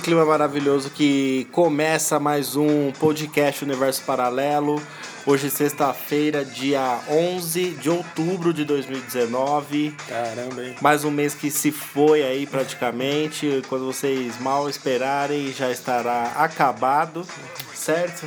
nesse 0.00 0.02
clima 0.02 0.24
maravilhoso 0.24 0.90
que 0.90 1.46
começa 1.52 2.18
mais 2.18 2.56
um 2.56 2.90
podcast 2.92 3.62
Universo 3.62 4.02
Paralelo. 4.04 4.80
Hoje, 5.26 5.50
sexta-feira, 5.50 6.42
dia 6.42 7.00
11 7.08 7.72
de 7.72 7.90
outubro 7.90 8.54
de 8.54 8.64
2019. 8.64 9.94
Caramba, 10.08 10.64
hein? 10.64 10.74
Mais 10.80 11.04
um 11.04 11.10
mês 11.10 11.34
que 11.34 11.50
se 11.50 11.70
foi 11.70 12.22
aí 12.22 12.46
praticamente. 12.46 13.62
Quando 13.68 13.84
vocês 13.84 14.40
mal 14.40 14.70
esperarem, 14.70 15.52
já 15.52 15.70
estará 15.70 16.32
acabado, 16.36 17.26
certo? 17.74 18.26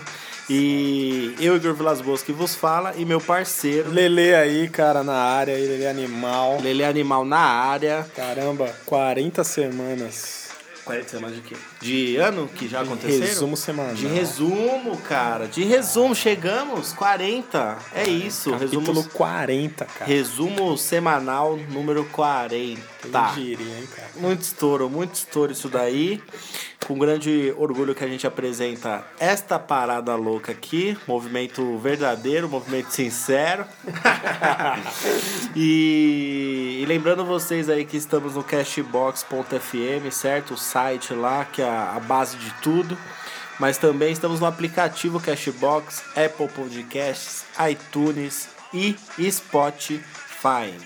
E 0.50 1.34
eu, 1.40 1.56
Igor 1.56 1.74
Vilas 1.74 2.02
Boas, 2.02 2.22
que 2.22 2.32
vos 2.32 2.54
fala, 2.54 2.94
e 2.98 3.06
meu 3.06 3.20
parceiro, 3.20 3.90
Lele 3.90 4.36
aí, 4.36 4.70
cara, 4.70 5.04
na 5.04 5.16
área, 5.16 5.56
aí, 5.56 5.66
Lele 5.66 5.88
Animal. 5.88 6.60
Lele 6.62 6.84
Animal 6.84 7.26
na 7.26 7.40
área. 7.40 8.06
Caramba, 8.16 8.70
40 8.86 9.44
semanas. 9.44 10.43
40 10.84 11.08
semanas 11.10 11.36
de 11.38 11.42
quê? 11.42 11.56
De 11.82 12.18
ano 12.18 12.48
que 12.48 12.68
já 12.68 12.82
aconteceu? 12.82 13.22
Resumo 13.22 13.56
semanal. 13.56 13.96
De 13.96 14.08
resumo, 14.08 14.98
cara. 14.98 15.48
De 15.48 15.64
resumo, 15.64 16.14
chegamos. 16.14 16.94
40. 16.94 17.78
É 17.94 18.04
isso. 18.04 18.52
Capítulo 18.52 18.80
Resumo, 18.82 19.10
40, 19.10 19.86
cara. 19.86 20.06
resumo 20.06 20.78
semanal 20.78 21.58
número 21.58 22.04
40. 22.06 22.82
Quem 23.02 23.44
diria, 23.44 23.78
hein, 23.80 23.88
cara? 23.96 24.10
Muito 24.16 24.42
estouro, 24.42 24.90
muito 24.90 25.16
estouro 25.16 25.52
isso 25.52 25.70
daí. 25.70 26.22
Com 26.86 26.98
grande 26.98 27.54
orgulho 27.58 27.96
que 27.96 28.04
a 28.04 28.08
gente 28.08 28.28
apresenta 28.28 29.06
esta 29.20 29.58
parada 29.58 30.16
louca 30.16 30.52
aqui. 30.52 30.98
Movimento 31.08 31.78
verdadeiro, 31.78 32.50
movimento 32.50 32.92
sincero. 32.92 33.66
e, 35.56 36.80
e 36.82 36.86
lembrando 36.86 37.24
vocês 37.24 37.70
aí 37.70 37.86
que 37.86 37.96
estamos 37.96 38.36
no 38.36 38.44
cashbox.fm, 38.44 40.12
certo? 40.12 40.56
O 40.56 40.58
site 40.58 41.14
lá, 41.14 41.46
que 41.46 41.62
é 41.62 41.70
a, 41.70 42.02
base 42.06 42.36
de 42.38 42.52
tudo. 42.62 42.98
Mas 43.60 43.78
também 43.78 44.12
estamos 44.12 44.40
no 44.40 44.46
aplicativo 44.46 45.22
Cashbox, 45.22 46.04
Apple 46.18 46.50
Podcasts, 46.50 47.46
iTunes 47.70 48.50
e 48.74 48.98
Spotify. 49.32 50.02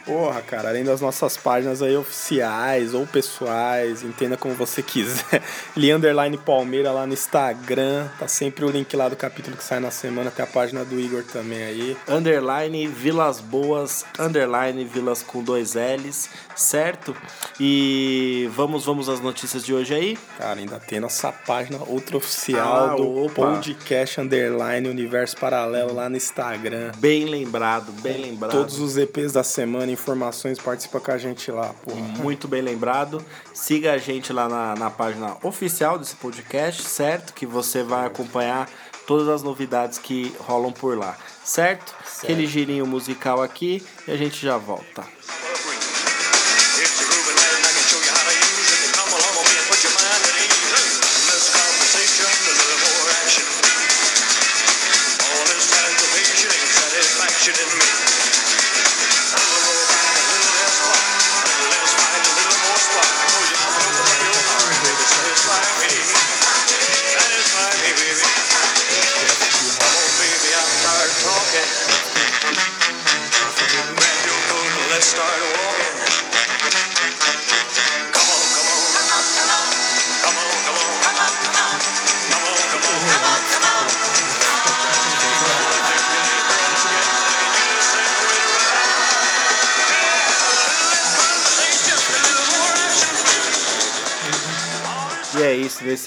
Porra, 0.05 0.41
cara, 0.41 0.69
além 0.69 0.83
das 0.83 1.01
nossas 1.01 1.35
páginas 1.35 1.81
aí 1.81 1.95
oficiais 1.97 2.93
ou 2.93 3.05
pessoais, 3.07 4.03
entenda 4.03 4.37
como 4.37 4.53
você 4.53 4.81
quiser. 4.83 5.41
Li 5.75 5.91
Underline 5.91 6.37
Palmeira 6.37 6.91
lá 6.91 7.05
no 7.07 7.13
Instagram, 7.13 8.07
tá 8.19 8.27
sempre 8.27 8.63
o 8.65 8.69
link 8.69 8.95
lá 8.95 9.09
do 9.09 9.15
capítulo 9.15 9.57
que 9.57 9.63
sai 9.63 9.79
na 9.79 9.89
semana, 9.91 10.29
tem 10.29 10.43
a 10.43 10.47
página 10.47 10.85
do 10.85 10.99
Igor 10.99 11.23
também 11.23 11.63
aí. 11.63 11.97
underline 12.07 12.87
Vilas 12.87 13.39
Boas, 13.39 14.05
underline 14.19 14.83
Vilas 14.85 15.23
com 15.23 15.41
dois 15.43 15.73
L's, 15.75 16.29
certo? 16.55 17.15
E 17.59 18.49
vamos, 18.53 18.85
vamos 18.85 19.09
às 19.09 19.19
notícias 19.19 19.65
de 19.65 19.73
hoje 19.73 19.93
aí. 19.93 20.17
Cara, 20.37 20.59
ainda 20.59 20.79
tem 20.79 20.99
nossa 20.99 21.31
página 21.31 21.79
outra 21.87 22.17
oficial 22.17 22.91
Ah, 22.91 22.95
do 22.95 23.25
opa. 23.25 23.33
podcast 23.33 24.21
Underline 24.21 24.87
Universo 24.87 25.35
Paralelo 25.37 25.93
lá 25.93 26.07
no 26.09 26.15
Instagram. 26.17 26.91
Bem 26.97 27.25
lembrado, 27.25 27.91
bem 28.01 28.21
lembrado. 28.21 28.51
Todos 28.51 28.79
os 28.79 28.97
EPs 28.97 29.33
da 29.33 29.43
semana, 29.47 29.91
informações, 29.91 30.59
participa 30.59 30.99
com 30.99 31.11
a 31.11 31.17
gente 31.17 31.49
lá, 31.51 31.73
porra. 31.83 31.99
Muito 32.19 32.47
bem 32.47 32.61
lembrado. 32.61 33.23
Siga 33.53 33.93
a 33.93 33.97
gente 33.97 34.31
lá 34.31 34.47
na, 34.47 34.75
na 34.75 34.89
página 34.89 35.37
oficial 35.41 35.97
desse 35.97 36.15
podcast, 36.15 36.83
certo? 36.83 37.33
Que 37.33 37.45
você 37.45 37.83
vai 37.83 38.05
acompanhar 38.05 38.69
todas 39.07 39.27
as 39.29 39.41
novidades 39.41 39.97
que 39.97 40.35
rolam 40.39 40.71
por 40.71 40.97
lá, 40.97 41.17
certo? 41.43 41.95
Aquele 42.21 42.45
girinho 42.45 42.85
musical 42.85 43.41
aqui 43.41 43.83
e 44.07 44.11
a 44.11 44.17
gente 44.17 44.45
já 44.45 44.57
volta. 44.57 45.03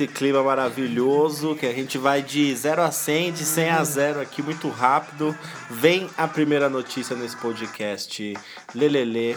Nesse 0.00 0.06
clima 0.06 0.42
maravilhoso 0.42 1.54
que 1.54 1.66
a 1.66 1.72
gente 1.72 1.98
vai 1.98 2.22
de 2.22 2.54
0 2.56 2.80
a 2.80 2.90
100, 2.90 3.32
de 3.32 3.44
100 3.44 3.70
a 3.70 3.84
0 3.84 4.20
aqui 4.20 4.42
muito 4.42 4.68
rápido. 4.70 5.36
Vem 5.70 6.08
a 6.16 6.26
primeira 6.26 6.70
notícia 6.70 7.14
nesse 7.14 7.36
podcast. 7.36 8.34
Lelele. 8.74 9.36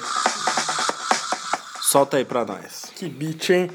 Solta 1.82 2.16
aí 2.16 2.24
pra 2.24 2.46
nós. 2.46 2.86
Que 2.96 3.10
beat, 3.10 3.50
hein? 3.50 3.70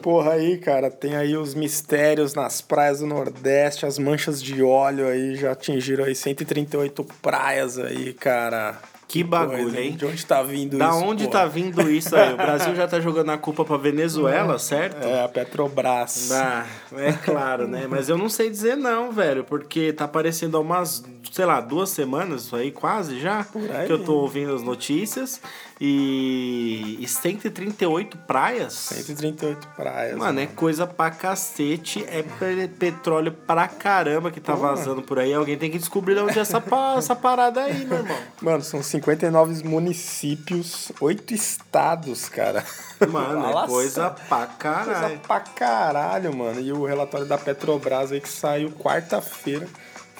Porra 0.00 0.32
aí, 0.32 0.56
cara, 0.56 0.90
tem 0.90 1.16
aí 1.16 1.36
os 1.36 1.54
mistérios 1.54 2.34
nas 2.34 2.62
praias 2.62 3.00
do 3.00 3.06
Nordeste, 3.06 3.84
as 3.84 3.98
manchas 3.98 4.42
de 4.42 4.62
óleo 4.62 5.08
aí 5.08 5.36
já 5.36 5.52
atingiram 5.52 6.04
aí 6.04 6.14
138 6.14 7.04
praias 7.20 7.78
aí, 7.78 8.14
cara. 8.14 8.80
Que 9.12 9.22
bagulho, 9.22 9.62
coisa, 9.64 9.78
hein? 9.80 9.92
De 9.92 10.06
onde 10.06 10.24
tá 10.24 10.42
vindo 10.42 10.78
Da 10.78 10.88
isso? 10.88 10.96
onde 11.04 11.24
porra? 11.26 11.40
tá 11.40 11.46
vindo 11.46 11.90
isso 11.90 12.16
aí? 12.16 12.32
O 12.32 12.36
Brasil 12.38 12.74
já 12.74 12.88
tá 12.88 12.98
jogando 12.98 13.30
a 13.30 13.36
culpa 13.36 13.62
pra 13.62 13.76
Venezuela, 13.76 14.58
certo? 14.58 15.04
É, 15.06 15.22
a 15.22 15.28
Petrobras. 15.28 16.32
Ah, 16.32 16.64
é 16.96 17.12
claro, 17.12 17.68
né? 17.68 17.86
Mas 17.86 18.08
eu 18.08 18.16
não 18.16 18.30
sei 18.30 18.48
dizer 18.48 18.74
não, 18.76 19.12
velho, 19.12 19.44
porque 19.44 19.92
tá 19.92 20.06
aparecendo 20.06 20.56
há 20.56 20.60
umas, 20.60 21.04
sei 21.30 21.44
lá, 21.44 21.60
duas 21.60 21.90
semanas, 21.90 22.44
isso 22.44 22.56
aí 22.56 22.70
quase 22.70 23.20
já, 23.20 23.46
aí. 23.78 23.86
que 23.86 23.92
eu 23.92 24.02
tô 24.02 24.14
ouvindo 24.14 24.54
as 24.54 24.62
notícias. 24.62 25.42
E, 25.84 26.96
e 27.00 27.08
138 27.08 28.16
praias? 28.18 28.72
138 28.72 29.66
praias. 29.76 30.16
Mano, 30.16 30.38
é 30.40 30.46
coisa 30.46 30.86
pra 30.86 31.10
cacete, 31.10 32.04
é 32.08 32.22
pe- 32.22 32.68
petróleo 32.78 33.32
pra 33.32 33.66
caramba 33.66 34.30
que 34.30 34.40
tá 34.40 34.54
vazando 34.54 35.02
por 35.02 35.18
aí. 35.18 35.34
Alguém 35.34 35.58
tem 35.58 35.70
que 35.70 35.78
descobrir 35.78 36.14
de 36.14 36.20
onde 36.20 36.38
é 36.38 36.42
essa, 36.42 36.62
essa 36.96 37.16
parada 37.16 37.62
aí, 37.62 37.84
meu 37.84 37.98
irmão. 37.98 38.16
Mano, 38.40 38.62
são 38.62 38.80
59 39.02 39.64
municípios, 39.64 40.92
8 41.00 41.34
estados, 41.34 42.28
cara. 42.28 42.64
Mano, 43.08 43.50
é 43.50 43.66
coisa 43.66 44.10
pra 44.10 44.46
Coisa 44.46 44.46
caralho. 44.58 45.18
pra 45.20 45.40
caralho, 45.40 46.36
mano. 46.36 46.60
E 46.60 46.72
o 46.72 46.84
relatório 46.86 47.26
da 47.26 47.36
Petrobras 47.36 48.12
aí 48.12 48.20
que 48.20 48.28
saiu 48.28 48.70
quarta-feira 48.70 49.66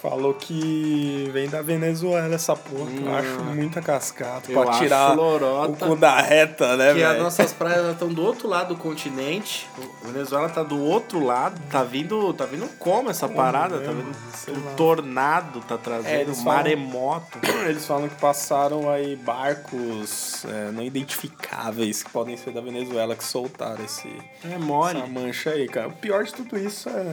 falou 0.02 0.34
que 0.34 1.31
vem 1.32 1.49
da 1.49 1.62
Venezuela 1.62 2.34
essa 2.34 2.56
porra. 2.56 2.90
que 2.90 3.02
eu 3.04 3.14
acho 3.14 3.40
muita 3.54 3.81
cascata. 3.81 4.50
Eu 4.50 4.60
pra 4.62 4.72
tirar 4.72 5.16
o 5.16 5.76
cu 5.76 5.94
da 5.94 6.20
reta, 6.20 6.76
né, 6.76 6.93
Que 6.93 7.02
as 7.04 7.12
velho? 7.12 7.22
nossas 7.22 7.52
praias 7.52 7.93
estão 7.93 8.08
do 8.08 8.20
outro 8.22 8.49
lado 8.49 8.75
do 8.75 8.76
continente. 8.81 9.69
A 10.02 10.08
Venezuela 10.08 10.49
tá 10.49 10.64
do 10.64 10.81
outro 10.81 11.25
lado. 11.25 11.60
Tá 11.70 11.84
vindo, 11.84 12.32
tá 12.34 12.44
vindo 12.46 12.69
como 12.81 13.10
essa 13.10 13.28
parada? 13.28 13.78
Tá 13.78 13.93
mesmo, 13.93 14.12
vindo 14.12 14.16
sei 14.34 14.54
um 14.54 14.75
tornado, 14.75 15.60
tá 15.60 15.76
É, 15.76 15.78
trazendo 15.78 16.20
eles 16.20 16.38
um 16.40 16.43
falam- 16.43 16.56
maremoto. 16.58 17.38
Eles 17.72 17.87
falam 17.87 18.08
que 18.08 18.16
passaram 18.16 18.90
aí 18.90 19.14
barcos 19.14 20.44
é, 20.46 20.72
não 20.72 20.82
identificáveis 20.82 22.02
que 22.02 22.10
podem 22.10 22.37
ser 22.37 22.50
da 22.52 22.60
Venezuela 22.60 23.14
que 23.14 23.22
soltaram 23.25 23.84
esse, 23.84 24.08
É 24.44 24.55
essa 24.55 25.06
mancha 25.06 25.50
aí, 25.50 25.69
cara. 25.69 25.88
O 25.88 25.93
pior 25.93 26.25
de 26.25 26.34
tudo 26.34 26.58
isso 26.58 26.88
é 26.88 27.05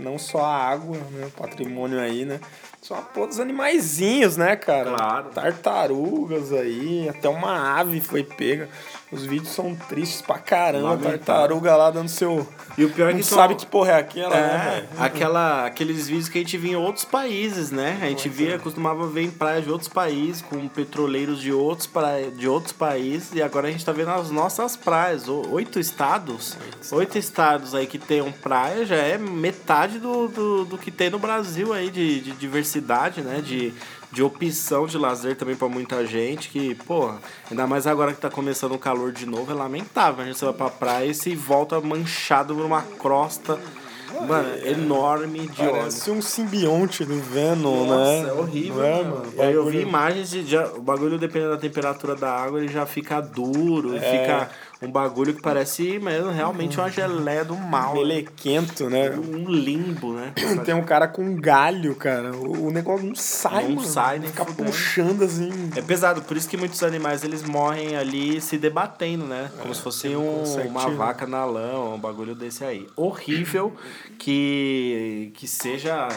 não 0.00 0.18
só 0.18 0.40
a 0.44 0.56
água, 0.56 0.96
né, 1.12 1.26
o 1.26 1.30
patrimônio 1.30 2.00
aí, 2.00 2.23
né? 2.24 2.40
São 2.80 3.02
todos 3.14 3.40
animaizinhos, 3.40 4.36
né, 4.36 4.56
cara? 4.56 4.94
Claro. 4.94 5.30
Tartarugas 5.30 6.52
aí, 6.52 7.08
até 7.08 7.28
uma 7.28 7.78
ave 7.78 8.00
foi 8.00 8.22
pega. 8.22 8.68
Os 9.14 9.24
vídeos 9.24 9.50
são 9.54 9.74
tristes 9.74 10.20
pra 10.20 10.38
caramba. 10.38 10.96
Tartaruga 10.96 11.76
lá 11.76 11.90
dando 11.90 12.08
seu. 12.08 12.46
E 12.76 12.84
o 12.84 12.90
pior 12.90 13.10
é 13.10 13.12
Não 13.12 13.20
que 13.20 13.24
são- 13.26 13.38
sabe 13.38 13.54
que 13.54 13.64
porra 13.64 13.92
é 13.92 13.98
aquela, 13.98 14.34
né, 14.34 14.64
É, 14.66 14.70
velho? 14.74 14.88
aquela, 14.98 15.66
aqueles 15.66 16.08
vídeos 16.08 16.28
que 16.28 16.38
a 16.38 16.40
gente 16.40 16.58
via 16.58 16.72
em 16.72 16.76
outros 16.76 17.04
países, 17.04 17.70
né? 17.70 17.98
A 18.02 18.06
gente 18.06 18.28
via, 18.28 18.58
costumava 18.58 19.06
ver 19.06 19.22
em 19.22 19.30
praias 19.30 19.64
de 19.64 19.70
outros 19.70 19.88
países, 19.88 20.42
com 20.42 20.66
petroleiros 20.66 21.40
de 21.40 21.52
outros, 21.52 21.86
praia, 21.86 22.30
de 22.30 22.48
outros 22.48 22.72
países, 22.72 23.30
e 23.32 23.40
agora 23.40 23.68
a 23.68 23.70
gente 23.70 23.84
tá 23.84 23.92
vendo 23.92 24.10
as 24.10 24.30
nossas 24.30 24.76
praias. 24.76 25.28
Oito 25.28 25.78
estados, 25.78 26.56
oito 26.90 27.16
estados 27.16 27.74
aí 27.74 27.86
que 27.86 27.98
tenham 27.98 28.32
praia 28.32 28.84
já 28.84 28.96
é 28.96 29.16
metade 29.16 29.98
do, 30.00 30.26
do, 30.28 30.64
do 30.64 30.76
que 30.78 30.90
tem 30.90 31.10
no 31.10 31.18
Brasil 31.18 31.72
aí 31.72 31.90
de, 31.90 32.20
de 32.20 32.32
diversidade, 32.32 33.20
né? 33.20 33.40
De, 33.40 33.72
de 34.14 34.22
opção 34.22 34.86
de 34.86 34.96
lazer 34.96 35.36
também 35.36 35.56
pra 35.56 35.68
muita 35.68 36.06
gente, 36.06 36.48
que, 36.48 36.74
porra, 36.74 37.18
ainda 37.50 37.66
mais 37.66 37.86
agora 37.86 38.12
que 38.12 38.20
tá 38.20 38.30
começando 38.30 38.72
o 38.72 38.78
calor 38.78 39.10
de 39.12 39.26
novo, 39.26 39.50
é 39.50 39.54
lamentável. 39.54 40.22
A 40.24 40.26
gente 40.26 40.42
vai 40.44 40.54
pra 40.54 40.70
praia 40.70 41.06
e 41.10 41.14
se 41.14 41.34
volta 41.34 41.80
manchado 41.80 42.54
por 42.54 42.64
uma 42.64 42.80
crosta, 42.82 43.58
mano, 44.28 44.48
enorme 44.66 45.48
de 45.48 45.62
óleo. 45.62 45.72
Parece 45.72 46.10
um 46.12 46.22
simbionte 46.22 47.04
do 47.04 47.20
Venom, 47.20 47.86
Nossa, 47.86 48.22
né? 48.22 48.28
é 48.28 48.32
horrível, 48.32 48.76
Não 48.76 48.84
é, 48.84 49.02
mano. 49.02 49.16
mano? 49.16 49.32
Aí 49.42 49.52
eu 49.52 49.66
vi 49.66 49.80
imagens 49.80 50.30
de. 50.30 50.46
Já, 50.46 50.66
o 50.68 50.80
bagulho, 50.80 51.18
dependendo 51.18 51.50
da 51.50 51.58
temperatura 51.58 52.14
da 52.14 52.30
água, 52.30 52.60
ele 52.62 52.72
já 52.72 52.86
fica 52.86 53.20
duro, 53.20 53.96
É. 53.96 54.00
fica 54.00 54.50
um 54.86 54.90
bagulho 54.90 55.34
que 55.34 55.42
parece 55.42 55.98
mesmo 55.98 56.30
realmente 56.30 56.78
uma 56.78 56.90
geleia 56.90 57.44
do 57.44 57.56
mal. 57.56 57.94
Melequento, 57.94 58.88
né? 58.90 59.10
Um 59.10 59.48
limbo, 59.50 60.12
né? 60.14 60.32
Tem 60.64 60.74
um 60.74 60.84
cara 60.84 61.08
com 61.08 61.22
um 61.22 61.36
galho, 61.40 61.94
cara. 61.94 62.32
O, 62.34 62.66
o 62.68 62.70
negócio 62.70 63.06
não 63.06 63.14
sai, 63.14 63.64
Não 63.68 63.76
mano. 63.76 63.86
sai, 63.88 64.18
nem 64.18 64.30
Fica 64.30 64.44
fudendo. 64.44 64.70
puxando 64.70 65.22
assim. 65.24 65.50
É 65.76 65.82
pesado, 65.82 66.22
por 66.22 66.36
isso 66.36 66.48
que 66.48 66.56
muitos 66.56 66.82
animais 66.82 67.24
eles 67.24 67.42
morrem 67.42 67.96
ali 67.96 68.40
se 68.40 68.56
debatendo, 68.58 69.24
né? 69.26 69.50
Como 69.60 69.74
se 69.74 69.80
fosse 69.80 70.08
um- 70.08 70.42
uma 70.66 70.88
vaca 70.90 71.26
na 71.26 71.44
lã, 71.44 71.78
um 71.94 71.98
bagulho 71.98 72.34
desse 72.34 72.64
aí. 72.64 72.86
Horrível 72.96 73.74
que, 74.18 75.30
que 75.34 75.46
seja 75.46 76.08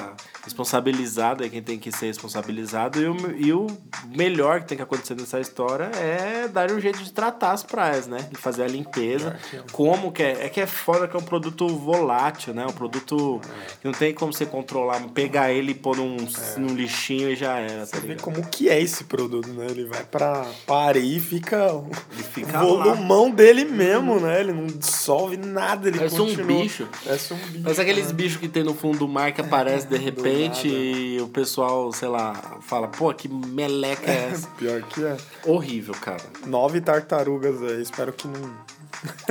responsabilizado, 0.44 1.44
é 1.44 1.50
quem 1.50 1.62
tem 1.62 1.78
que 1.78 1.92
ser 1.92 2.08
responsabilizado. 2.08 3.00
E 3.02 3.06
o, 3.08 3.16
e 3.38 3.54
o 3.54 3.68
melhor 4.16 4.62
que 4.62 4.68
tem 4.68 4.78
que 4.78 4.84
acontecer 4.84 5.16
nessa 5.16 5.40
história 5.40 5.86
é 5.96 6.48
dar 6.48 6.72
um 6.72 6.80
jeito 6.80 7.04
de 7.04 7.12
tratar 7.12 7.52
as 7.52 7.64
praias, 7.64 8.08
né? 8.08 8.18
De 8.32 8.38
fazer 8.38 8.57
a 8.64 8.68
limpeza. 8.68 9.36
Como 9.72 10.12
que 10.12 10.24
é? 10.24 10.46
É 10.46 10.50
que 10.50 10.60
é 10.62 10.66
foda 10.68 11.08
que 11.08 11.16
é 11.16 11.20
um 11.20 11.24
produto 11.24 11.68
volátil, 11.68 12.54
né? 12.54 12.66
Um 12.66 12.72
produto 12.74 13.40
que 13.82 13.86
não 13.86 13.92
tem 13.94 14.14
como 14.14 14.32
você 14.34 14.46
controlar, 14.46 15.00
pegar 15.14 15.52
ele 15.52 15.72
e 15.72 15.76
pôr 15.76 15.98
num, 15.98 16.18
num 16.58 16.76
lixinho 16.76 17.30
e 17.30 17.36
já 17.36 17.58
era, 17.60 17.80
tá 17.80 17.86
Você 17.86 18.00
vê 18.00 18.08
ligado? 18.10 18.22
como 18.24 18.48
que 18.48 18.70
é 18.70 18.80
esse 18.82 19.04
produto, 19.06 19.48
né? 19.50 19.68
Ele 19.70 19.86
vai 19.86 20.04
pra, 20.04 20.46
areia 20.70 21.18
e 21.18 21.20
fica 21.20 21.74
o 21.74 21.90
fica 22.34 22.60
volumão 22.60 23.30
dele 23.32 23.66
mesmo, 23.66 24.20
né? 24.20 24.40
Ele 24.40 24.54
não 24.54 24.68
dissolve 24.68 25.38
nada, 25.38 25.88
ele 25.88 25.98
Parece 25.98 26.22
um 26.22 26.26
continua. 26.28 26.62
bicho. 26.62 26.88
Parece 27.04 27.34
um 27.34 27.38
bicho. 27.38 27.62
Mas 27.64 27.80
aqueles 27.80 28.12
bichos 28.12 28.38
que 28.40 28.48
tem 28.48 28.64
no 28.64 28.74
fundo 28.74 29.00
do 29.00 29.08
mar 29.08 29.32
que 29.32 29.42
aparece 29.42 29.88
de 29.88 29.98
repente 29.98 30.68
e 30.68 31.20
o 31.22 31.28
pessoal, 31.28 31.92
sei 31.92 32.08
lá, 32.08 32.34
fala, 32.62 32.88
pô, 32.88 33.14
que 33.14 33.28
meleca 33.28 34.10
é 34.12 34.30
essa? 34.32 34.48
Pior 34.58 34.82
que 34.84 35.04
é. 35.04 35.18
Horrível, 35.46 35.94
cara. 35.96 36.24
Nove 36.46 36.82
tartarugas 36.82 37.62
aí. 37.62 37.82
Espero 37.82 38.12
que 38.14 38.28
não, 38.28 38.47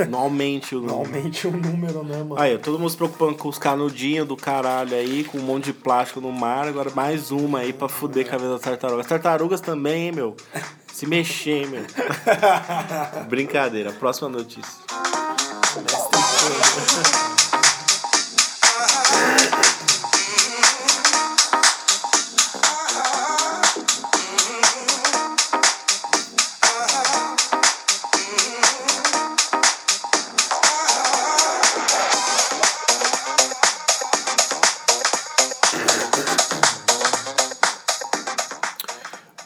Não 0.09 0.19
aumente 0.19 0.75
o 0.75 0.81
não 0.81 0.99
número. 0.99 1.15
aumente 1.17 1.47
o 1.47 1.51
número, 1.51 2.03
né, 2.03 2.17
mano? 2.17 2.39
Aí, 2.39 2.57
todo 2.57 2.79
mundo 2.79 2.89
se 2.89 2.95
preocupando 2.97 3.35
com 3.35 3.49
os 3.49 3.57
canudinhos 3.57 4.27
do 4.27 4.37
caralho 4.37 4.95
aí, 4.95 5.23
com 5.25 5.37
um 5.37 5.41
monte 5.41 5.65
de 5.65 5.73
plástico 5.73 6.21
no 6.21 6.31
mar, 6.31 6.67
agora 6.67 6.89
mais 6.91 7.31
uma 7.31 7.59
aí 7.59 7.73
pra 7.73 7.89
fuder 7.89 8.27
com 8.29 8.35
a 8.35 8.37
vida 8.37 8.51
das 8.51 8.61
tartarugas. 8.61 9.05
As 9.05 9.09
tartarugas 9.09 9.61
também, 9.61 10.05
hein, 10.05 10.11
meu? 10.13 10.35
Se 10.93 11.05
mexer, 11.05 11.63
hein, 11.63 11.67
meu? 11.67 11.85
Brincadeira, 13.27 13.91
próxima 13.91 14.29
notícia. 14.29 14.63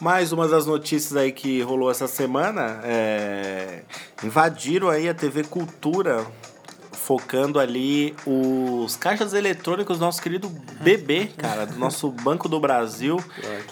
Mais 0.02 0.32
uma 0.32 0.48
das 0.48 0.66
notícias 0.66 1.14
aí 1.14 1.30
que 1.30 1.62
rolou 1.62 1.88
essa 1.88 2.08
semana 2.08 2.80
é 2.82 3.82
invadiram 4.24 4.88
aí 4.88 5.08
a 5.08 5.14
TV 5.14 5.44
Cultura 5.44 6.26
focando 6.90 7.60
ali 7.60 8.12
os 8.26 8.96
caixas 8.96 9.32
eletrônicos 9.32 10.00
do 10.00 10.04
nosso 10.04 10.20
querido 10.20 10.48
BB, 10.80 11.30
cara, 11.36 11.66
do 11.66 11.78
nosso 11.78 12.10
Banco 12.20 12.48
do 12.48 12.58
Brasil. 12.58 13.16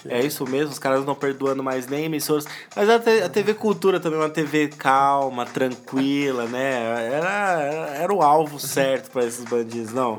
que 0.00 0.08
É 0.08 0.24
isso 0.24 0.48
mesmo, 0.48 0.70
os 0.70 0.78
caras 0.78 0.98
não 0.98 1.02
estão 1.02 1.16
perdoando 1.16 1.64
mais 1.64 1.88
nem 1.88 2.04
emissoras. 2.04 2.46
Mas 2.76 2.88
a, 2.88 3.00
TV 3.28 3.54
Cultura 3.54 3.98
também 3.98 4.20
uma 4.20 4.30
TV 4.30 4.68
calma, 4.68 5.44
tranquila, 5.44 6.44
né? 6.44 7.08
Era, 7.10 7.30
era, 7.50 7.90
era 8.02 8.14
o 8.14 8.22
alvo 8.22 8.60
certo 8.60 9.10
para 9.10 9.24
esses 9.24 9.44
bandidos. 9.44 9.92
Não, 9.92 10.16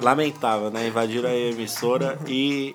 lamentável, 0.00 0.70
né? 0.70 0.86
Invadiram 0.88 1.28
a 1.28 1.34
emissora 1.34 2.18
e 2.26 2.74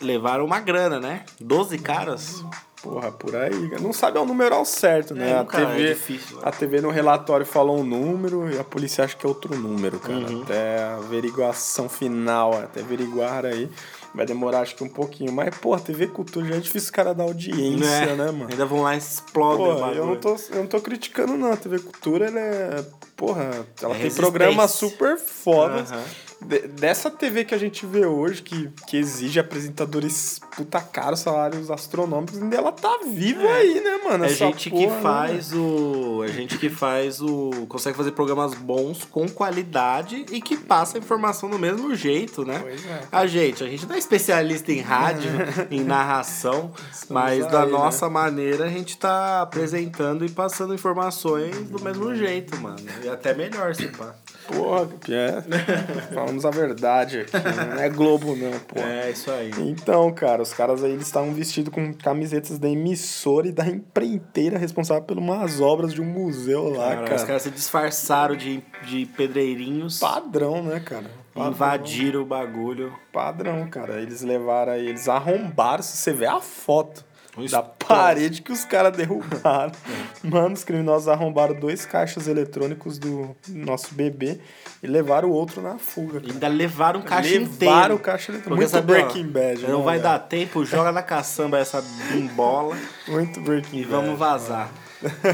levaram 0.00 0.44
uma 0.44 0.60
grana, 0.60 1.00
né? 1.00 1.24
12 1.40 1.78
caras. 1.78 2.44
Porra, 2.82 3.10
por 3.10 3.34
aí. 3.34 3.70
Não 3.80 3.92
sabe 3.92 4.18
o 4.18 4.24
número 4.24 4.54
ao 4.54 4.64
certo, 4.64 5.14
né? 5.14 5.30
É, 5.30 5.38
a, 5.38 5.44
cara, 5.44 5.64
é 5.64 5.76
TV, 5.76 5.94
difícil, 5.94 6.36
né? 6.36 6.42
a 6.44 6.52
TV 6.52 6.80
no 6.80 6.90
relatório 6.90 7.44
falou 7.44 7.78
um 7.80 7.84
número 7.84 8.48
e 8.48 8.58
a 8.58 8.64
polícia 8.64 9.04
acha 9.04 9.16
que 9.16 9.26
é 9.26 9.28
outro 9.28 9.56
número, 9.56 9.98
cara. 9.98 10.18
Uhum. 10.18 10.42
Até 10.42 10.82
a 10.82 10.96
averiguação 10.96 11.88
final, 11.88 12.56
até 12.56 12.80
averiguar 12.80 13.44
aí. 13.44 13.68
Vai 14.14 14.24
demorar 14.24 14.60
acho 14.60 14.76
que 14.76 14.84
um 14.84 14.88
pouquinho. 14.88 15.32
Mas, 15.32 15.54
porra, 15.58 15.80
TV 15.80 16.06
Cultura 16.06 16.46
já 16.46 16.56
é 16.56 16.60
difícil 16.60 16.90
o 16.90 16.92
cara 16.92 17.12
dar 17.12 17.24
audiência, 17.24 18.14
né, 18.14 18.30
mano? 18.30 18.48
Ainda 18.50 18.64
vão 18.64 18.82
lá 18.82 18.94
e 18.94 18.98
explodem 18.98 19.66
Pô, 19.66 19.86
eu 19.88 20.06
não, 20.06 20.16
tô, 20.16 20.36
eu 20.50 20.56
não 20.56 20.66
tô 20.66 20.80
criticando, 20.80 21.36
não. 21.36 21.52
A 21.52 21.56
TV 21.56 21.80
Cultura, 21.80 22.26
ela 22.26 22.40
é. 22.40 22.84
Porra, 23.16 23.42
ela 23.42 23.64
tem 23.94 24.02
resistência. 24.04 24.22
programas 24.22 24.70
super 24.70 25.18
fodas. 25.18 25.90
Aham. 25.90 26.04
De- 26.40 26.68
dessa 26.68 27.10
TV 27.10 27.44
que 27.44 27.54
a 27.54 27.58
gente 27.58 27.86
vê 27.86 28.04
hoje, 28.06 28.42
que, 28.42 28.68
que 28.86 28.96
exige 28.96 29.40
apresentadores 29.40 30.38
puta 30.54 30.80
caros, 30.80 31.20
salários 31.20 31.70
astronômicos, 31.70 32.40
ainda 32.40 32.56
ela 32.56 32.72
tá 32.72 32.98
viva 33.06 33.48
aí, 33.48 33.80
né, 33.80 33.98
mano? 34.04 34.24
É 34.24 34.28
gente 34.28 34.70
que 34.70 34.86
porra, 34.86 34.96
né? 34.96 35.02
faz 35.02 35.52
o. 35.52 36.22
É 36.24 36.28
gente 36.28 36.58
que 36.58 36.68
faz 36.68 37.20
o. 37.20 37.50
consegue 37.68 37.96
fazer 37.96 38.12
programas 38.12 38.54
bons, 38.54 39.04
com 39.04 39.28
qualidade 39.28 40.26
e 40.30 40.40
que 40.40 40.56
passa 40.56 40.98
a 40.98 41.00
informação 41.00 41.48
do 41.48 41.58
mesmo 41.58 41.94
jeito, 41.94 42.44
né? 42.44 42.58
Pois 42.62 42.84
é. 42.86 43.00
A 43.10 43.26
gente, 43.26 43.64
a 43.64 43.66
gente 43.66 43.86
não 43.86 43.94
é 43.94 43.98
especialista 43.98 44.72
em 44.72 44.80
rádio, 44.80 45.30
em 45.70 45.82
narração, 45.82 46.72
mas 47.08 47.44
aí, 47.44 47.50
da 47.50 47.64
né? 47.64 47.72
nossa 47.72 48.08
maneira 48.08 48.64
a 48.64 48.68
gente 48.68 48.96
tá 48.98 49.42
apresentando 49.42 50.24
e 50.24 50.28
passando 50.30 50.74
informações 50.74 51.56
do 51.68 51.82
mesmo 51.82 52.14
jeito, 52.14 52.56
mano. 52.60 52.76
E 53.02 53.08
até 53.08 53.34
melhor, 53.34 53.74
se 53.74 53.88
pá. 53.88 54.14
Porra, 54.46 54.88
é. 55.10 55.42
Falamos 56.14 56.44
a 56.44 56.50
verdade 56.50 57.20
aqui, 57.20 57.36
né? 57.36 57.74
não 57.74 57.82
é 57.82 57.88
Globo, 57.88 58.36
não, 58.36 58.52
porra. 58.60 58.86
É, 58.86 59.10
isso 59.10 59.30
aí. 59.30 59.50
Então, 59.58 60.12
cara, 60.12 60.42
os 60.42 60.52
caras 60.52 60.82
aí 60.84 60.92
eles 60.92 61.06
estavam 61.06 61.32
vestidos 61.32 61.72
com 61.72 61.92
camisetas 61.94 62.58
da 62.58 62.68
emissora 62.68 63.48
e 63.48 63.52
da 63.52 63.66
empreiteira 63.66 64.58
responsável 64.58 65.02
por 65.02 65.18
umas 65.18 65.60
obras 65.60 65.92
de 65.92 66.00
um 66.00 66.06
museu 66.06 66.68
lá, 66.68 66.90
Cara, 66.94 67.02
cara. 67.04 67.16
os 67.16 67.24
caras 67.24 67.42
se 67.42 67.50
disfarçaram 67.50 68.36
de, 68.36 68.62
de 68.86 69.06
pedreirinhos, 69.16 69.98
Padrão, 69.98 70.62
né, 70.62 70.80
cara? 70.80 71.10
Padrão. 71.34 71.52
invadiram 71.52 72.22
o 72.22 72.24
bagulho. 72.24 72.92
Padrão, 73.12 73.68
cara. 73.68 74.00
Eles 74.00 74.22
levaram 74.22 74.72
aí, 74.72 74.86
eles 74.88 75.08
arrombaram, 75.08 75.82
se 75.82 75.96
você 75.96 76.12
vê 76.12 76.26
a 76.26 76.40
foto 76.40 77.04
Da 77.50 77.62
parede 77.62 78.40
que 78.42 78.50
os 78.52 78.64
caras 78.64 78.96
derrubaram. 78.96 79.72
Mano, 80.24 80.54
os 80.54 80.64
criminosos 80.64 81.06
arrombaram 81.08 81.54
dois 81.54 81.84
caixas 81.84 82.26
eletrônicos 82.26 82.98
do 82.98 83.36
nosso 83.48 83.94
bebê 83.94 84.38
e 84.82 84.86
levaram 84.86 85.28
o 85.28 85.32
outro 85.32 85.60
na 85.60 85.78
fuga. 85.78 86.20
cara. 86.20 86.32
Ainda 86.32 86.48
levaram 86.48 87.00
o 87.00 87.02
caixa 87.02 87.36
inteiro. 87.36 87.74
Levaram 87.74 87.94
o 87.96 87.98
caixa 87.98 88.32
eletrônico. 88.32 88.56
Muito 88.56 88.70
sabe, 88.70 88.86
Breaking 88.86 89.26
Bad, 89.28 89.62
Não 89.68 89.78
né, 89.80 89.84
vai 89.84 89.98
velho? 89.98 90.02
dar 90.08 90.18
tempo, 90.20 90.64
joga 90.64 90.90
na 90.92 91.02
caçamba 91.02 91.58
essa 91.58 91.82
bimbola 92.10 92.76
Muito 93.06 93.40
Breaking 93.40 93.78
e 93.80 93.84
Bad. 93.84 93.90
vamos 93.90 94.18
vazar. 94.18 94.70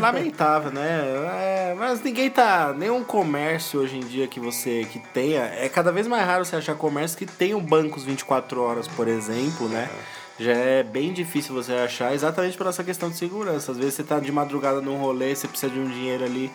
Lamentável, 0.01 0.73
né? 0.73 1.01
É, 1.71 1.75
mas 1.79 2.03
ninguém 2.03 2.29
tá. 2.29 2.75
Nenhum 2.77 3.05
comércio 3.05 3.81
hoje 3.81 3.97
em 3.97 4.01
dia 4.01 4.27
que 4.27 4.41
você 4.41 4.85
que 4.91 4.99
tenha. 4.99 5.43
É 5.45 5.69
cada 5.69 5.93
vez 5.93 6.07
mais 6.09 6.27
raro 6.27 6.45
você 6.45 6.57
achar 6.57 6.75
comércio 6.75 7.17
que 7.17 7.27
tenham 7.27 7.61
bancos 7.61 8.05
24 8.05 8.61
horas, 8.61 8.89
por 8.89 9.07
exemplo, 9.07 9.69
né? 9.69 9.89
Já 10.39 10.53
é 10.53 10.83
bem 10.83 11.13
difícil 11.13 11.55
você 11.55 11.73
achar, 11.73 12.15
exatamente 12.15 12.57
por 12.57 12.67
essa 12.67 12.83
questão 12.83 13.11
de 13.11 13.17
segurança. 13.17 13.73
Às 13.73 13.79
vezes 13.79 13.95
você 13.95 14.03
tá 14.03 14.19
de 14.19 14.33
madrugada 14.33 14.81
num 14.81 14.97
rolê, 14.97 15.35
você 15.35 15.47
precisa 15.47 15.73
de 15.73 15.79
um 15.79 15.89
dinheiro 15.89 16.25
ali 16.25 16.51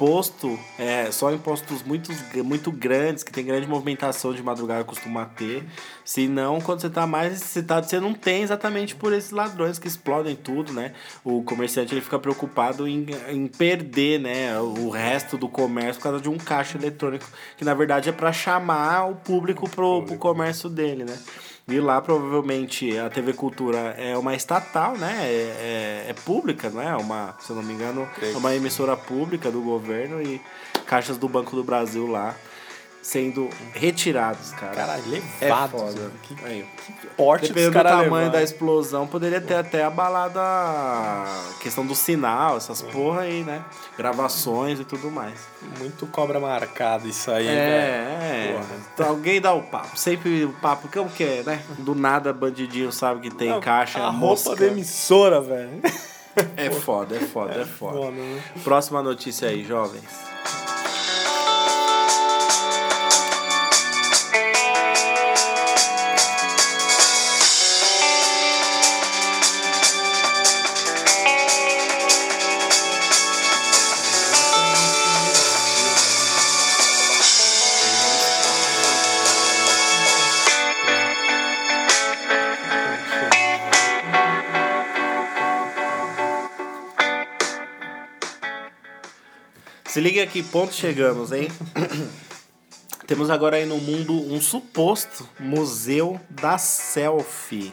posto, 0.00 0.58
é, 0.78 1.10
só 1.12 1.30
em 1.30 1.36
postos 1.36 1.82
muito, 1.82 2.10
muito 2.42 2.72
grandes, 2.72 3.22
que 3.22 3.30
tem 3.30 3.44
grande 3.44 3.66
movimentação 3.66 4.32
de 4.32 4.42
madrugada 4.42 4.82
costuma 4.82 5.26
ter. 5.26 5.62
Se 6.02 6.26
não, 6.26 6.58
quando 6.58 6.80
você 6.80 6.88
tá 6.88 7.06
mais 7.06 7.32
necessitado, 7.32 7.84
você 7.84 8.00
não 8.00 8.14
tem 8.14 8.42
exatamente 8.42 8.96
por 8.96 9.12
esses 9.12 9.30
ladrões 9.30 9.78
que 9.78 9.86
explodem 9.86 10.34
tudo, 10.34 10.72
né? 10.72 10.94
O 11.22 11.42
comerciante 11.42 11.92
ele 11.92 12.00
fica 12.00 12.18
preocupado 12.18 12.88
em, 12.88 13.08
em 13.28 13.46
perder, 13.46 14.18
né, 14.18 14.58
o 14.58 14.88
resto 14.88 15.36
do 15.36 15.50
comércio 15.50 15.96
por 15.96 16.04
causa 16.04 16.20
de 16.22 16.30
um 16.30 16.38
caixa 16.38 16.78
eletrônico, 16.78 17.26
que 17.58 17.64
na 17.64 17.74
verdade 17.74 18.08
é 18.08 18.12
para 18.12 18.32
chamar 18.32 19.04
o 19.04 19.16
público 19.16 19.68
pro, 19.68 20.02
pro 20.04 20.16
comércio 20.16 20.70
dele, 20.70 21.04
né? 21.04 21.18
E 21.70 21.78
lá 21.78 22.02
provavelmente 22.02 22.98
a 22.98 23.08
TV 23.08 23.32
Cultura 23.32 23.94
é 23.96 24.18
uma 24.18 24.34
estatal, 24.34 24.96
né? 24.96 25.20
É, 25.22 26.04
é, 26.06 26.10
é 26.10 26.14
pública, 26.24 26.68
não 26.68 26.82
é? 26.82 26.96
Uma, 26.96 27.36
se 27.38 27.50
eu 27.50 27.54
não 27.54 27.62
me 27.62 27.72
engano, 27.72 28.08
é 28.20 28.36
uma 28.36 28.52
emissora 28.56 28.96
pública 28.96 29.52
do 29.52 29.60
governo 29.60 30.20
e 30.20 30.40
caixas 30.84 31.16
do 31.16 31.28
Banco 31.28 31.54
do 31.54 31.62
Brasil 31.62 32.08
lá 32.08 32.34
sendo 33.02 33.48
retirados, 33.72 34.50
cara. 34.50 34.74
Caralho, 34.74 35.02
é 35.40 35.44
levados. 35.44 35.80
foda. 35.80 35.92
velho. 35.92 36.12
Que 36.22 36.36
Aí. 36.44 36.66
porte 37.16 37.48
Dependendo 37.48 37.78
do 37.78 37.82
tamanho 37.82 38.10
levaram. 38.10 38.30
da 38.30 38.42
explosão, 38.42 39.06
poderia 39.06 39.40
ter 39.40 39.54
até 39.54 39.82
abalado 39.84 40.38
a 40.38 41.24
questão 41.60 41.86
do 41.86 41.94
sinal, 41.94 42.56
essas 42.58 42.82
porra 42.82 43.22
aí, 43.22 43.42
né? 43.42 43.64
Gravações 43.96 44.78
e 44.80 44.84
tudo 44.84 45.10
mais. 45.10 45.40
Muito 45.78 46.06
cobra 46.06 46.38
marcada 46.38 47.08
isso 47.08 47.30
aí, 47.30 47.46
velho. 47.46 47.58
É, 47.58 48.54
é. 48.58 48.60
Então, 48.94 49.08
alguém 49.08 49.40
dá 49.40 49.52
o 49.54 49.62
papo. 49.62 49.96
Sempre 49.98 50.44
o 50.44 50.52
papo, 50.54 50.88
como 50.92 51.08
que 51.10 51.24
é, 51.24 51.42
né? 51.42 51.62
Do 51.78 51.94
nada, 51.94 52.32
bandidinho 52.32 52.92
sabe 52.92 53.20
que 53.20 53.34
tem 53.34 53.48
Não, 53.48 53.60
caixa, 53.60 53.98
a 54.02 54.12
mosca. 54.12 54.50
roupa 54.50 54.64
da 54.64 54.70
emissora, 54.70 55.40
velho. 55.40 55.80
É 56.56 56.70
foda, 56.70 57.16
é 57.16 57.20
foda, 57.20 57.54
é 57.62 57.64
foda. 57.66 57.96
Foda, 57.98 58.10
né? 58.12 58.42
Próxima 58.62 59.02
notícia 59.02 59.48
aí, 59.48 59.64
jovens. 59.64 60.04
Se 90.00 90.04
liga 90.04 90.22
aqui, 90.22 90.42
ponto 90.42 90.72
chegamos, 90.72 91.30
hein? 91.30 91.46
Temos 93.06 93.28
agora 93.28 93.56
aí 93.56 93.66
no 93.66 93.76
mundo 93.76 94.14
um 94.32 94.40
suposto 94.40 95.28
museu 95.38 96.18
da 96.30 96.56
selfie. 96.56 97.70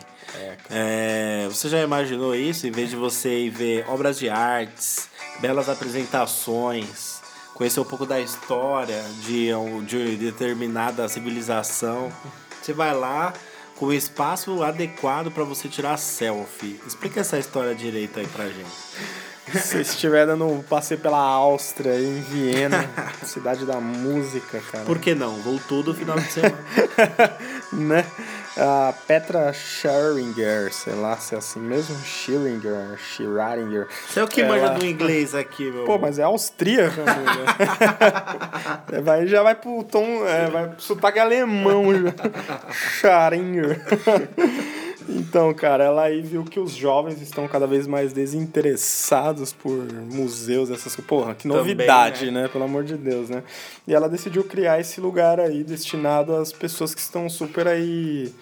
É, 0.69 1.47
você 1.49 1.69
já 1.69 1.81
imaginou 1.81 2.35
isso? 2.35 2.67
Em 2.67 2.71
vez 2.71 2.89
de 2.89 2.97
você 2.97 3.45
ir 3.45 3.49
ver 3.49 3.85
obras 3.87 4.19
de 4.19 4.27
artes, 4.27 5.07
belas 5.39 5.69
apresentações, 5.69 7.21
conhecer 7.53 7.79
um 7.79 7.85
pouco 7.85 8.05
da 8.05 8.19
história 8.19 9.01
de, 9.21 9.47
de 9.85 10.17
determinada 10.17 11.07
civilização, 11.07 12.11
você 12.61 12.73
vai 12.73 12.93
lá 12.93 13.33
com 13.77 13.85
o 13.85 13.93
espaço 13.93 14.63
adequado 14.63 15.31
para 15.31 15.45
você 15.45 15.69
tirar 15.69 15.95
selfie. 15.95 16.77
Explica 16.85 17.21
essa 17.21 17.39
história 17.39 17.73
direito 17.73 18.19
aí 18.19 18.27
pra 18.27 18.47
gente. 18.47 19.26
Se 19.53 19.79
estiver 19.81 20.25
dando 20.25 20.45
um 20.45 20.61
passeio 20.61 20.99
pela 20.99 21.17
Áustria, 21.19 21.99
em 21.99 22.19
Viena, 22.21 22.89
cidade 23.23 23.65
da 23.65 23.79
música, 23.79 24.61
cara. 24.71 24.83
Por 24.83 24.99
que 24.99 25.15
não? 25.15 25.35
Voltou 25.37 25.81
do 25.83 25.93
final 25.93 26.17
de 26.19 26.31
semana. 26.31 26.57
né? 27.71 28.05
A 28.59 28.91
Petra 29.07 29.53
Scheringer, 29.53 30.73
sei 30.73 30.95
lá 30.95 31.15
se 31.17 31.35
é 31.35 31.37
assim 31.37 31.59
mesmo, 31.59 31.95
Scheringer, 32.03 32.97
Scheringer. 32.97 33.87
Você 34.09 34.19
é 34.19 34.23
o 34.23 34.27
que 34.27 34.41
Ela- 34.41 34.55
manja 34.55 34.69
do 34.79 34.85
inglês 34.85 35.35
aqui, 35.35 35.69
meu. 35.69 35.85
Pô, 35.85 35.97
mas 35.99 36.17
é 36.17 36.23
austríaca, 36.23 37.03
vai, 39.03 39.27
já 39.27 39.43
vai 39.43 39.53
pro 39.53 39.83
tom, 39.83 40.25
é, 40.25 40.47
vai 40.49 40.67
pro 40.69 40.81
sotaque 40.81 41.19
alemão 41.19 41.93
já. 41.93 42.13
Scheringer. 42.71 43.79
Então, 45.09 45.53
cara, 45.53 45.85
ela 45.85 46.03
aí 46.03 46.21
viu 46.21 46.43
que 46.43 46.59
os 46.59 46.71
jovens 46.71 47.21
estão 47.21 47.47
cada 47.47 47.65
vez 47.65 47.87
mais 47.87 48.11
desinteressados 48.11 49.53
por 49.53 49.71
museus, 49.93 50.69
essas 50.69 50.95
coisas. 50.95 51.05
Porra, 51.05 51.33
que 51.33 51.43
Também, 51.43 51.57
novidade, 51.57 52.31
né? 52.31 52.43
né? 52.43 52.47
Pelo 52.47 52.65
amor 52.65 52.83
de 52.83 52.97
Deus, 52.97 53.29
né? 53.29 53.43
E 53.87 53.93
ela 53.93 54.09
decidiu 54.09 54.43
criar 54.43 54.79
esse 54.79 54.99
lugar 54.99 55.39
aí 55.39 55.63
destinado 55.63 56.35
às 56.35 56.51
pessoas 56.51 56.93
que 56.93 57.01
estão 57.01 57.29
super 57.29 57.67
aí 57.67 58.33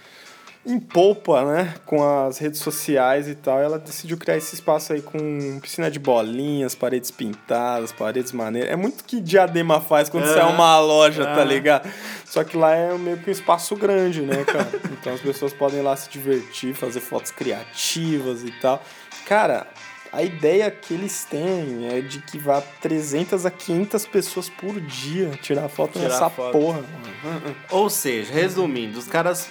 em 0.66 0.80
polpa, 0.80 1.46
né? 1.46 1.76
Com 1.86 2.04
as 2.04 2.38
redes 2.40 2.60
sociais 2.60 3.28
e 3.28 3.36
tal. 3.36 3.60
Ela 3.62 3.78
decidiu 3.78 4.18
criar 4.18 4.38
esse 4.38 4.56
espaço 4.56 4.94
aí 4.94 5.02
com 5.02 5.60
piscina 5.62 5.92
de 5.92 6.00
bolinhas, 6.00 6.74
paredes 6.74 7.12
pintadas, 7.12 7.92
paredes 7.92 8.32
maneiras. 8.32 8.72
É 8.72 8.76
muito 8.76 9.04
que 9.04 9.22
Diadema 9.22 9.80
faz 9.80 10.10
quando 10.10 10.26
sai 10.26 10.40
Aham. 10.42 10.54
uma 10.56 10.80
loja, 10.80 11.24
tá 11.24 11.34
Aham. 11.36 11.44
ligado? 11.44 11.90
Só 12.26 12.44
que 12.44 12.58
lá 12.58 12.74
é 12.74 12.98
meio 12.98 13.18
que 13.18 13.30
um 13.30 13.34
espaço 13.34 13.76
grande, 13.76 14.22
né, 14.22 14.44
cara? 14.44 14.70
Então 14.92 15.14
as 15.14 15.22
pessoas 15.22 15.54
podem 15.54 15.80
ir 15.80 15.84
lá 15.84 15.96
se 15.96 16.10
divertir, 16.10 16.74
fazer 16.74 17.00
fotos 17.00 17.32
criativas 17.32 18.44
e 18.44 18.52
tal. 18.60 18.82
Cara, 19.28 19.68
a 20.16 20.24
ideia 20.24 20.72
que 20.72 20.94
eles 20.94 21.26
têm 21.26 21.88
é 21.92 22.02
de 22.02 22.20
que 22.20 22.38
vá 22.38 22.62
300 22.62 23.46
a 23.46 23.52
500 23.52 24.06
pessoas 24.08 24.50
por 24.50 24.80
dia 24.80 25.32
tirar 25.42 25.68
foto 25.68 25.94
Tirar 25.94 26.10
nessa 26.10 26.30
foto. 26.30 26.52
porra. 26.58 26.84
mano. 27.24 27.56
Ou 27.70 27.90
seja, 27.90 28.34
resumindo, 28.34 28.98
os 28.98 29.08
caras 29.08 29.50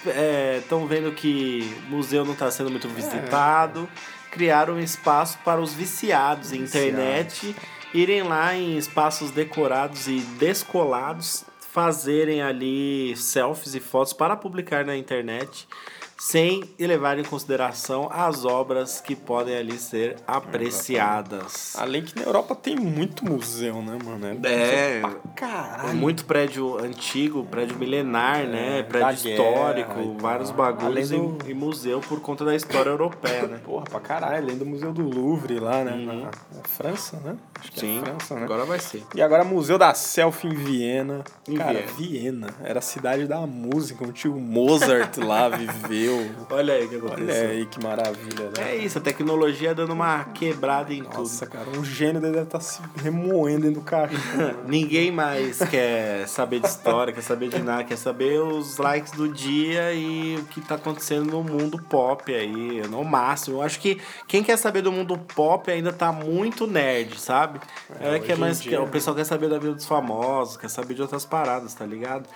estão 0.59 0.87
vendo 0.87 1.13
que 1.13 1.73
o 1.89 1.97
museu 1.97 2.25
não 2.25 2.33
está 2.33 2.51
sendo 2.51 2.71
muito 2.71 2.89
visitado, 2.89 3.89
criaram 4.31 4.75
um 4.75 4.81
espaço 4.81 5.39
para 5.45 5.61
os 5.61 5.75
viciados 5.75 6.53
em 6.53 6.61
internet 6.61 7.55
irem 7.95 8.25
lá 8.25 8.55
em 8.57 8.77
espaços 8.77 9.31
decorados 9.31 10.09
e 10.09 10.19
descolados, 10.39 11.45
fazerem 11.61 12.43
ali 12.43 13.17
selfies 13.17 13.75
e 13.77 13.81
fotos 13.81 14.13
para 14.13 14.37
publicar 14.37 14.85
na 14.85 14.97
internet. 14.97 15.69
Sem 16.17 16.63
levar 16.79 17.19
em 17.19 17.25
consideração 17.25 18.09
as 18.11 18.45
obras 18.45 19.01
que 19.01 19.15
podem 19.17 19.57
ali 19.57 19.77
ser 19.79 20.17
apreciadas. 20.27 21.75
Além 21.77 22.03
que 22.03 22.17
na 22.19 22.23
Europa 22.27 22.55
tem 22.55 22.77
muito 22.77 23.25
museu, 23.25 23.83
né, 23.83 23.99
mano? 24.05 24.25
É. 24.45 25.01
pra 25.01 25.11
caralho. 25.35 25.95
Muito 25.97 26.25
prédio 26.25 26.79
antigo, 26.83 27.45
prédio 27.45 27.77
milenar, 27.77 28.45
né? 28.47 28.83
da 28.83 28.89
Prédio 28.89 29.31
histórico, 29.33 30.17
vários 30.19 30.51
bagulhos 30.51 31.11
e, 31.11 31.17
do- 31.17 31.39
e 31.47 31.55
museu 31.55 32.01
por 32.01 32.21
conta 32.21 32.45
da 32.45 32.55
história 32.55 32.91
europeia, 32.91 33.47
né? 33.47 33.59
Porra, 33.65 33.85
pra 33.85 34.01
caralho. 34.01 34.37
Além 34.45 34.57
do 34.57 34.65
Museu 34.67 34.93
do 34.93 35.03
Louvre 35.03 35.59
lá, 35.59 35.85
né? 35.85 35.97
Na, 35.97 36.15
na 36.15 36.31
França, 36.65 37.21
né? 37.25 37.37
Acho 37.61 37.73
que 37.73 37.87
é 37.87 38.01
França, 38.01 38.35
né? 38.37 38.45
agora 38.45 38.65
vai 38.65 38.79
ser. 38.79 39.03
E 39.15 39.23
agora 39.23 39.45
Museu 39.45 39.79
da 39.79 39.93
Selfie 39.95 40.49
em 40.49 40.55
Viena. 40.55 41.25
Em 41.49 41.55
Cara, 41.57 41.73
Viena. 41.73 41.93
Viena. 41.97 42.55
Era 42.63 42.79
a 42.79 42.83
cidade 42.83 43.27
da 43.27 43.41
música, 43.41 44.05
onde 44.07 44.29
o 44.29 44.37
Mozart 44.37 45.17
lá 45.19 45.49
viveu. 45.57 46.04
Olha 46.51 46.75
aí 46.75 46.85
o 46.85 46.89
que 46.89 46.97
Olha 46.97 47.07
aconteceu. 47.07 47.51
aí 47.51 47.67
que 47.67 47.83
maravilha, 47.83 48.51
né? 48.57 48.73
É 48.73 48.77
isso, 48.77 48.99
a 48.99 49.01
tecnologia 49.01 49.75
dando 49.75 49.93
uma 49.93 50.25
quebrada 50.25 50.93
em 50.93 51.03
Nossa, 51.03 51.47
cara, 51.47 51.69
um 51.71 51.85
gênio 51.85 52.21
deve 52.21 52.41
estar 52.41 52.61
se 52.61 52.81
remoendo 52.97 53.63
dentro 53.63 53.81
do 53.81 53.85
tudo. 53.85 54.65
Ninguém 54.67 55.11
mais 55.11 55.59
quer 55.59 56.27
saber 56.29 56.61
de 56.61 56.67
história, 56.67 57.13
quer 57.13 57.23
saber 57.23 57.49
de 57.49 57.63
nada, 57.63 57.85
quer 57.85 57.97
saber 57.97 58.41
os 58.41 58.77
likes 58.77 59.13
do 59.13 59.29
dia 59.29 59.93
e 59.93 60.37
o 60.37 60.45
que 60.45 60.61
tá 60.61 60.75
acontecendo 60.77 61.31
no 61.31 61.43
mundo 61.43 61.81
pop 61.83 62.33
aí, 62.35 62.83
no 62.89 63.05
máximo. 63.05 63.59
Eu 63.59 63.63
acho 63.63 63.81
que 63.81 64.01
quem 64.27 64.43
quer 64.43 64.57
saber 64.57 64.83
do 64.83 64.93
mundo 64.93 65.19
pop 65.19 65.71
ainda 65.71 65.93
tá 65.93 66.13
muito 66.13 66.67
nerd, 66.67 67.19
sabe? 67.21 67.61
É, 68.01 68.19
que 68.19 68.31
é 68.31 68.33
hoje 68.33 68.33
em 68.33 68.37
mais 68.37 68.61
dia, 68.61 68.83
o 68.83 68.89
pessoal 68.89 69.17
quer 69.17 69.25
saber 69.25 69.49
da 69.49 69.59
vida 69.59 69.75
dos 69.75 69.87
famosos, 69.87 70.57
quer 70.57 70.71
saber 70.71 70.95
de 70.95 71.03
outras 71.03 71.25
paradas, 71.25 71.75
tá 71.75 71.85
ligado? 71.87 72.29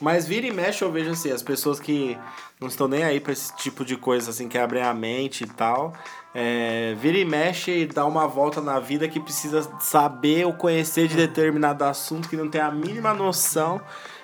Mas 0.00 0.26
vira 0.26 0.46
e 0.46 0.52
mexe 0.52 0.82
eu 0.82 0.92
vejo 0.92 1.10
assim, 1.10 1.30
as 1.32 1.42
pessoas 1.42 1.80
que 1.80 2.18
não 2.60 2.68
estão 2.68 2.88
nem 2.88 3.04
aí 3.04 3.20
pra 3.20 3.32
esse 3.32 3.54
tipo 3.56 3.84
de 3.84 3.96
coisa 3.96 4.30
assim 4.30 4.48
que 4.48 4.56
abrem 4.56 4.82
a 4.82 4.94
mente 4.94 5.44
e 5.44 5.46
tal. 5.46 5.92
É, 6.34 6.94
vira 6.98 7.18
e 7.18 7.24
mexe 7.24 7.70
e 7.70 7.86
dá 7.86 8.04
uma 8.06 8.26
volta 8.26 8.60
na 8.60 8.80
vida 8.80 9.08
que 9.08 9.20
precisa 9.20 9.62
saber 9.80 10.46
ou 10.46 10.54
conhecer 10.54 11.08
de 11.08 11.16
determinado 11.16 11.84
assunto 11.84 12.28
que 12.28 12.36
não 12.36 12.48
tem 12.48 12.60
a 12.60 12.70
mínima 12.70 13.12
noção 13.12 13.80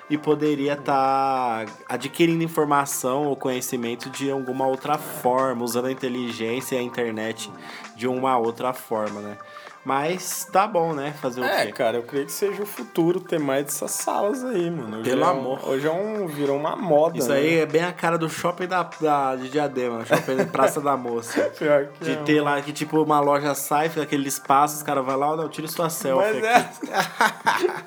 e 0.08 0.18
poderia 0.18 0.74
estar 0.74 1.66
adquirindo 1.88 2.42
informação 2.42 3.26
ou 3.26 3.36
conhecimento 3.36 4.10
de 4.10 4.30
alguma 4.30 4.66
outra 4.66 4.98
forma, 4.98 5.64
usando 5.64 5.86
a 5.86 5.92
inteligência 5.92 6.76
e 6.76 6.78
a 6.78 6.82
internet 6.82 7.50
de 7.96 8.06
uma 8.06 8.36
outra 8.36 8.72
forma, 8.72 9.20
né? 9.20 9.38
Mas 9.84 10.44
tá 10.52 10.64
bom, 10.66 10.92
né? 10.92 11.12
Fazer 11.20 11.40
o 11.40 11.44
É, 11.44 11.66
quê? 11.66 11.72
cara, 11.72 11.96
eu 11.96 12.04
creio 12.04 12.26
que 12.26 12.30
seja 12.32 12.62
o 12.62 12.66
futuro 12.66 13.18
ter 13.18 13.40
mais 13.40 13.64
dessas 13.64 13.90
salas 13.90 14.44
aí, 14.44 14.70
mano. 14.70 14.98
Hoje 15.00 15.10
Pelo 15.10 15.22
é 15.22 15.26
um- 15.26 15.30
amor. 15.30 15.68
Hoje 15.68 15.86
é 15.88 15.90
um, 15.90 16.26
virou 16.28 16.56
uma 16.56 16.76
moda, 16.76 17.18
Isso 17.18 17.28
né? 17.30 17.36
aí 17.36 17.58
é 17.58 17.66
bem 17.66 17.82
a 17.82 17.92
cara 17.92 18.16
do 18.16 18.28
shopping 18.28 18.68
da, 18.68 18.88
da, 19.00 19.34
de 19.34 19.48
Diadema, 19.48 20.04
shopping 20.06 20.36
da 20.36 20.44
Praça 20.46 20.80
da 20.80 20.96
Moça. 20.96 21.40
Pior 21.58 21.86
que 21.98 22.04
De 22.04 22.12
é, 22.12 22.16
ter 22.16 22.40
lá 22.40 22.60
que, 22.62 22.72
tipo, 22.72 23.02
uma 23.02 23.18
loja 23.18 23.56
sai, 23.56 23.88
fica 23.88 24.02
aquele 24.02 24.28
espaço, 24.28 24.76
os 24.76 24.82
caras 24.84 25.04
vão 25.04 25.16
lá, 25.16 25.36
não, 25.36 25.48
tira 25.48 25.66
sua 25.66 25.90
selfie 25.90 26.40
Mas 26.40 26.44
aqui. 26.44 26.90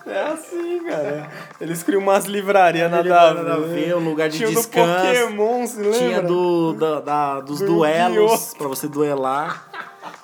é, 0.05 0.11
é 0.11 0.21
assim, 0.33 0.83
cara. 0.85 1.29
Eles 1.61 1.81
criam 1.81 2.01
umas 2.01 2.25
livrarias 2.25 2.91
nada, 2.91 3.07
Nada 3.33 3.53
a 3.53 3.57
ver. 3.59 3.95
um 3.95 4.03
lugar 4.03 4.27
de 4.27 4.35
Tinha 4.37 4.49
o 4.49 4.51
do 4.51 4.57
descanso. 4.57 5.21
Pokémon, 5.21 5.65
se 5.65 5.77
lembra? 5.79 5.97
Tinha 5.97 6.21
do, 6.21 6.73
da, 6.73 6.99
da- 6.99 7.39
dos 7.39 7.59
Do 7.59 7.67
duelos 7.67 8.53
pra 8.57 8.67
você 8.67 8.85
duelar. 8.89 9.69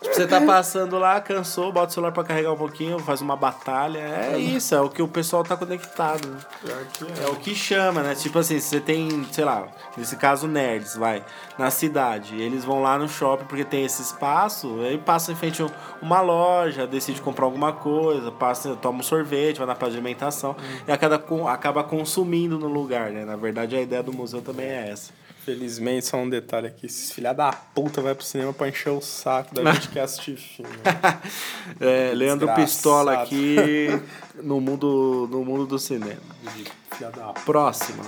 Tipo, 0.01 0.15
você 0.15 0.25
tá 0.25 0.41
passando 0.41 0.97
lá, 0.97 1.21
cansou, 1.21 1.71
bota 1.71 1.91
o 1.91 1.93
celular 1.93 2.11
pra 2.11 2.23
carregar 2.23 2.51
um 2.51 2.57
pouquinho, 2.57 2.97
faz 2.97 3.21
uma 3.21 3.35
batalha. 3.35 3.99
É 3.99 4.35
isso, 4.37 4.73
é 4.73 4.81
o 4.81 4.89
que 4.89 4.99
o 4.99 5.07
pessoal 5.07 5.43
tá 5.43 5.55
conectado. 5.55 6.27
né? 6.27 6.39
Que 6.91 7.05
É 7.23 7.27
o 7.29 7.35
que 7.35 7.53
chama, 7.53 8.01
né? 8.01 8.15
Tipo 8.15 8.39
assim, 8.39 8.59
você 8.59 8.79
tem, 8.79 9.23
sei 9.31 9.45
lá, 9.45 9.67
nesse 9.95 10.15
caso 10.15 10.47
nerds, 10.47 10.95
vai, 10.95 11.23
na 11.55 11.69
cidade. 11.69 12.41
Eles 12.41 12.65
vão 12.65 12.81
lá 12.81 12.97
no 12.97 13.07
shopping 13.07 13.45
porque 13.45 13.63
tem 13.63 13.85
esse 13.85 14.01
espaço, 14.01 14.79
aí 14.81 14.97
passa 14.97 15.31
em 15.31 15.35
frente 15.35 15.61
a 15.61 15.69
uma 16.01 16.19
loja, 16.19 16.87
decide 16.87 17.21
comprar 17.21 17.45
alguma 17.45 17.71
coisa, 17.71 18.31
passa, 18.31 18.75
toma 18.77 19.01
um 19.01 19.03
sorvete, 19.03 19.59
vai 19.59 19.67
na 19.67 19.75
praça 19.75 19.91
de 19.91 19.97
alimentação 19.97 20.55
e 20.87 20.91
acaba, 20.91 21.23
acaba 21.47 21.83
consumindo 21.83 22.57
no 22.57 22.67
lugar, 22.67 23.11
né? 23.11 23.23
Na 23.23 23.35
verdade, 23.35 23.75
a 23.75 23.81
ideia 23.81 24.01
do 24.01 24.11
museu 24.11 24.41
também 24.41 24.65
é 24.65 24.89
essa. 24.89 25.13
Felizmente, 25.45 26.05
só 26.05 26.17
um 26.17 26.29
detalhe 26.29 26.67
aqui. 26.67 26.85
Esses 26.85 27.11
filha 27.11 27.33
da 27.33 27.51
puta 27.51 28.01
vai 28.01 28.13
pro 28.13 28.23
cinema 28.23 28.53
pra 28.53 28.69
encher 28.69 28.91
o 28.91 29.01
saco 29.01 29.55
da 29.55 29.73
gente 29.73 29.89
que 29.89 29.99
assiste 29.99 30.35
filme. 30.35 30.71
É, 31.79 32.13
Leandro 32.13 32.47
Desgraçado. 32.47 32.61
Pistola 32.61 33.13
aqui 33.21 33.87
no 34.35 34.59
mundo, 34.59 35.27
no 35.31 35.43
mundo 35.43 35.65
do 35.65 35.79
cinema. 35.79 36.21
filha 36.91 37.09
da. 37.11 37.33
Próxima. 37.33 38.03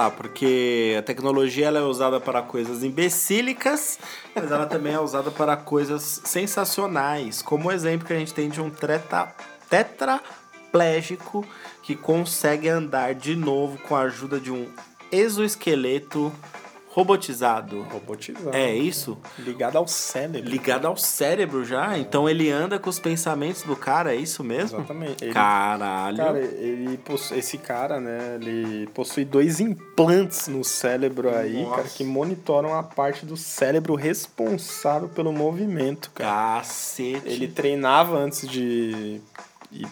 Lá, 0.00 0.10
porque 0.10 0.96
a 0.98 1.02
tecnologia 1.02 1.66
ela 1.66 1.78
é 1.78 1.82
usada 1.82 2.18
para 2.18 2.40
coisas 2.40 2.82
imbecílicas, 2.82 3.98
mas 4.34 4.50
ela 4.50 4.64
também 4.66 4.94
é 4.94 5.00
usada 5.00 5.30
para 5.30 5.56
coisas 5.56 6.22
sensacionais, 6.24 7.42
como 7.42 7.68
o 7.68 7.72
exemplo 7.72 8.06
que 8.06 8.12
a 8.12 8.18
gente 8.18 8.32
tem 8.32 8.48
de 8.48 8.60
um 8.60 8.70
treta, 8.70 9.34
tetraplégico 9.68 11.46
que 11.82 11.94
consegue 11.94 12.68
andar 12.68 13.14
de 13.14 13.36
novo 13.36 13.76
com 13.78 13.94
a 13.94 14.02
ajuda 14.02 14.40
de 14.40 14.50
um 14.50 14.66
exoesqueleto 15.12 16.32
robotizado. 16.92 17.82
Robotizado. 17.82 18.54
É 18.56 18.74
isso? 18.74 19.16
Ligado 19.38 19.76
ao 19.78 19.86
cérebro. 19.86 20.50
Ligado 20.50 20.86
ao 20.86 20.96
cérebro 20.96 21.64
já? 21.64 21.96
Então 21.96 22.28
ele 22.28 22.50
anda 22.50 22.78
com 22.78 22.90
os 22.90 22.98
pensamentos 22.98 23.62
do 23.62 23.76
cara, 23.76 24.12
é 24.14 24.16
isso 24.16 24.42
mesmo? 24.42 24.78
Exatamente. 24.78 25.24
Ele- 25.24 25.32
Caralho. 25.32 26.16
Cara, 26.16 26.38
ele 26.38 26.98
esse 27.32 27.58
cara, 27.58 28.00
né, 28.00 28.38
ele 28.40 28.86
possui 28.88 29.24
dois 29.24 29.60
implantes 29.60 30.48
no 30.48 30.64
cérebro 30.64 31.34
aí, 31.34 31.62
Nossa. 31.62 31.76
cara, 31.76 31.88
que 31.88 32.04
monitoram 32.04 32.74
a 32.74 32.82
parte 32.82 33.24
do 33.24 33.36
cérebro 33.36 33.94
responsável 33.94 35.08
pelo 35.08 35.32
movimento, 35.32 36.10
cara. 36.12 36.60
Cacete. 36.60 37.22
Ele 37.24 37.48
treinava 37.48 38.18
antes 38.18 38.48
de 38.48 39.20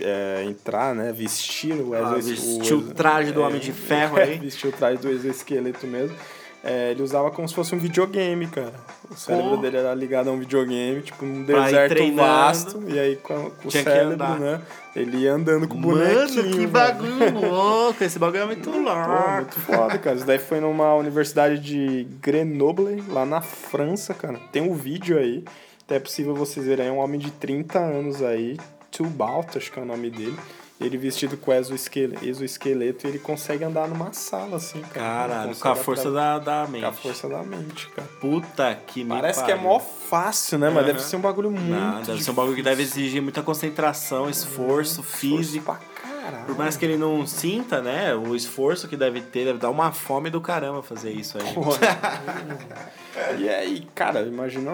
é, 0.01 0.45
entrar, 0.47 0.95
né, 0.95 1.13
vestir 1.13 1.73
o 1.75 1.95
Ah, 1.95 2.17
exo- 2.19 2.29
vestir 2.59 2.75
o 2.75 2.93
traje 2.93 3.31
do 3.33 3.41
Homem 3.43 3.61
de 3.61 3.73
Ferro 3.73 4.17
aí. 4.21 4.37
vestir 4.39 4.69
o 4.69 4.73
traje 4.73 4.99
do 5.01 5.09
exoesqueleto 5.09 5.87
mesmo. 5.87 6.17
É, 6.63 6.91
ele 6.91 7.03
usava 7.03 7.31
como 7.31 7.49
se 7.49 7.55
fosse 7.55 7.75
um 7.75 7.79
videogame, 7.79 8.47
cara. 8.49 8.75
O 9.09 9.15
cérebro 9.15 9.51
Pô. 9.51 9.57
dele 9.59 9.77
era 9.77 9.95
ligado 9.95 10.29
a 10.29 10.33
um 10.33 10.39
videogame, 10.39 11.01
tipo 11.03 11.25
um 11.25 11.45
deserto 11.45 12.15
vasto. 12.15 12.83
E 12.89 12.99
aí 12.99 13.17
com, 13.17 13.51
com 13.51 13.69
o 13.69 13.71
cérebro, 13.71 14.39
né? 14.39 14.61
Ele 14.95 15.19
ia 15.19 15.33
andando 15.33 15.69
com 15.69 15.79
o 15.79 15.81
bonequinho. 15.81 16.45
Mano, 16.45 16.57
que 16.57 16.67
bagulho 16.67 17.41
louco. 17.49 18.03
Esse 18.03 18.19
bagulho 18.19 18.43
é 18.43 18.47
muito 18.47 18.71
Pô, 18.71 18.77
louco. 18.77 19.33
muito 19.37 19.61
foda, 19.61 19.99
cara. 19.99 20.17
Isso 20.17 20.27
daí 20.27 20.39
foi 20.39 20.61
numa 20.61 20.95
universidade 20.95 21.61
de 21.61 22.09
Grenoble, 22.21 23.05
lá 23.09 23.25
na 23.25 23.41
França, 23.41 24.13
cara. 24.13 24.41
Tem 24.51 24.61
um 24.61 24.75
vídeo 24.75 25.17
aí. 25.17 25.45
Até 25.85 25.97
é 25.97 26.01
possível 26.01 26.35
vocês 26.35 26.67
verem. 26.67 26.89
É 26.89 26.93
um 26.93 26.99
homem 26.99 27.21
de 27.21 27.31
30 27.31 27.79
anos 27.79 28.23
aí. 28.23 28.59
Tubalt, 28.91 29.57
acho 29.57 29.71
que 29.71 29.79
é 29.79 29.83
o 29.83 29.87
nome 29.87 30.11
dele. 30.11 30.37
Ele 30.81 30.97
vestido 30.97 31.37
com 31.37 31.53
exoesqueleto, 31.53 32.25
exoesqueleto 32.25 33.07
e 33.07 33.11
ele 33.11 33.19
consegue 33.19 33.65
andar 33.65 33.89
numa 33.89 34.13
sala, 34.13 34.59
assim, 34.59 34.81
cara. 34.81 35.29
Caralho, 35.35 35.57
com 35.57 35.69
a 35.69 35.75
força 35.75 36.11
da, 36.13 36.39
da 36.39 36.67
mente. 36.69 36.83
Com 36.83 36.89
a 36.89 36.93
força 36.93 37.29
da 37.29 37.43
mente, 37.43 37.89
cara. 37.89 38.09
Puta 38.21 38.75
que 38.87 39.03
me 39.03 39.11
Parece 39.11 39.45
que 39.45 39.51
é 39.51 39.57
mó 39.57 39.81
fácil, 39.81 40.57
né? 40.57 40.69
Mas 40.69 40.79
Aham. 40.79 40.87
deve 40.87 41.03
ser 41.03 41.17
um 41.17 41.21
bagulho 41.21 41.51
muito 41.51 41.69
Não, 41.69 42.01
deve 42.03 42.23
ser 42.23 42.31
um 42.31 42.35
bagulho 42.35 42.55
que 42.55 42.63
deve 42.63 42.83
exigir 42.83 43.21
muita 43.21 43.43
concentração, 43.43 44.31
esforço 44.31 45.03
físico. 45.03 45.65
Pra 45.65 45.81
caralho. 46.01 46.47
Por 46.47 46.57
mais 46.57 46.77
que 46.77 46.85
ele 46.85 46.97
não 46.97 47.27
sinta, 47.27 47.83
né? 47.83 48.15
O 48.15 48.37
esforço 48.37 48.87
que 48.87 48.97
deve 48.97 49.21
ter, 49.21 49.47
deve 49.47 49.59
dar 49.59 49.71
uma 49.71 49.91
fome 49.91 50.31
do 50.31 50.41
caramba 50.41 50.81
fazer 50.81 51.11
isso 51.11 51.39
aí. 51.39 51.45
E 53.39 53.49
aí, 53.49 53.87
cara, 53.95 54.21
imagina 54.23 54.73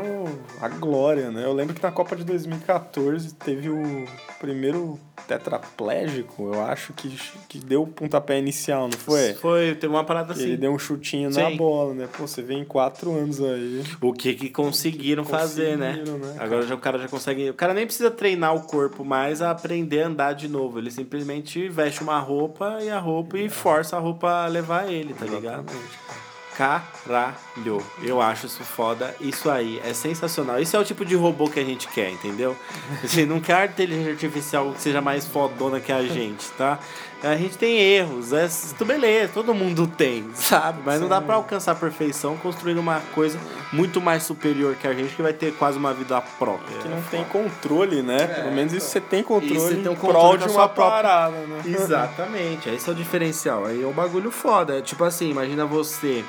a 0.60 0.68
glória, 0.68 1.30
né? 1.30 1.44
Eu 1.44 1.52
lembro 1.52 1.74
que 1.74 1.82
na 1.82 1.90
Copa 1.90 2.16
de 2.16 2.24
2014 2.24 3.34
teve 3.34 3.68
o 3.68 4.06
primeiro 4.38 4.98
tetraplégico, 5.26 6.54
eu 6.54 6.62
acho, 6.62 6.92
que, 6.92 7.16
que 7.48 7.58
deu 7.58 7.82
o 7.82 7.86
pontapé 7.86 8.38
inicial, 8.38 8.88
não 8.88 8.98
foi? 8.98 9.34
Foi, 9.34 9.74
teve 9.74 9.92
uma 9.92 10.04
parada 10.04 10.32
assim. 10.32 10.42
Ele 10.42 10.56
deu 10.56 10.72
um 10.72 10.78
chutinho 10.78 11.30
na 11.30 11.48
Sim. 11.48 11.56
bola, 11.56 11.94
né? 11.94 12.08
Pô, 12.12 12.26
você 12.26 12.42
vem 12.42 12.60
em 12.60 12.64
quatro 12.64 13.10
anos 13.12 13.40
aí. 13.40 13.82
O 14.00 14.12
que 14.12 14.34
que 14.34 14.50
conseguiram, 14.50 15.24
fazer, 15.24 15.78
né? 15.78 15.98
Conseguiram, 15.98 16.18
né, 16.18 16.34
cara? 16.34 16.44
Agora 16.44 16.66
já, 16.66 16.74
o 16.74 16.78
cara 16.78 16.98
já 16.98 17.08
consegue. 17.08 17.50
O 17.50 17.54
cara 17.54 17.72
nem 17.72 17.86
precisa 17.86 18.10
treinar 18.10 18.54
o 18.54 18.62
corpo 18.62 19.04
mais 19.04 19.40
a 19.40 19.50
aprender 19.50 20.02
a 20.02 20.08
andar 20.08 20.34
de 20.34 20.48
novo. 20.48 20.78
Ele 20.78 20.90
simplesmente 20.90 21.68
veste 21.68 22.02
uma 22.02 22.18
roupa 22.18 22.78
e 22.82 22.90
a 22.90 22.98
roupa 22.98 23.38
e 23.38 23.48
força 23.48 23.96
a 23.96 24.00
roupa 24.00 24.44
a 24.44 24.46
levar 24.46 24.92
ele, 24.92 25.14
tá 25.14 25.24
ligado? 25.24 25.64
Exatamente, 25.70 25.98
cara. 26.06 26.23
Caralho. 26.56 27.82
Eu 28.02 28.20
acho 28.20 28.46
isso 28.46 28.62
foda. 28.64 29.14
Isso 29.20 29.50
aí 29.50 29.80
é 29.84 29.92
sensacional. 29.92 30.60
Isso 30.60 30.76
é 30.76 30.78
o 30.78 30.84
tipo 30.84 31.04
de 31.04 31.14
robô 31.14 31.48
que 31.48 31.60
a 31.60 31.64
gente 31.64 31.88
quer, 31.88 32.10
entendeu? 32.10 32.56
A 33.02 33.06
gente 33.06 33.26
não 33.26 33.40
quer 33.40 33.68
inteligência 33.68 34.12
artificial 34.12 34.72
que 34.72 34.80
seja 34.80 35.00
mais 35.00 35.26
fodona 35.26 35.80
que 35.80 35.92
a 35.92 36.02
gente, 36.02 36.48
tá? 36.52 36.78
A 37.22 37.36
gente 37.36 37.56
tem 37.56 37.78
erros, 37.80 38.34
é 38.34 38.46
tudo 38.76 38.84
beleza, 38.86 39.30
todo 39.32 39.54
mundo 39.54 39.86
tem, 39.86 40.28
sabe? 40.34 40.80
Mas 40.84 41.00
não 41.00 41.08
dá 41.08 41.22
pra 41.22 41.36
alcançar 41.36 41.72
a 41.72 41.74
perfeição 41.74 42.36
construindo 42.36 42.78
uma 42.78 43.00
coisa 43.14 43.38
muito 43.72 43.98
mais 43.98 44.24
superior 44.24 44.74
que 44.76 44.86
a 44.86 44.92
gente 44.92 45.14
que 45.14 45.22
vai 45.22 45.32
ter 45.32 45.54
quase 45.54 45.78
uma 45.78 45.94
vida 45.94 46.20
própria. 46.38 46.76
Que 46.78 46.88
não 46.88 47.00
tem 47.04 47.24
controle, 47.24 48.02
né? 48.02 48.26
Pelo 48.26 48.52
menos 48.52 48.74
isso 48.74 48.88
você 48.88 49.00
tem 49.00 49.22
controle 49.22 49.58
você 49.58 49.76
tem 49.76 49.88
um 49.90 49.94
controle 49.96 50.38
de 50.38 50.48
uma 50.50 50.68
própria- 50.68 50.90
parada, 51.02 51.36
né? 51.46 51.62
Exatamente, 51.64 52.68
esse 52.68 52.90
é 52.90 52.92
o 52.92 52.94
diferencial. 52.94 53.64
Aí 53.64 53.82
é 53.82 53.86
um 53.86 53.92
bagulho 53.92 54.30
foda. 54.30 54.78
É 54.78 54.82
Tipo 54.82 55.04
assim, 55.04 55.30
imagina 55.30 55.64
você, 55.64 56.22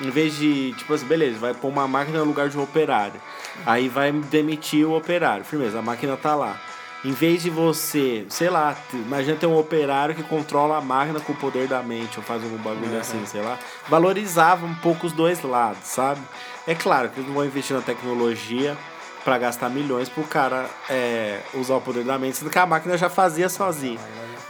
em 0.00 0.10
vez 0.10 0.36
de, 0.36 0.72
tipo 0.72 0.92
assim, 0.94 1.06
beleza, 1.06 1.38
vai 1.38 1.54
pôr 1.54 1.68
uma 1.68 1.86
máquina 1.86 2.18
no 2.20 2.24
lugar 2.24 2.48
de 2.48 2.56
um 2.56 2.62
operário. 2.62 3.20
Aí 3.66 3.88
vai 3.88 4.10
demitir 4.12 4.86
o 4.86 4.96
operário. 4.96 5.44
Firmeza, 5.44 5.78
a 5.78 5.82
máquina 5.82 6.16
tá 6.16 6.34
lá. 6.34 6.60
Em 7.02 7.12
vez 7.12 7.42
de 7.42 7.48
você, 7.48 8.26
sei 8.28 8.50
lá, 8.50 8.76
imagina 8.92 9.36
ter 9.36 9.46
um 9.46 9.58
operário 9.58 10.14
que 10.14 10.22
controla 10.22 10.76
a 10.76 10.80
máquina 10.82 11.18
com 11.18 11.32
o 11.32 11.36
poder 11.36 11.66
da 11.66 11.82
mente, 11.82 12.18
ou 12.18 12.22
faz 12.22 12.42
algum 12.42 12.58
bagulho 12.58 12.98
assim, 12.98 13.24
sei 13.24 13.40
lá. 13.40 13.58
Valorizava 13.88 14.66
um 14.66 14.74
pouco 14.74 15.06
os 15.06 15.12
dois 15.12 15.42
lados, 15.42 15.84
sabe? 15.84 16.20
É 16.66 16.74
claro 16.74 17.08
que 17.08 17.18
eles 17.18 17.28
não 17.28 17.34
vão 17.34 17.44
investir 17.46 17.74
na 17.74 17.82
tecnologia 17.82 18.76
pra 19.24 19.38
gastar 19.38 19.70
milhões 19.70 20.08
pro 20.08 20.24
cara 20.24 20.68
é, 20.88 21.40
usar 21.54 21.76
o 21.76 21.80
poder 21.80 22.04
da 22.04 22.18
mente, 22.18 22.36
sendo 22.36 22.50
que 22.50 22.58
a 22.58 22.66
máquina 22.66 22.98
já 22.98 23.08
fazia 23.08 23.48
sozinha. 23.48 23.98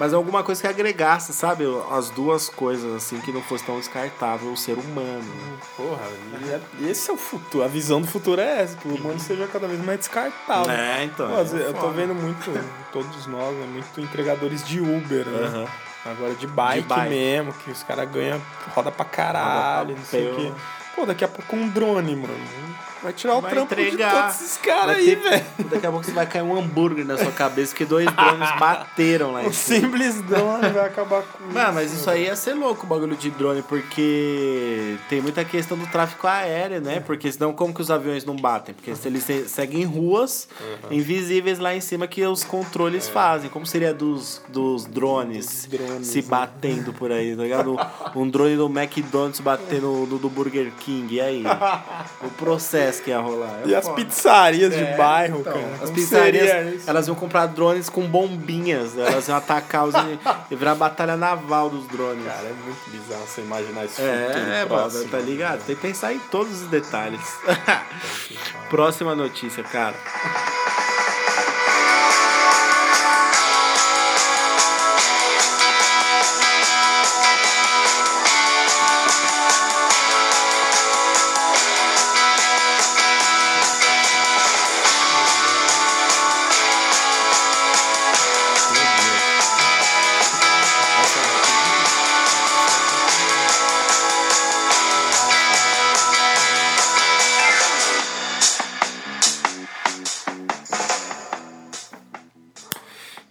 Mas 0.01 0.15
alguma 0.15 0.43
coisa 0.43 0.63
que 0.63 0.67
agregasse, 0.67 1.35
sabe? 1.35 1.65
As 1.91 2.09
duas 2.09 2.49
coisas, 2.49 2.91
assim, 2.95 3.21
que 3.21 3.31
não 3.31 3.43
fosse 3.43 3.65
tão 3.65 3.79
descartável 3.79 4.51
o 4.51 4.57
ser 4.57 4.79
humano. 4.79 5.31
Porra, 5.77 6.01
e 6.43 6.49
é- 6.87 6.91
esse 6.91 7.11
é 7.11 7.13
o 7.13 7.19
futuro. 7.19 7.63
A 7.63 7.69
visão 7.69 8.01
do 8.01 8.07
futuro 8.07 8.41
é 8.41 8.63
essa, 8.63 8.79
que 8.79 8.89
o 8.89 8.95
humano 8.95 9.21
seja 9.21 9.47
cada 9.47 9.69
vez 9.69 9.79
mais 9.85 9.99
descartável. 9.99 10.73
É, 10.73 11.05
então. 11.05 11.29
Pô, 11.29 11.37
vezes 11.37 11.53
eu 11.53 11.75
tô 11.75 11.91
vendo 11.91 12.15
muito, 12.15 12.51
todos 12.91 13.27
nós, 13.27 13.55
né, 13.55 13.67
muito 13.71 14.01
entregadores 14.01 14.65
de 14.67 14.81
Uber, 14.81 15.27
né? 15.27 15.47
Aham. 15.47 15.67
Agora 16.07 16.35
de 16.35 16.47
bike, 16.47 16.81
De 16.81 16.89
bike. 16.89 17.09
mesmo, 17.11 17.53
que 17.53 17.71
os 17.71 17.83
caras 17.83 18.11
ganham 18.11 18.41
roda 18.75 18.91
pra 18.91 19.05
caralho, 19.05 19.89
Roda 19.91 19.99
não 19.99 20.05
sei 20.07 20.31
o 20.33 20.35
quê. 20.35 20.53
Pô, 20.97 21.05
daqui 21.05 21.25
a 21.27 21.29
pouco 21.29 21.55
um 21.55 21.69
drone, 21.69 22.17
mano. 22.17 22.35
Vai 23.03 23.13
tirar 23.15 23.37
o 23.37 23.41
vai 23.41 23.51
trampo 23.51 23.75
de 23.75 23.83
entregar. 23.83 24.23
todos 24.25 24.41
esses 24.43 24.57
caras 24.59 24.97
aí, 24.97 25.15
velho. 25.15 25.45
Daqui 25.71 25.87
a 25.87 25.91
pouco 25.91 26.05
você 26.05 26.13
vai 26.13 26.27
cair 26.27 26.43
um 26.43 26.57
hambúrguer 26.59 27.05
na 27.07 27.17
sua 27.17 27.33
cabeça, 27.33 27.71
porque 27.73 27.85
dois 27.87 28.07
drones 28.13 28.51
bateram 28.61 29.33
lá 29.33 29.43
em 29.43 29.47
O 29.49 29.53
cima. 29.55 29.81
simples 29.89 30.21
drone 30.23 30.69
vai 30.69 30.87
acabar 30.87 31.23
com 31.23 31.45
Mano, 31.53 31.73
mas 31.75 31.93
isso 31.93 32.09
aí 32.11 32.25
ia 32.25 32.37
ser 32.37 32.53
louco 32.55 32.85
o 32.85 32.89
bagulho 32.89 33.17
de 33.17 33.31
drone, 33.31 33.63
porque 33.63 34.97
tem 35.09 35.21
muita 35.21 35.45
questão 35.45 35.79
do 35.79 35.87
tráfico 35.87 36.27
aéreo, 36.27 36.81
né? 36.81 37.01
Porque 37.01 37.31
senão 37.33 37.53
como 37.53 37.73
que 37.73 37.81
os 37.81 37.91
aviões 37.91 38.25
não 38.25 38.37
batem? 38.37 38.75
Porque 38.75 38.95
se 38.95 39.09
eles 39.09 39.23
se- 39.25 39.49
seguem 39.49 39.85
ruas 39.85 40.49
invisíveis 40.91 41.59
lá 41.59 41.75
em 41.75 41.81
cima 41.81 42.07
que 42.07 42.25
os 42.25 42.45
controles 42.45 43.09
fazem. 43.09 43.49
Como 43.51 43.65
seria 43.67 43.95
dos, 43.95 44.43
dos 44.49 44.85
drones, 44.85 45.67
drones, 45.71 46.07
se 46.07 46.19
né? 46.21 46.27
batendo 46.29 46.93
por 46.93 47.11
aí, 47.13 47.35
tá 47.35 47.43
ligado? 47.43 47.77
Um 48.15 48.29
drone 48.29 48.57
do 48.57 48.67
McDonald's 48.67 49.41
batendo 49.41 50.07
no 50.07 50.19
do 50.19 50.29
Burger 50.29 50.71
King, 50.81 51.15
e 51.15 51.21
aí? 51.21 51.45
O 52.23 52.29
processo 52.31 52.90
que 52.99 53.11
ia 53.11 53.21
rolar. 53.21 53.61
É 53.65 53.69
E 53.69 53.75
as 53.75 53.85
foda. 53.85 53.97
pizzarias 54.03 54.73
de 54.73 54.83
É, 54.83 54.97
bairro, 54.97 55.41
então, 55.41 55.53
cara. 55.53 55.79
As 55.83 55.91
pizzarias, 55.91 56.89
elas 56.89 57.07
iam 57.07 57.15
comprar 57.15 57.47
drones 57.47 57.89
com 57.91 58.03
bombinhas. 58.07 58.97
Elas 58.97 59.29
iam 59.29 59.37
atacar 59.37 59.87
os. 59.87 59.95
e 60.51 60.57
virar 60.57 60.75
batalha 60.75 61.17
naval 61.17 61.69
dos 61.71 61.87
drones. 61.87 62.25
Cara, 62.25 62.49
é 62.49 62.53
muito 62.65 62.91
bizarro 62.91 63.27
você 63.27 63.43
imaginar 63.43 63.85
isso 63.85 64.01
É, 64.01 64.65
mano, 64.65 65.05
tá 65.09 65.19
ligado? 65.19 65.65
Tem 65.67 65.77
que 65.77 65.83
pensar 65.83 66.13
em 66.13 66.19
todos 66.19 66.63
os 66.63 66.69
detalhes. 66.69 67.21
Próxima 68.71 69.15
notícia, 69.15 69.63
cara. 69.63 69.95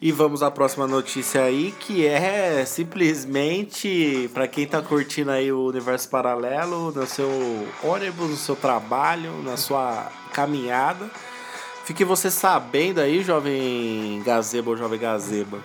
E 0.02 0.14
vamos 0.14 0.42
à 0.42 0.50
próxima 0.50 0.88
notícia 0.88 1.44
aí, 1.44 1.74
que 1.78 2.08
é 2.08 2.64
simplesmente 2.64 4.30
para 4.34 4.48
quem 4.48 4.66
tá 4.66 4.82
curtindo 4.82 5.30
aí 5.30 5.52
o 5.52 5.66
universo 5.66 6.08
paralelo, 6.08 6.94
no 6.94 7.06
seu 7.06 7.30
ônibus, 7.84 8.30
no 8.30 8.38
seu 8.38 8.56
trabalho, 8.56 9.44
na 9.44 9.58
sua 9.58 10.10
caminhada. 10.32 11.12
Fique 11.84 12.06
você 12.06 12.32
sabendo 12.32 13.02
aí, 13.02 13.22
jovem 13.22 14.24
gazeba 14.24 14.70
ou 14.70 14.78
jovem 14.78 14.98
gazeba, 14.98 15.60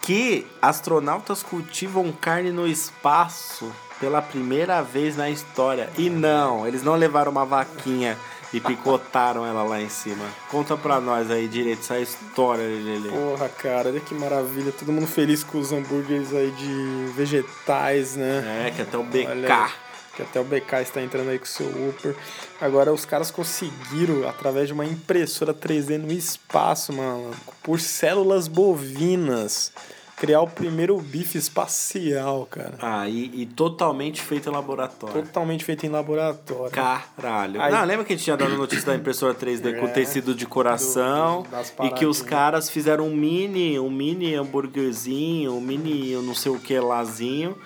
que 0.00 0.46
astronautas 0.62 1.42
cultivam 1.42 2.12
carne 2.12 2.52
no 2.52 2.68
espaço 2.68 3.72
pela 3.98 4.22
primeira 4.22 4.82
vez 4.82 5.16
na 5.16 5.28
história. 5.30 5.90
E 5.98 6.08
não, 6.08 6.64
eles 6.64 6.84
não 6.84 6.94
levaram 6.94 7.32
uma 7.32 7.44
vaquinha 7.44 8.16
e 8.54 8.60
picotaram 8.60 9.44
ela 9.44 9.64
lá 9.64 9.82
em 9.82 9.88
cima. 9.88 10.24
Conta 10.48 10.76
pra 10.76 11.00
nós 11.00 11.30
aí 11.30 11.48
direito 11.48 11.80
essa 11.80 11.98
história, 11.98 12.62
Lelê. 12.62 13.08
Porra, 13.08 13.48
cara, 13.48 13.88
olha 13.88 14.00
que 14.00 14.14
maravilha. 14.14 14.70
Todo 14.70 14.92
mundo 14.92 15.08
feliz 15.08 15.42
com 15.42 15.58
os 15.58 15.72
hambúrgueres 15.72 16.32
aí 16.32 16.52
de 16.52 17.12
vegetais, 17.16 18.14
né? 18.14 18.68
É, 18.68 18.70
que 18.70 18.82
até 18.82 18.96
o 18.96 19.02
BK. 19.02 19.26
Olha 19.28 19.70
que 20.14 20.22
até 20.22 20.40
o 20.40 20.44
BK 20.44 20.80
está 20.80 21.02
entrando 21.02 21.30
aí 21.30 21.38
com 21.38 21.44
o 21.44 21.48
seu 21.48 21.66
Uber. 21.66 22.14
Agora 22.60 22.92
os 22.92 23.04
caras 23.04 23.32
conseguiram, 23.32 24.28
através 24.28 24.68
de 24.68 24.72
uma 24.72 24.84
impressora 24.84 25.52
3D 25.52 25.98
no 25.98 26.12
espaço, 26.12 26.92
mano, 26.92 27.32
por 27.62 27.80
células 27.80 28.46
bovinas, 28.46 29.72
criar 30.16 30.40
o 30.40 30.46
primeiro 30.46 30.96
bife 31.00 31.36
espacial, 31.38 32.46
cara. 32.50 32.74
Ah, 32.80 33.08
e, 33.08 33.30
e 33.42 33.46
totalmente 33.46 34.20
feito 34.22 34.48
em 34.48 34.52
laboratório. 34.52 35.22
Totalmente 35.22 35.64
feito 35.64 35.84
em 35.84 35.88
laboratório. 35.88 36.70
Caralho. 36.72 37.60
Aí- 37.60 37.72
Não, 37.72 37.84
lembra 37.84 38.04
que 38.04 38.12
a 38.12 38.16
gente 38.16 38.24
tinha 38.24 38.36
dado 38.36 38.54
a 38.54 38.56
notícia 38.56 38.86
da 38.86 38.94
impressora 38.94 39.34
3D 39.34 39.78
com 39.80 39.86
É, 39.88 39.90
tecido 39.90 40.34
de 40.34 40.46
coração 40.46 41.42
do- 41.78 41.86
e 41.86 41.90
que 41.90 42.06
os 42.06 42.22
caras 42.22 42.68
fizeram 42.70 43.06
um 43.08 43.14
mini, 43.14 43.78
um 43.78 43.90
mini 43.90 44.34
hambúrguerzinho, 44.34 45.52
um 45.54 45.60
mini 45.60 46.10
eu 46.12 46.22
não 46.22 46.34
sei 46.34 46.52
o 46.52 46.58
que 46.58 46.78
lázinho 46.78 47.56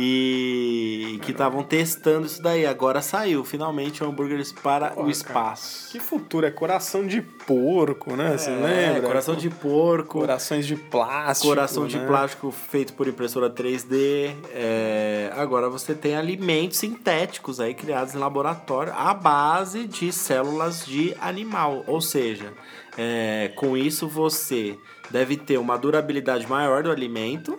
e 0.00 1.18
que 1.22 1.32
estavam 1.32 1.64
testando 1.64 2.24
isso 2.26 2.40
daí. 2.40 2.64
Agora 2.64 3.02
saiu, 3.02 3.44
finalmente, 3.44 4.04
o 4.04 4.06
hambúrguer 4.06 4.40
para 4.62 4.92
o 5.00 5.10
espaço. 5.10 5.90
Que 5.90 5.98
futuro, 5.98 6.46
é 6.46 6.52
coração 6.52 7.04
de 7.04 7.20
porco, 7.20 8.14
né? 8.14 8.38
Você 8.38 8.50
É, 8.50 8.54
lembra? 8.92 9.08
coração 9.08 9.34
de 9.34 9.50
porco. 9.50 10.20
Corações 10.20 10.68
de 10.68 10.76
plástico. 10.76 11.48
Coração 11.48 11.86
de 11.86 11.98
né? 11.98 12.06
plástico 12.06 12.52
feito 12.52 12.92
por 12.92 13.08
impressora 13.08 13.50
3D. 13.50 14.34
É, 14.54 15.32
agora 15.34 15.68
você 15.68 15.96
tem 15.96 16.14
alimentos 16.14 16.78
sintéticos 16.78 17.58
aí 17.58 17.74
criados 17.74 18.14
em 18.14 18.18
laboratório 18.18 18.92
à 18.96 19.12
base 19.12 19.84
de 19.88 20.12
células 20.12 20.86
de 20.86 21.12
animal. 21.20 21.82
Ou 21.88 22.00
seja, 22.00 22.52
é, 22.96 23.50
com 23.56 23.76
isso 23.76 24.06
você 24.06 24.78
deve 25.10 25.36
ter 25.36 25.58
uma 25.58 25.76
durabilidade 25.76 26.48
maior 26.48 26.84
do 26.84 26.90
alimento 26.92 27.58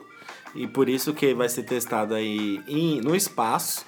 e 0.56 0.68
por 0.68 0.90
isso 0.90 1.14
que 1.14 1.34
vai 1.34 1.48
ser 1.50 1.64
testado 1.64 2.14
aí 2.14 2.62
em- 2.68 3.02
no 3.02 3.16
espaço. 3.16 3.86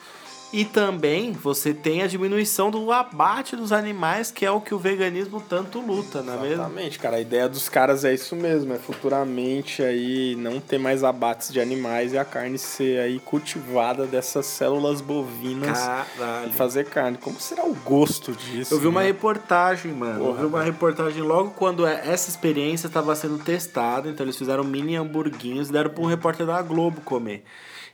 E 0.54 0.66
também 0.66 1.32
você 1.32 1.74
tem 1.74 2.02
a 2.04 2.08
diminuição 2.08 2.70
do 2.70 2.92
abate 2.92 3.56
dos 3.56 3.72
animais, 3.72 4.32
que 4.32 4.46
é 4.46 4.52
o 4.52 4.60
que 4.60 4.74
o 4.74 4.78
veganismo 4.80 5.42
tanto 5.48 5.80
luta, 5.80 6.22
não 6.22 6.34
é 6.34 6.38
mesmo? 6.38 6.54
Exatamente, 6.56 7.00
cara. 7.00 7.16
A 7.16 7.22
ideia 7.22 7.48
dos 7.48 7.70
caras 7.70 8.04
é 8.04 8.14
isso 8.14 8.36
mesmo, 8.36 8.74
é 8.74 8.78
futuramente 8.78 9.82
aí 9.82 10.36
não 10.38 10.60
ter 10.60 10.78
mais 10.78 11.06
abates 11.06 11.54
de 11.54 11.62
animais 11.62 12.12
e 12.12 12.18
a 12.18 12.26
carne 12.26 12.58
ser 12.58 13.00
aí 13.00 13.18
cultivada 13.20 14.06
dessas 14.06 14.46
células 14.46 15.00
bovinas 15.00 15.78
Caralho. 15.80 16.50
e 16.50 16.54
fazer 16.54 16.86
carne. 16.86 17.18
Como 17.18 17.40
será 17.40 17.64
o 17.66 17.74
gosto 17.74 18.34
disso? 18.34 18.74
Eu 18.74 18.80
vi 18.82 18.88
uma 18.88 19.02
né? 19.02 19.08
reportagem, 19.08 19.94
mano. 19.94 20.20
eu 20.20 20.26
Porra, 20.26 20.40
vi 20.42 20.46
uma 20.48 20.64
reportagem 20.64 21.22
logo 21.22 21.52
quando 21.52 21.86
é- 21.88 22.02
essa 22.06 22.30
experiência 22.30 22.88
estava 22.88 23.16
sendo 23.16 23.38
testada. 23.38 24.10
Então 24.10 24.26
eles 24.26 24.38
fizeram 24.38 24.64
mini 24.66 24.96
hamburguinhos 24.98 25.70
e 25.70 25.72
deram 25.72 25.90
para 25.92 26.04
um 26.04 26.08
repórter 26.08 26.46
da 26.46 26.62
Globo 26.62 27.00
comer. 27.02 27.44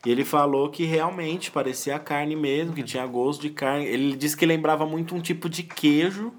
E 0.05 0.11
ele 0.11 0.23
falou 0.23 0.69
que 0.69 0.85
realmente 0.85 1.51
parecia 1.51 1.99
carne 1.99 2.35
mesmo, 2.35 2.73
que 2.73 2.83
tinha 2.83 3.05
gosto 3.05 3.41
de 3.41 3.49
carne. 3.49 3.85
Ele 3.85 4.15
disse 4.15 4.37
que 4.37 4.45
lembrava 4.45 4.85
muito 4.85 5.15
um 5.15 5.21
tipo 5.21 5.49
de 5.49 5.63
queijo, 5.63 6.31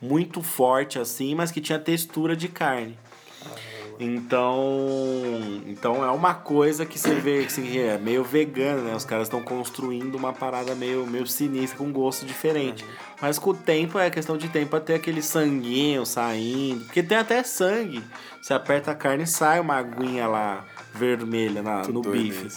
muito 0.00 0.42
forte 0.42 0.98
assim, 0.98 1.34
mas 1.34 1.50
que 1.50 1.60
tinha 1.60 1.78
textura 1.78 2.36
de 2.36 2.48
carne. 2.48 2.96
Então, 4.02 5.62
então 5.66 6.02
é 6.02 6.10
uma 6.10 6.32
coisa 6.32 6.86
que 6.86 6.98
você 6.98 7.14
vê 7.14 7.44
assim, 7.44 7.78
é 7.78 7.98
meio 7.98 8.24
vegano, 8.24 8.82
né? 8.82 8.96
Os 8.96 9.04
caras 9.04 9.26
estão 9.26 9.42
construindo 9.42 10.14
uma 10.14 10.32
parada 10.32 10.74
meio, 10.74 11.06
meio 11.06 11.26
sinistra 11.26 11.76
com 11.76 11.92
gosto 11.92 12.24
diferente. 12.24 12.82
Mas 13.20 13.38
com 13.38 13.50
o 13.50 13.54
tempo 13.54 13.98
é 13.98 14.08
questão 14.08 14.38
de 14.38 14.48
tempo 14.48 14.74
até 14.74 14.94
aquele 14.94 15.20
sanguinho 15.20 16.06
saindo, 16.06 16.86
porque 16.86 17.02
tem 17.02 17.18
até 17.18 17.42
sangue. 17.42 18.02
Você 18.40 18.54
aperta 18.54 18.92
a 18.92 18.94
carne 18.94 19.24
e 19.24 19.26
sai 19.26 19.60
uma 19.60 19.74
aguinha 19.74 20.26
lá 20.26 20.64
vermelha 20.94 21.62
na, 21.62 21.82
no 21.88 22.00
bife. 22.02 22.48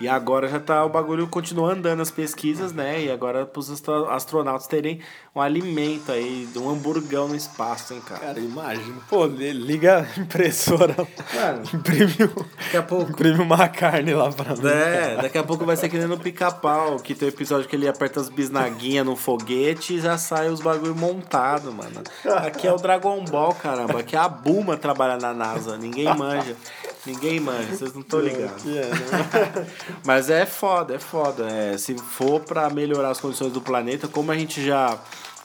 E 0.00 0.08
agora 0.08 0.48
já 0.48 0.58
tá 0.60 0.84
o 0.84 0.88
bagulho 0.88 1.26
continua 1.28 1.72
andando 1.72 2.00
as 2.00 2.10
pesquisas, 2.10 2.72
né? 2.72 3.02
E 3.04 3.10
agora 3.10 3.44
pros 3.46 3.70
astro- 3.70 4.08
astronautas 4.08 4.66
terem 4.66 5.00
um 5.34 5.40
alimento 5.40 6.10
aí, 6.10 6.48
um 6.56 6.70
hamburgão 6.70 7.28
no 7.28 7.36
espaço, 7.36 7.92
hein, 7.94 8.00
cara. 8.06 8.20
Cara, 8.20 8.40
imagina. 8.40 8.96
Pô, 9.08 9.26
li- 9.26 9.52
liga 9.52 10.06
a 10.16 10.20
impressora. 10.20 10.94
Mano, 11.34 11.62
Imprime, 11.74 12.14
um- 12.24 12.44
daqui 12.64 12.76
a 12.76 12.82
pouco 12.82 13.10
imprime 13.12 13.40
uma 13.40 13.68
carne 13.68 14.14
lá 14.14 14.30
pra 14.32 14.54
mim. 14.56 14.66
É, 14.66 15.18
daqui 15.22 15.38
a 15.38 15.42
pouco 15.44 15.64
vai 15.64 15.76
ser 15.76 15.88
que 15.88 15.98
nem 15.98 16.06
no 16.06 16.18
pica-pau, 16.18 16.96
que 16.98 17.14
tem 17.14 17.28
o 17.28 17.30
episódio 17.30 17.68
que 17.68 17.76
ele 17.76 17.86
aperta 17.88 18.20
as 18.20 18.28
bisnaguinhas 18.28 19.04
no 19.06 19.16
foguete 19.16 19.94
e 19.94 20.00
já 20.00 20.16
sai 20.18 20.48
os 20.48 20.60
bagulho 20.60 20.94
montado, 20.94 21.72
mano. 21.72 22.02
Aqui 22.44 22.66
é 22.66 22.72
o 22.72 22.76
Dragon 22.76 23.22
Ball, 23.24 23.54
caramba. 23.54 24.00
Aqui 24.00 24.16
é 24.16 24.18
a 24.18 24.28
Bulma 24.28 24.76
trabalha 24.76 25.16
na 25.18 25.32
NASA. 25.34 25.76
Ninguém 25.76 26.06
manja. 26.16 26.56
Ninguém 27.06 27.40
manja, 27.40 27.74
vocês 27.74 27.94
não 27.94 28.02
estão 28.02 28.20
ligados. 28.20 28.64
É, 28.66 28.88
né? 28.88 29.66
Mas 30.04 30.28
é 30.28 30.44
foda, 30.44 30.94
é 30.94 30.98
foda. 30.98 31.48
É, 31.50 31.78
se 31.78 31.96
for 31.96 32.40
pra 32.40 32.68
melhorar 32.68 33.10
as 33.10 33.20
condições 33.20 33.52
do 33.52 33.60
planeta, 33.60 34.06
como 34.06 34.30
a 34.30 34.36
gente 34.36 34.64
já 34.64 34.98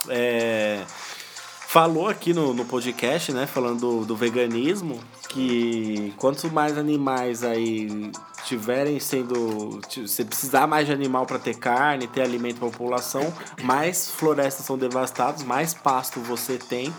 é, 0.10 0.82
falou 1.68 2.08
aqui 2.08 2.34
no, 2.34 2.54
no 2.54 2.66
podcast, 2.66 3.32
né? 3.32 3.48
Falando 3.48 3.80
do, 3.80 4.06
do 4.06 4.16
veganismo, 4.16 5.00
que 5.36 6.14
quanto 6.16 6.50
mais 6.50 6.78
animais 6.78 7.44
aí 7.44 8.10
tiverem 8.46 9.00
sendo. 9.02 9.82
Você 9.82 10.24
precisar 10.24 10.66
mais 10.66 10.88
de 10.88 10.94
animal 10.94 11.26
para 11.26 11.38
ter 11.38 11.56
carne, 11.56 12.08
ter 12.08 12.22
alimento 12.22 12.60
para 12.60 12.70
a 12.70 12.72
população, 12.72 13.34
mais 13.62 14.10
florestas 14.10 14.66
são 14.66 14.78
devastadas, 14.78 15.44
mais 15.44 15.74
pasto 15.74 16.22
você 16.22 16.58
tem. 16.58 16.94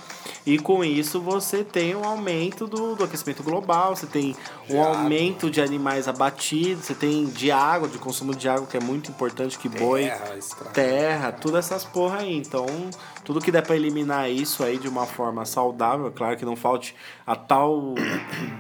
E 0.45 0.59
com 0.59 0.85
isso 0.85 1.21
você 1.21 1.65
tem 1.65 1.97
um 1.97 2.05
aumento 2.05 2.67
do, 2.67 2.95
do 2.95 3.05
aquecimento 3.05 3.43
global, 3.43 3.97
você 3.97 4.07
tem 4.07 4.37
um 4.69 4.83
aumento 4.83 5.51
de 5.51 5.61
animais 5.61 6.07
abatidos, 6.07 6.85
você 6.85 6.95
tem 6.95 7.27
de 7.27 7.51
água, 7.51 7.89
de 7.89 7.99
consumo 7.99 8.35
de 8.35 8.49
água, 8.49 8.67
que 8.67 8.77
é 8.77 8.81
muito 8.81 9.11
importante, 9.11 9.59
que 9.59 9.69
boi 9.69 10.05
Terra, 10.05 10.73
terra, 10.73 11.33
tudo 11.33 11.57
essas 11.57 11.85
porra 11.85 12.19
aí. 12.19 12.37
Então, 12.37 12.67
tudo 13.25 13.41
que 13.41 13.51
der 13.51 13.63
pra 13.63 13.75
eliminar 13.75 14.31
isso 14.31 14.63
aí 14.63 14.79
de 14.79 14.89
uma 14.89 15.07
forma 15.07 15.45
saudável, 15.45 16.13
claro 16.13 16.37
que 16.37 16.45
não 16.45 16.55
falte 16.55 16.95
a 17.27 17.35
tal 17.35 17.95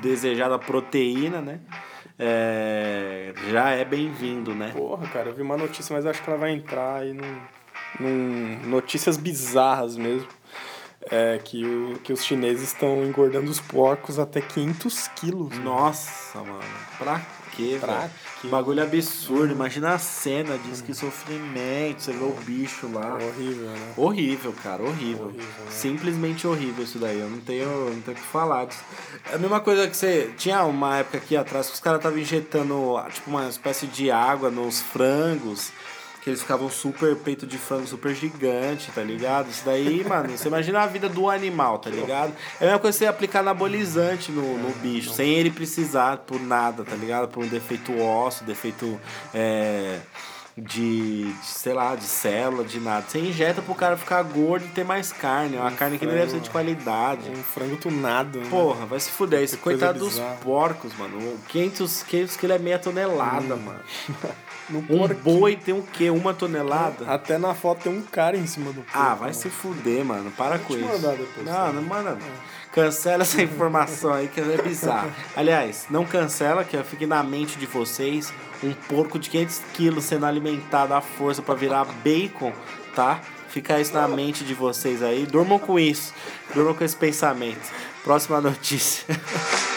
desejada 0.00 0.59
proteína, 0.59 1.40
né? 1.40 1.61
É, 2.18 3.35
já 3.50 3.70
é 3.70 3.85
bem-vindo, 3.85 4.55
né? 4.55 4.72
Porra, 4.74 5.07
cara, 5.09 5.29
eu 5.29 5.35
vi 5.35 5.42
uma 5.42 5.57
notícia, 5.57 5.94
mas 5.94 6.07
acho 6.07 6.22
que 6.22 6.31
ela 6.31 6.38
vai 6.38 6.50
entrar 6.52 7.02
aí 7.02 7.12
num, 7.12 7.40
num 8.00 8.68
notícias 8.68 9.16
bizarras 9.16 9.96
mesmo. 9.96 10.29
É 11.09 11.38
que, 11.38 11.64
o, 11.64 11.98
que 12.02 12.12
os 12.12 12.24
chineses 12.24 12.72
estão 12.72 13.05
engordando 13.05 13.48
os 13.48 13.61
porcos 13.61 14.18
até 14.18 14.40
500 14.40 15.09
quilos. 15.09 15.59
Nossa, 15.59 16.40
mano, 16.40 16.64
pra 16.98 17.20
quê, 17.57 17.79
velho? 17.79 18.11
quê? 18.40 18.49
Bagulho 18.49 18.83
absurdo. 18.83 19.53
Imagina 19.53 19.95
a 19.95 19.99
cena 19.99 20.59
de 20.59 20.83
que 20.83 20.95
sofrimento, 20.95 22.03
você 22.03 22.12
vê 22.12 22.25
o 22.25 22.33
bicho 22.45 22.88
lá. 22.92 23.14
Horrível, 23.14 23.66
né? 23.71 23.92
Horrível, 23.97 24.55
cara, 24.62 24.83
horrível. 24.83 25.27
Horrível, 25.27 25.64
né? 25.64 25.71
Simplesmente 25.71 26.47
horrível 26.47 26.85
isso 26.85 26.99
daí. 26.99 27.19
Eu 27.19 27.31
não 27.31 27.40
tenho, 27.40 27.90
não 27.90 28.01
tenho 28.03 28.16
o 28.16 28.21
que 28.21 28.27
falar 28.27 28.66
disso. 28.66 28.85
É 29.31 29.35
a 29.35 29.38
mesma 29.38 29.61
coisa 29.61 29.88
que 29.88 29.97
você. 29.97 30.31
Tinha 30.37 30.64
uma 30.64 30.99
época 30.99 31.19
aqui 31.19 31.37
atrás 31.37 31.69
que 31.69 31.75
os 31.75 31.81
caras 31.81 31.99
estavam 31.99 32.19
injetando 32.19 32.95
tipo 33.12 33.31
uma 33.31 33.49
espécie 33.49 33.87
de 33.87 34.11
água 34.11 34.51
nos 34.51 34.81
frangos. 34.81 35.73
Que 36.27 36.31
eles 36.31 36.41
ficavam 36.41 36.69
super 36.69 37.15
peito 37.15 37.47
de 37.47 37.57
frango 37.57 37.87
super 37.87 38.12
gigante, 38.12 38.91
tá 38.91 39.01
ligado? 39.01 39.49
Isso 39.49 39.62
daí, 39.65 40.03
mano, 40.03 40.37
você 40.37 40.49
imagina 40.49 40.81
a 40.81 40.87
vida 40.89 41.09
do 41.09 41.31
animal, 41.31 41.79
tá 41.79 41.89
ligado? 41.89 42.33
É 42.61 42.65
a 42.65 42.67
mesma 42.67 42.81
coisa 42.81 42.99
que 42.99 43.05
você 43.05 43.07
aplicar 43.07 43.39
anabolizante 43.39 44.33
no, 44.33 44.59
no 44.59 44.75
bicho, 44.75 45.12
sem 45.12 45.35
ele 45.35 45.53
precisar 45.53 46.17
por 46.17 46.41
nada, 46.41 46.83
tá 46.83 46.97
ligado? 46.97 47.29
Por 47.29 47.45
um 47.45 47.47
defeito 47.47 47.97
ósseo, 48.01 48.45
defeito. 48.45 49.01
É, 49.33 50.01
de, 50.57 51.25
de, 51.25 51.45
sei 51.45 51.75
lá, 51.75 51.95
de 51.95 52.03
célula, 52.03 52.65
de 52.65 52.81
nada. 52.81 53.05
Você 53.07 53.21
injeta 53.21 53.62
pro 53.62 53.75
cara 53.75 53.97
ficar 53.97 54.21
gordo 54.25 54.65
e 54.65 54.69
ter 54.71 54.85
mais 54.85 55.12
carne. 55.12 55.57
É 55.57 55.61
uma 55.61 55.71
carne 55.71 55.97
que 55.97 56.07
nem 56.07 56.15
deve 56.17 56.33
ser 56.33 56.41
de 56.41 56.51
qualidade. 56.51 57.31
Um 57.31 57.43
frango 57.43 57.77
tunado, 57.77 58.41
né? 58.41 58.49
Porra, 58.49 58.87
vai 58.87 58.99
se 58.99 59.11
fuder. 59.11 59.43
Esse 59.43 59.57
Que 59.59 59.62
coitado 59.62 60.01
dos 60.01 60.19
porcos, 60.43 60.93
mano. 60.97 61.19
O 61.19 61.39
500, 61.47 62.03
500 62.03 62.37
quilos 62.37 62.57
é 62.57 62.59
meia 62.59 62.79
tonelada, 62.81 63.55
mano. 63.55 63.81
No 64.68 64.81
Um 64.81 64.83
porquinho. 64.83 65.20
boi 65.22 65.57
tem 65.57 65.74
o 65.74 65.83
quê? 65.83 66.11
Uma 66.11 66.35
tonelada? 66.35 67.07
Até 67.07 67.38
na 67.38 67.55
foto 67.55 67.83
tem 67.85 67.92
um 67.92 68.02
cara 68.02 68.37
em 68.37 68.46
cima 68.46 68.72
do 68.72 68.83
porco. 68.83 68.90
Ah, 68.92 69.14
vai 69.14 69.29
né? 69.29 69.33
se 69.35 69.48
fuder, 69.48 70.05
mano. 70.05 70.31
Para 70.33 70.59
com 70.59 70.74
isso. 70.74 70.87
depois, 70.87 71.46
não, 71.46 71.52
tá? 71.52 71.72
não 71.72 71.83
manda 71.83 72.11
não. 72.11 72.57
Cancela 72.72 73.22
essa 73.22 73.40
informação 73.42 74.12
aí 74.12 74.29
que 74.29 74.40
é 74.40 74.61
bizarro. 74.61 75.11
Aliás, 75.37 75.87
não 75.88 76.05
cancela, 76.05 76.64
que 76.64 76.76
fique 76.83 77.07
na 77.07 77.22
mente 77.22 77.59
de 77.59 77.66
vocês 77.66 78.33
um 78.62 78.72
porco 78.72 79.18
de 79.18 79.31
500 79.31 79.61
quilos 79.72 80.05
sendo 80.05 80.26
alimentado 80.26 80.92
à 80.92 81.00
força 81.00 81.40
pra 81.40 81.55
virar 81.55 81.85
bacon, 82.05 82.52
tá? 82.94 83.20
Fica 83.48 83.81
isso 83.81 83.94
na 83.94 84.07
mente 84.07 84.44
de 84.44 84.52
vocês 84.52 85.02
aí. 85.02 85.24
Durmam 85.24 85.59
com 85.59 85.79
isso. 85.79 86.12
Durmam 86.52 86.74
com 86.74 86.85
esse 86.85 86.96
pensamento. 86.96 87.72
Próxima 88.05 88.40
notícia. 88.40 89.07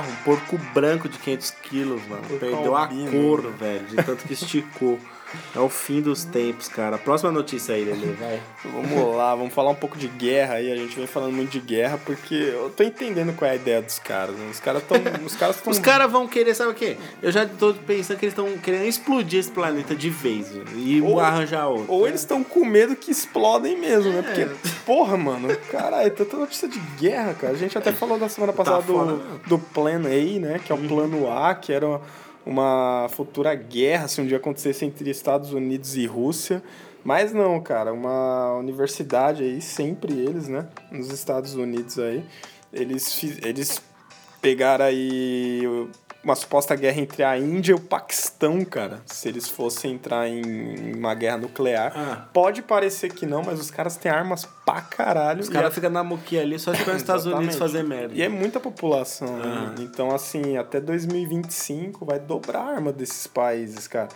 Um 0.00 0.16
porco 0.24 0.58
branco 0.74 1.08
de 1.08 1.18
500 1.18 1.50
quilos, 1.62 2.06
mano. 2.06 2.22
Porco 2.22 2.38
Perdeu 2.38 2.76
a 2.76 2.86
cor, 2.86 3.42
né? 3.42 3.54
velho, 3.58 3.86
de 3.86 3.96
tanto 3.96 4.24
que 4.24 4.32
esticou. 4.32 4.98
É 5.54 5.58
o 5.58 5.68
fim 5.68 6.00
dos 6.00 6.24
tempos, 6.24 6.68
cara. 6.68 6.98
Próxima 6.98 7.30
notícia 7.30 7.74
aí, 7.74 7.84
Lele, 7.84 8.16
vai. 8.18 8.40
Vamos 8.64 9.16
lá, 9.16 9.34
vamos 9.34 9.52
falar 9.52 9.70
um 9.70 9.74
pouco 9.74 9.98
de 9.98 10.08
guerra 10.08 10.54
aí. 10.54 10.70
A 10.70 10.76
gente 10.76 10.96
vem 10.96 11.06
falando 11.06 11.32
muito 11.32 11.50
de 11.50 11.60
guerra 11.60 11.98
porque 12.04 12.34
eu 12.34 12.70
tô 12.70 12.82
entendendo 12.82 13.34
qual 13.36 13.48
é 13.48 13.52
a 13.52 13.56
ideia 13.56 13.82
dos 13.82 13.98
caras. 13.98 14.34
Né? 14.36 14.48
Os 14.50 14.60
caras 14.60 14.82
estão. 14.82 14.96
Os 15.24 15.36
caras 15.36 15.56
estão. 15.56 15.70
Os 15.72 15.78
caras 15.78 16.10
vão 16.10 16.26
querer, 16.26 16.54
sabe 16.54 16.70
o 16.70 16.74
quê? 16.74 16.96
Eu 17.22 17.32
já 17.32 17.46
tô 17.46 17.74
pensando 17.74 18.18
que 18.18 18.26
eles 18.26 18.32
estão 18.32 18.58
querendo 18.58 18.84
explodir 18.84 19.40
esse 19.40 19.50
planeta 19.50 19.94
de 19.94 20.10
vez 20.10 20.48
velho, 20.48 20.66
e 20.76 21.00
Ou- 21.00 21.20
arranjar 21.20 21.68
outro. 21.68 21.92
Ou 21.92 22.06
eles 22.06 22.20
estão 22.20 22.42
com 22.42 22.64
medo 22.64 22.94
que 22.96 23.10
explodem 23.10 23.78
mesmo, 23.78 24.12
né? 24.12 24.18
É. 24.18 24.22
Porque, 24.22 24.70
porra, 24.84 25.16
mano, 25.16 25.54
caralho, 25.70 26.10
tanta 26.10 26.36
notícia 26.36 26.68
de 26.68 26.78
guerra, 26.98 27.34
cara. 27.34 27.52
A 27.52 27.56
gente 27.56 27.76
até 27.76 27.92
falou 27.92 28.18
da 28.18 28.28
semana 28.28 28.52
passada 28.52 28.82
foda 28.82 29.12
do, 29.12 29.48
do 29.48 29.58
Plano 29.58 30.06
A, 30.08 30.10
né? 30.40 30.60
Que 30.64 30.72
é 30.72 30.74
o 30.74 30.78
plano 30.78 31.30
A, 31.30 31.54
que 31.54 31.72
era 31.72 31.86
uma, 31.86 32.00
uma 32.44 33.06
futura 33.10 33.54
guerra 33.54 34.08
se 34.08 34.20
um 34.20 34.26
dia 34.26 34.36
acontecesse 34.36 34.84
entre 34.84 35.08
Estados 35.10 35.52
Unidos 35.52 35.96
e 35.96 36.06
Rússia. 36.06 36.62
Mas 37.04 37.32
não, 37.32 37.60
cara, 37.60 37.92
uma 37.92 38.54
universidade 38.54 39.42
aí, 39.42 39.60
sempre 39.60 40.12
eles, 40.12 40.48
né? 40.48 40.68
Nos 40.90 41.10
Estados 41.10 41.54
Unidos 41.54 41.98
aí, 41.98 42.24
eles, 42.72 43.24
eles 43.42 43.82
pegaram 44.40 44.84
aí 44.84 45.62
uma 46.22 46.34
suposta 46.36 46.74
guerra 46.76 47.00
entre 47.00 47.24
a 47.24 47.36
Índia 47.36 47.72
e 47.72 47.74
o 47.74 47.80
Paquistão, 47.80 48.64
cara. 48.64 49.00
Se 49.06 49.28
eles 49.28 49.48
fossem 49.48 49.92
entrar 49.92 50.28
em 50.28 50.94
uma 50.94 51.14
guerra 51.14 51.38
nuclear. 51.38 51.92
Ah. 51.96 52.28
Pode 52.32 52.62
parecer 52.62 53.12
que 53.12 53.26
não, 53.26 53.42
mas 53.42 53.58
os 53.58 53.70
caras 53.70 53.96
têm 53.96 54.10
armas 54.10 54.46
pra 54.64 54.80
caralho. 54.80 55.40
Os 55.40 55.48
caras 55.48 55.70
a- 55.70 55.74
ficam 55.74 55.90
na 55.90 56.04
muquia 56.04 56.42
ali 56.42 56.58
só 56.58 56.72
esperando 56.72 56.96
os 56.96 57.02
Estados 57.02 57.26
Unidos 57.26 57.56
fazer 57.56 57.82
merda. 57.82 58.14
E 58.14 58.22
é 58.22 58.28
muita 58.28 58.60
população, 58.60 59.36
né? 59.36 59.72
Ah. 59.76 59.80
Então, 59.80 60.14
assim, 60.14 60.56
até 60.56 60.80
2025 60.80 62.04
vai 62.04 62.18
dobrar 62.18 62.60
a 62.60 62.74
arma 62.74 62.92
desses 62.92 63.26
países, 63.26 63.88
cara. 63.88 64.08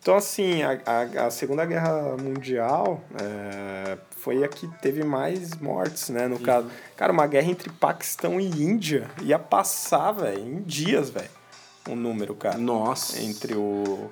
Então, 0.00 0.16
assim, 0.16 0.62
a, 0.62 0.78
a, 0.84 1.26
a 1.26 1.30
Segunda 1.30 1.64
Guerra 1.64 2.14
Mundial 2.22 3.02
é, 3.18 3.96
foi 4.18 4.44
a 4.44 4.48
que 4.48 4.68
teve 4.82 5.02
mais 5.02 5.54
mortes, 5.56 6.10
né? 6.10 6.28
No 6.28 6.38
caso, 6.38 6.68
cara, 6.94 7.10
uma 7.10 7.26
guerra 7.26 7.50
entre 7.50 7.70
Paquistão 7.70 8.38
e 8.38 8.44
Índia 8.46 9.08
ia 9.22 9.38
passar, 9.38 10.12
velho, 10.12 10.40
em 10.40 10.60
dias, 10.62 11.08
velho. 11.08 11.30
O 11.88 11.94
número, 11.94 12.34
cara. 12.34 12.58
Nossa. 12.58 13.20
Entre 13.20 13.54
o. 13.54 14.10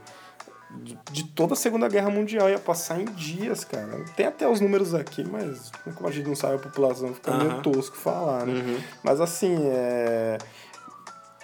De, 0.70 0.98
de 1.10 1.24
toda 1.24 1.52
a 1.52 1.56
Segunda 1.56 1.86
Guerra 1.86 2.08
Mundial 2.08 2.48
ia 2.48 2.58
passar 2.58 2.98
em 2.98 3.04
dias, 3.04 3.62
cara. 3.62 4.04
Tem 4.16 4.26
até 4.26 4.48
os 4.48 4.58
números 4.58 4.94
aqui, 4.94 5.22
mas 5.22 5.70
como 5.94 6.08
a 6.08 6.10
gente 6.10 6.26
não 6.26 6.34
sabe 6.34 6.54
a 6.54 6.58
população, 6.58 7.12
fica 7.12 7.30
meio 7.34 7.50
Aham. 7.50 7.62
tosco 7.62 7.94
falar, 7.94 8.46
né? 8.46 8.54
Uhum. 8.54 8.80
Mas 9.02 9.20
assim, 9.20 9.54
é. 9.66 10.38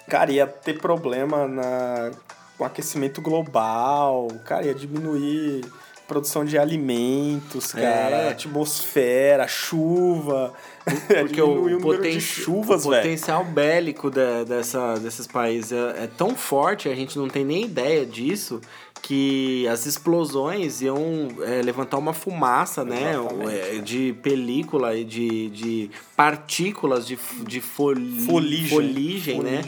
Cara, 0.08 0.32
ia 0.32 0.46
ter 0.46 0.80
problema 0.80 1.46
na... 1.46 2.10
com 2.56 2.64
aquecimento 2.64 3.20
global, 3.20 4.28
cara, 4.46 4.64
ia 4.64 4.74
diminuir 4.74 5.62
produção 6.08 6.42
de 6.44 6.56
alimentos, 6.58 7.72
cara, 7.72 8.16
É. 8.16 8.28
atmosfera, 8.30 9.46
chuva. 9.46 10.54
Porque 11.06 11.40
o, 11.42 11.68
de 11.68 11.76
poten- 11.82 12.18
chuvas, 12.18 12.84
o 12.86 12.88
potencial 12.88 13.44
bélico 13.44 14.10
da- 14.10 14.42
dessa, 14.42 14.94
desses 14.94 15.26
países 15.26 15.70
é, 15.70 16.04
é 16.04 16.06
tão 16.08 16.34
forte, 16.34 16.88
a 16.88 16.94
gente 16.94 17.18
não 17.18 17.28
tem 17.28 17.44
nem 17.44 17.64
ideia 17.64 18.06
disso, 18.06 18.58
que 19.02 19.66
as 19.68 19.86
explosões 19.86 20.82
iam 20.82 21.28
é, 21.42 21.62
levantar 21.62 21.96
uma 21.98 22.12
fumaça, 22.12 22.84
né? 22.84 23.14
É, 23.50 23.78
De 23.78 24.14
película 24.22 24.94
e 24.96 25.04
de, 25.04 25.48
de 25.50 25.90
partículas 26.16 27.06
de, 27.06 27.18
de 27.46 27.60
foli, 27.60 28.20
Foligem. 28.26 28.68
foligem, 28.68 29.40
né? 29.40 29.62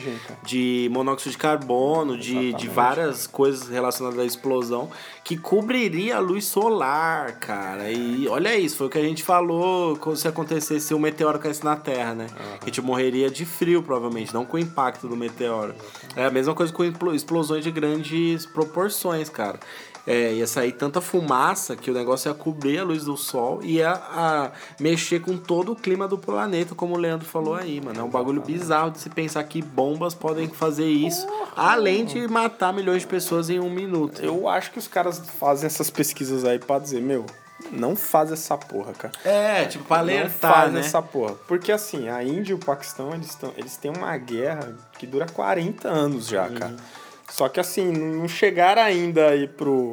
De 0.44 0.88
monóxido 0.92 1.30
de 1.32 1.38
carbono, 1.38 2.18
de, 2.18 2.52
de 2.54 2.68
várias 2.68 3.26
coisas 3.26 3.68
relacionadas 3.68 4.18
à 4.18 4.24
explosão, 4.24 4.90
que 5.24 5.36
cobriria 5.36 6.16
a 6.16 6.18
luz 6.18 6.44
solar, 6.44 7.38
cara. 7.38 7.90
E 7.90 8.26
olha 8.28 8.56
isso, 8.58 8.76
foi 8.76 8.86
o 8.88 8.90
que 8.90 8.98
a 8.98 9.02
gente 9.02 9.22
falou 9.22 9.98
se 10.16 10.26
acontecesse 10.26 10.86
se 10.88 10.94
um 10.94 10.98
meteoro 10.98 11.38
caísse 11.38 11.64
na 11.64 11.76
Terra, 11.76 12.14
né? 12.14 12.26
A 12.60 12.64
gente 12.64 12.80
morreria 12.80 13.30
de 13.30 13.44
frio, 13.44 13.82
provavelmente, 13.82 14.34
não 14.34 14.44
com 14.44 14.56
o 14.56 14.60
impacto 14.60 15.06
do 15.06 15.16
meteoro. 15.16 15.74
É 16.16 16.24
a 16.24 16.30
mesma 16.30 16.54
coisa 16.54 16.72
com 16.72 16.84
explo- 16.84 17.14
explosões 17.14 17.62
de 17.62 17.70
grandes 17.70 18.44
proporções, 18.46 19.19
cara. 19.28 19.58
é, 20.06 20.32
ia 20.32 20.46
sair 20.46 20.72
tanta 20.72 21.00
fumaça 21.00 21.76
que 21.76 21.90
o 21.90 21.94
negócio 21.94 22.28
ia 22.30 22.34
cobrir 22.34 22.78
a 22.78 22.84
luz 22.84 23.04
do 23.04 23.16
sol 23.18 23.60
e 23.62 23.74
ia 23.76 23.90
a, 23.92 24.50
mexer 24.80 25.20
com 25.20 25.36
todo 25.36 25.72
o 25.72 25.76
clima 25.76 26.08
do 26.08 26.16
planeta, 26.16 26.74
como 26.74 26.94
o 26.94 26.98
Leandro 26.98 27.26
falou 27.28 27.54
aí, 27.54 27.80
mano. 27.82 28.00
É 28.00 28.02
um 28.02 28.08
bagulho 28.08 28.40
bizarro 28.40 28.90
de 28.90 28.98
se 28.98 29.10
pensar 29.10 29.44
que 29.44 29.60
bombas 29.60 30.14
podem 30.14 30.48
fazer 30.48 30.88
isso, 30.88 31.26
além 31.54 32.06
de 32.06 32.26
matar 32.26 32.72
milhões 32.72 33.02
de 33.02 33.08
pessoas 33.08 33.50
em 33.50 33.60
um 33.60 33.68
minuto. 33.70 34.22
Eu 34.24 34.48
acho 34.48 34.70
que 34.72 34.78
os 34.78 34.88
caras 34.88 35.20
fazem 35.38 35.66
essas 35.66 35.90
pesquisas 35.90 36.44
aí 36.46 36.58
pra 36.58 36.78
dizer, 36.78 37.02
meu, 37.02 37.26
não 37.70 37.94
faz 37.94 38.32
essa 38.32 38.56
porra, 38.56 38.92
cara. 38.94 39.12
É, 39.22 39.66
tipo, 39.66 39.84
pra 39.84 39.98
não 39.98 40.04
alertar, 40.04 40.52
faz 40.54 40.72
né? 40.72 40.80
essa 40.80 41.02
porra. 41.02 41.34
Porque 41.46 41.70
assim, 41.70 42.08
a 42.08 42.24
Índia 42.24 42.52
e 42.52 42.54
o 42.54 42.58
Paquistão, 42.58 43.12
eles, 43.14 43.34
tão, 43.34 43.52
eles 43.54 43.76
têm 43.76 43.92
uma 43.94 44.16
guerra 44.16 44.74
que 44.98 45.06
dura 45.06 45.26
40 45.26 45.86
anos 45.88 46.26
já, 46.26 46.46
Uhum. 46.48 46.54
cara. 46.54 46.76
Só 47.30 47.48
que 47.48 47.58
assim, 47.60 47.90
não 47.92 48.28
chegaram 48.28 48.82
ainda 48.82 49.28
aí 49.28 49.46
pro, 49.48 49.92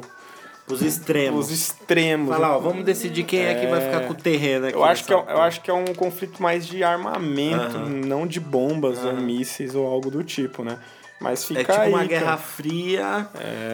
Os 0.68 0.82
extremos. 0.82 1.46
os 1.46 1.52
extremos. 1.52 2.28
Fala, 2.28 2.56
ó, 2.56 2.58
vamos 2.58 2.84
decidir 2.84 3.22
quem 3.24 3.40
é, 3.40 3.54
que 3.54 3.66
vai 3.66 3.80
ficar 3.80 4.00
com 4.06 4.12
o 4.12 4.16
terreno 4.16 4.66
aqui. 4.66 4.74
Eu 4.76 4.84
acho, 4.84 5.04
que 5.04 5.12
é, 5.12 5.16
eu 5.16 5.40
acho 5.42 5.60
que 5.62 5.70
é 5.70 5.74
um 5.74 5.86
conflito 5.94 6.42
mais 6.42 6.66
de 6.66 6.82
armamento, 6.84 7.76
Aham. 7.76 7.88
não 8.06 8.26
de 8.26 8.38
bombas 8.40 9.02
ou 9.04 9.14
mísseis 9.14 9.74
ou 9.74 9.86
algo 9.86 10.10
do 10.10 10.22
tipo, 10.22 10.62
né? 10.64 10.78
Mas 11.20 11.44
fica 11.44 11.60
É 11.60 11.64
tipo 11.64 11.80
aí, 11.80 11.88
uma 11.92 12.04
guerra 12.04 12.24
cara. 12.26 12.36
fria, 12.36 13.28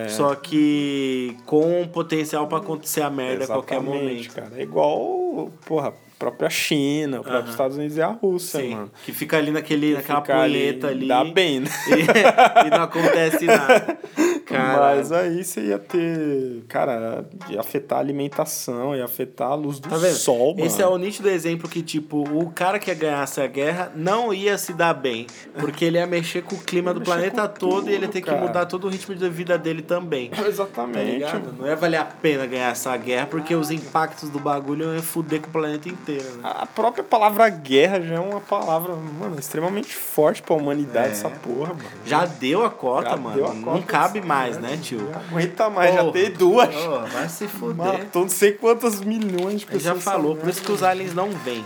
só 0.08 0.34
que 0.34 1.36
com 1.44 1.86
potencial 1.88 2.46
pra 2.46 2.56
acontecer 2.58 3.02
a 3.02 3.10
merda 3.10 3.44
a 3.44 3.46
qualquer 3.48 3.74
Exatamente, 3.82 4.02
momento. 4.28 4.34
cara. 4.34 4.52
É 4.56 4.62
igual, 4.62 5.52
porra, 5.66 5.92
própria 6.24 6.50
China, 6.50 7.20
o 7.20 7.22
próprio 7.22 7.42
Aham. 7.42 7.50
Estados 7.50 7.76
Unidos 7.76 7.96
e 7.96 8.02
a 8.02 8.08
Rússia, 8.08 8.60
Sim, 8.60 8.74
mano. 8.74 8.90
que 9.04 9.12
fica 9.12 9.36
ali 9.36 9.50
naquele, 9.50 9.94
naquela 9.94 10.20
punheta 10.22 10.88
ali. 10.88 11.06
Dá 11.06 11.24
bem, 11.24 11.60
né? 11.60 11.70
E, 11.88 11.92
e 12.66 12.70
não 12.70 12.82
acontece 12.84 13.44
nada. 13.44 13.98
Cara, 14.44 14.96
Mas 14.96 15.10
aí 15.12 15.42
você 15.42 15.60
ia 15.62 15.78
ter, 15.78 16.62
cara, 16.68 17.24
ia 17.48 17.60
afetar 17.60 17.98
a 17.98 18.00
alimentação, 18.00 18.94
ia 18.94 19.04
afetar 19.04 19.48
a 19.48 19.54
luz 19.54 19.78
do 19.78 19.88
Tá 19.88 19.98
sol, 20.12 20.54
mano. 20.54 20.66
Esse 20.66 20.82
é 20.82 20.86
o 20.86 20.96
nítido 20.98 21.28
exemplo 21.28 21.68
que, 21.68 21.82
tipo, 21.82 22.18
o 22.36 22.50
cara 22.50 22.78
que 22.78 22.94
ganhasse 22.94 23.40
a 23.40 23.46
guerra 23.46 23.92
não 23.94 24.32
ia 24.34 24.56
se 24.58 24.72
dar 24.72 24.94
bem. 24.94 25.26
Porque 25.58 25.84
ele 25.84 25.98
ia 25.98 26.06
mexer 26.06 26.42
com 26.42 26.56
o 26.56 26.58
clima 26.58 26.92
do 26.92 27.00
planeta 27.00 27.48
todo 27.48 27.88
e 27.90 27.94
ele 27.94 28.02
ia 28.04 28.08
tudo, 28.08 28.12
ter 28.12 28.20
que 28.20 28.26
cara. 28.30 28.40
mudar 28.40 28.66
todo 28.66 28.86
o 28.86 28.90
ritmo 28.90 29.14
de 29.14 29.28
vida 29.28 29.56
dele 29.58 29.82
também. 29.82 30.30
Tá 30.44 30.48
Exatamente. 30.48 31.10
ligado? 31.12 31.52
Não 31.58 31.66
ia 31.66 31.74
valer 31.76 31.96
a 31.96 32.04
pena 32.04 32.46
ganhar 32.46 32.70
essa 32.70 32.94
guerra, 32.96 33.26
porque 33.26 33.54
os 33.54 33.70
impactos 33.70 34.28
do 34.30 34.38
bagulho 34.38 34.92
iam 34.94 35.02
foder 35.02 35.40
com 35.40 35.48
o 35.48 35.50
planeta 35.50 35.88
inteiro, 35.88 36.24
né? 36.36 36.40
A 36.42 36.66
própria 36.66 37.02
palavra 37.02 37.48
guerra 37.48 38.00
já 38.00 38.14
é 38.16 38.20
uma 38.20 38.40
palavra, 38.40 38.94
mano, 38.94 39.38
extremamente 39.38 39.94
forte 39.94 40.42
pra 40.42 40.54
humanidade, 40.54 41.08
É. 41.08 41.10
essa 41.12 41.30
porra, 41.30 41.68
mano. 41.74 41.80
Já 42.04 42.24
deu 42.26 42.64
a 42.64 42.70
cota, 42.70 43.10
Já 43.10 43.16
mano. 43.16 43.44
a 43.46 43.54
não 43.54 43.62
cota 43.62 43.82
cabe 43.86 44.20
dessa 44.20 44.26
mais, 44.34 44.58
né, 44.58 44.78
tio? 44.82 45.00
Não 45.00 45.20
aguenta 45.20 45.70
mais, 45.70 45.94
já 45.94 46.10
tem 46.10 46.30
duas. 46.32 46.74
Ô, 46.74 47.00
vai 47.06 47.28
se 47.28 47.46
fuder. 47.48 47.76
Matou 47.76 48.22
não 48.22 48.28
sei 48.28 48.52
quantas 48.52 49.00
milhões 49.00 49.60
de 49.60 49.66
Ele 49.66 49.72
pessoas. 49.78 49.82
já 49.82 49.94
falou, 49.96 50.36
por 50.36 50.48
isso 50.48 50.62
que 50.62 50.72
os 50.72 50.82
aliens 50.82 51.14
não 51.14 51.30
vêm. 51.30 51.64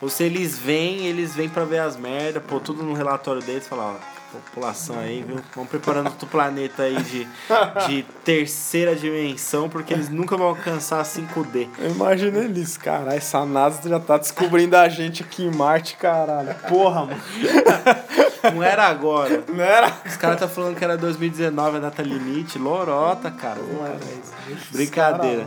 Ou 0.00 0.08
se 0.08 0.24
eles 0.24 0.58
vêm, 0.58 1.06
eles 1.06 1.34
vêm 1.34 1.48
pra 1.48 1.64
ver 1.64 1.80
as 1.80 1.96
merdas, 1.96 2.42
pô, 2.46 2.58
tudo 2.60 2.82
no 2.82 2.92
relatório 2.92 3.42
deles, 3.42 3.66
falar, 3.66 3.92
ó, 3.94 4.15
população 4.38 4.98
aí, 4.98 5.22
viu? 5.26 5.38
Vamos 5.54 5.70
preparando 5.70 6.06
outro 6.06 6.26
planeta 6.26 6.82
aí 6.82 6.96
de, 7.02 7.28
de 7.86 8.02
terceira 8.24 8.94
dimensão, 8.94 9.68
porque 9.68 9.94
eles 9.94 10.08
nunca 10.08 10.36
vão 10.36 10.48
alcançar 10.48 11.00
a 11.00 11.04
5D. 11.04 11.68
Eu 11.78 11.90
imagino 11.90 12.38
eles, 12.38 12.76
caralho, 12.76 13.16
essa 13.16 13.44
NASA 13.44 13.88
já 13.88 14.00
tá 14.00 14.18
descobrindo 14.18 14.76
a 14.76 14.88
gente 14.88 15.22
aqui 15.22 15.44
em 15.44 15.50
Marte, 15.50 15.96
caralho. 15.96 16.54
Porra, 16.68 17.06
mano. 17.06 17.20
Não 18.54 18.62
era 18.62 18.86
agora. 18.86 19.44
Não 19.48 19.62
era? 19.62 19.92
Os 20.04 20.16
caras 20.16 20.38
tá 20.38 20.48
falando 20.48 20.76
que 20.76 20.84
era 20.84 20.96
2019 20.96 21.76
a 21.76 21.80
data 21.80 22.02
limite. 22.02 22.58
Lorota, 22.58 23.30
cara. 23.30 23.60
Não 23.60 23.84
era 23.84 23.96
isso. 23.96 24.72
Brincadeira. 24.72 25.46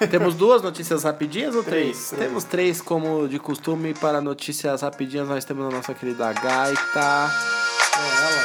Lá. 0.00 0.06
Temos 0.06 0.34
duas 0.34 0.62
notícias 0.62 1.04
rapidinhas 1.04 1.54
ou 1.54 1.62
três? 1.62 1.84
Três, 1.84 2.08
três. 2.10 2.22
Temos 2.22 2.44
três, 2.44 2.80
como 2.80 3.28
de 3.28 3.38
costume. 3.38 3.94
Para 3.94 4.20
notícias 4.20 4.82
rapidinhas, 4.82 5.28
nós 5.28 5.44
temos 5.44 5.66
a 5.66 5.76
nossa 5.76 5.94
querida 5.94 6.32
Gaita. 6.32 7.63
É 7.96 8.00
ela. 8.00 8.42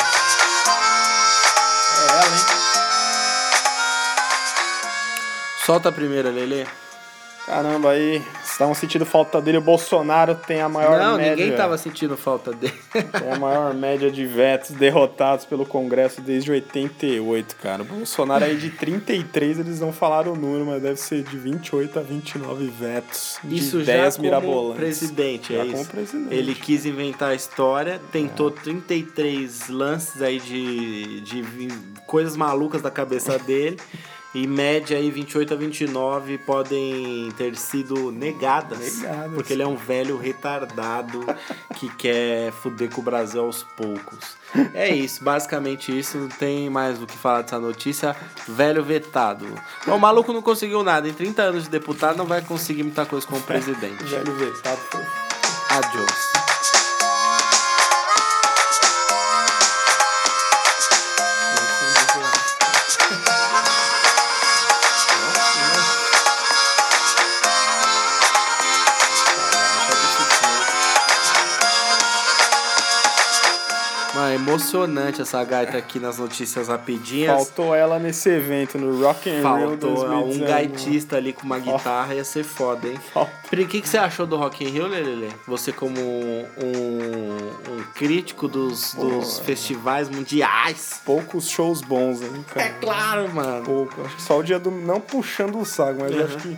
É 1.97 2.01
ela, 2.11 2.35
hein? 2.37 2.45
Solta 5.65 5.89
a 5.89 5.91
primeira, 5.91 6.29
Lele. 6.29 6.67
Caramba, 7.45 7.91
aí. 7.91 8.25
Estavam 8.59 8.75
sentindo 8.75 9.05
falta 9.05 9.41
dele. 9.41 9.57
O 9.57 9.61
Bolsonaro 9.61 10.35
tem 10.35 10.59
a 10.59 10.67
maior 10.67 10.99
Não, 10.99 11.15
média. 11.15 11.33
ninguém 11.33 11.55
tava 11.55 11.77
sentindo 11.77 12.17
falta 12.17 12.51
dele. 12.51 12.73
Tem 12.91 13.31
a 13.31 13.39
maior 13.39 13.73
média 13.73 14.11
de 14.11 14.25
vetos 14.25 14.71
derrotados 14.71 15.45
pelo 15.45 15.65
Congresso 15.65 16.19
desde 16.19 16.51
88, 16.51 17.55
cara. 17.55 17.83
O 17.83 17.85
Bolsonaro 17.85 18.43
aí 18.43 18.57
de 18.57 18.69
33, 18.69 19.59
eles 19.59 19.79
não 19.79 19.93
falaram 19.93 20.33
o 20.33 20.35
número, 20.35 20.65
mas 20.65 20.81
deve 20.81 20.97
ser 20.99 21.23
de 21.23 21.37
28 21.37 21.99
a 21.99 22.01
29 22.01 22.67
vetos. 22.67 23.39
De 23.45 23.55
Isso 23.57 23.77
já 23.81 23.93
ideias 23.93 24.17
como 24.17 24.25
mirabolantes. 24.27 24.75
presidente, 24.77 25.53
Já 25.53 25.59
é 25.61 25.65
como 25.65 25.77
isso. 25.81 25.89
presidente. 25.89 26.35
Ele 26.35 26.53
quis 26.53 26.85
inventar 26.85 27.29
a 27.29 27.35
história, 27.35 28.01
tentou 28.11 28.51
33 28.51 29.69
lances 29.69 30.21
aí 30.21 30.37
de, 30.37 31.21
de 31.21 31.45
coisas 32.05 32.35
malucas 32.35 32.81
da 32.81 32.91
cabeça 32.91 33.39
dele. 33.39 33.77
Em 34.33 34.45
média 34.45 34.95
aí 34.95 35.09
28 35.09 35.53
a 35.55 35.57
29 35.57 36.37
podem 36.39 37.31
ter 37.35 37.55
sido 37.55 38.11
negadas, 38.11 38.99
Negadas. 39.01 39.33
porque 39.33 39.53
ele 39.53 39.63
é 39.63 39.67
um 39.67 39.75
velho 39.75 40.17
retardado 40.17 41.25
que 41.75 41.89
quer 41.95 42.51
fuder 42.51 42.91
com 42.91 43.01
o 43.01 43.03
Brasil 43.03 43.41
aos 43.41 43.63
poucos. 43.63 44.37
É 44.73 44.87
isso, 44.89 45.23
basicamente 45.23 45.97
isso, 45.97 46.17
não 46.19 46.27
tem 46.27 46.69
mais 46.69 47.01
o 47.01 47.07
que 47.07 47.17
falar 47.17 47.41
dessa 47.41 47.59
notícia. 47.59 48.15
Velho 48.47 48.83
vetado. 48.83 49.47
O 49.87 49.97
maluco 49.97 50.31
não 50.31 50.43
conseguiu 50.43 50.83
nada, 50.83 51.07
em 51.07 51.13
30 51.13 51.41
anos 51.41 51.63
de 51.63 51.69
deputado 51.71 52.15
não 52.15 52.25
vai 52.25 52.41
conseguir 52.41 52.83
muita 52.83 53.07
coisa 53.07 53.25
como 53.25 53.41
presidente. 53.41 54.03
Velho 54.05 54.35
vetado. 54.35 54.79
Adiós. 55.71 56.38
Emocionante 74.49 75.21
essa 75.21 75.43
gaita 75.43 75.77
aqui 75.77 75.99
nas 75.99 76.17
notícias 76.17 76.67
rapidinhas. 76.67 77.35
Faltou 77.35 77.75
ela 77.75 77.99
nesse 77.99 78.29
evento, 78.29 78.77
no 78.77 79.01
Rock 79.01 79.29
Rio 79.29 79.41
Faltou 79.41 79.95
2019. 79.95 80.33
um 80.33 80.47
gaitista 80.47 81.17
ali 81.17 81.33
com 81.33 81.43
uma 81.43 81.59
guitarra, 81.59 82.15
ia 82.15 82.23
ser 82.23 82.43
foda, 82.43 82.87
hein? 82.87 82.99
O 83.15 83.67
que, 83.67 83.81
que 83.81 83.89
você 83.89 83.97
achou 83.97 84.25
do 84.25 84.35
Rock 84.37 84.63
in 84.63 84.69
Rio, 84.69 84.87
Lelele? 84.87 85.29
Você 85.47 85.71
como 85.71 85.99
um, 85.99 87.71
um 87.71 87.83
crítico 87.95 88.47
dos, 88.47 88.93
dos 88.93 89.39
festivais 89.39 90.09
mundiais. 90.09 91.01
Poucos 91.05 91.49
shows 91.49 91.81
bons, 91.81 92.21
hein, 92.21 92.45
cara? 92.53 92.67
É 92.67 92.69
claro, 92.69 93.33
mano. 93.33 93.65
Pouco. 93.65 94.01
Acho 94.01 94.15
que 94.15 94.21
só 94.21 94.39
o 94.39 94.43
dia 94.43 94.59
do. 94.59 94.71
Não 94.71 94.99
puxando 94.99 95.59
o 95.59 95.65
saco, 95.65 95.99
mas 96.01 96.15
acho 96.19 96.37
que 96.37 96.57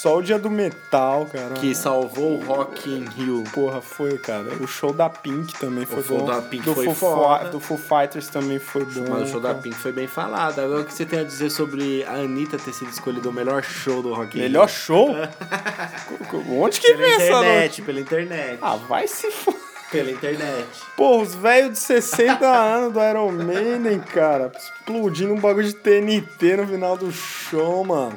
só 0.00 0.18
o 0.18 0.22
dia 0.22 0.38
do 0.38 0.48
metal, 0.48 1.26
cara. 1.26 1.54
Que 1.54 1.74
salvou 1.74 2.38
o 2.38 2.44
Rock 2.44 2.88
in 2.88 3.04
Rio. 3.16 3.42
Porra, 3.52 3.80
foi, 3.80 4.16
cara. 4.16 4.44
O 4.60 4.66
show 4.68 4.92
da 4.92 5.10
Pink 5.10 5.58
também 5.58 5.84
foi 5.84 6.04
show 6.04 6.18
bom. 6.18 6.26
da 6.26 6.40
Pink 6.40 6.64
do 6.64 6.72
foi 6.72 6.84
Foo 6.84 6.94
foda. 6.94 7.48
Do 7.48 7.58
Foo 7.58 7.76
Fighters 7.76 8.28
também 8.28 8.60
foi 8.60 8.84
bom. 8.84 9.06
Mas 9.08 9.22
o 9.22 9.32
show 9.32 9.40
da 9.40 9.48
cara. 9.48 9.60
Pink 9.60 9.74
foi 9.74 9.90
bem 9.90 10.06
falado. 10.06 10.60
Agora 10.60 10.82
o 10.82 10.84
que 10.84 10.94
você 10.94 11.04
tem 11.04 11.18
a 11.18 11.24
dizer 11.24 11.50
sobre 11.50 12.04
a 12.04 12.12
Anitta 12.12 12.56
ter 12.58 12.72
sido 12.72 12.92
escolhida 12.92 13.28
o 13.28 13.32
melhor 13.32 13.64
show 13.64 14.00
do 14.00 14.14
Rock 14.14 14.38
in 14.38 14.42
Rio? 14.42 14.50
Melhor 14.50 14.68
show? 14.68 15.08
Onde 16.48 16.80
que 16.80 16.94
vem 16.94 17.14
essa 17.14 17.24
internet, 17.24 17.58
noite? 17.58 17.82
pela 17.82 18.00
internet. 18.00 18.58
Ah, 18.62 18.76
vai 18.76 19.08
se 19.08 19.26
f... 19.26 19.52
Pela 19.90 20.12
internet. 20.12 20.68
Pô, 20.96 21.20
os 21.22 21.34
velhos 21.34 21.72
de 21.72 21.78
60 21.80 22.46
anos 22.46 22.92
do 22.92 23.00
Iron 23.00 23.32
Maiden, 23.32 23.98
cara, 23.98 24.52
explodindo 24.56 25.34
um 25.34 25.40
bagulho 25.40 25.66
de 25.66 25.74
TNT 25.74 26.56
no 26.56 26.68
final 26.68 26.96
do 26.96 27.10
show, 27.10 27.82
mano. 27.84 28.16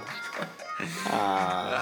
Ah, 1.09 1.81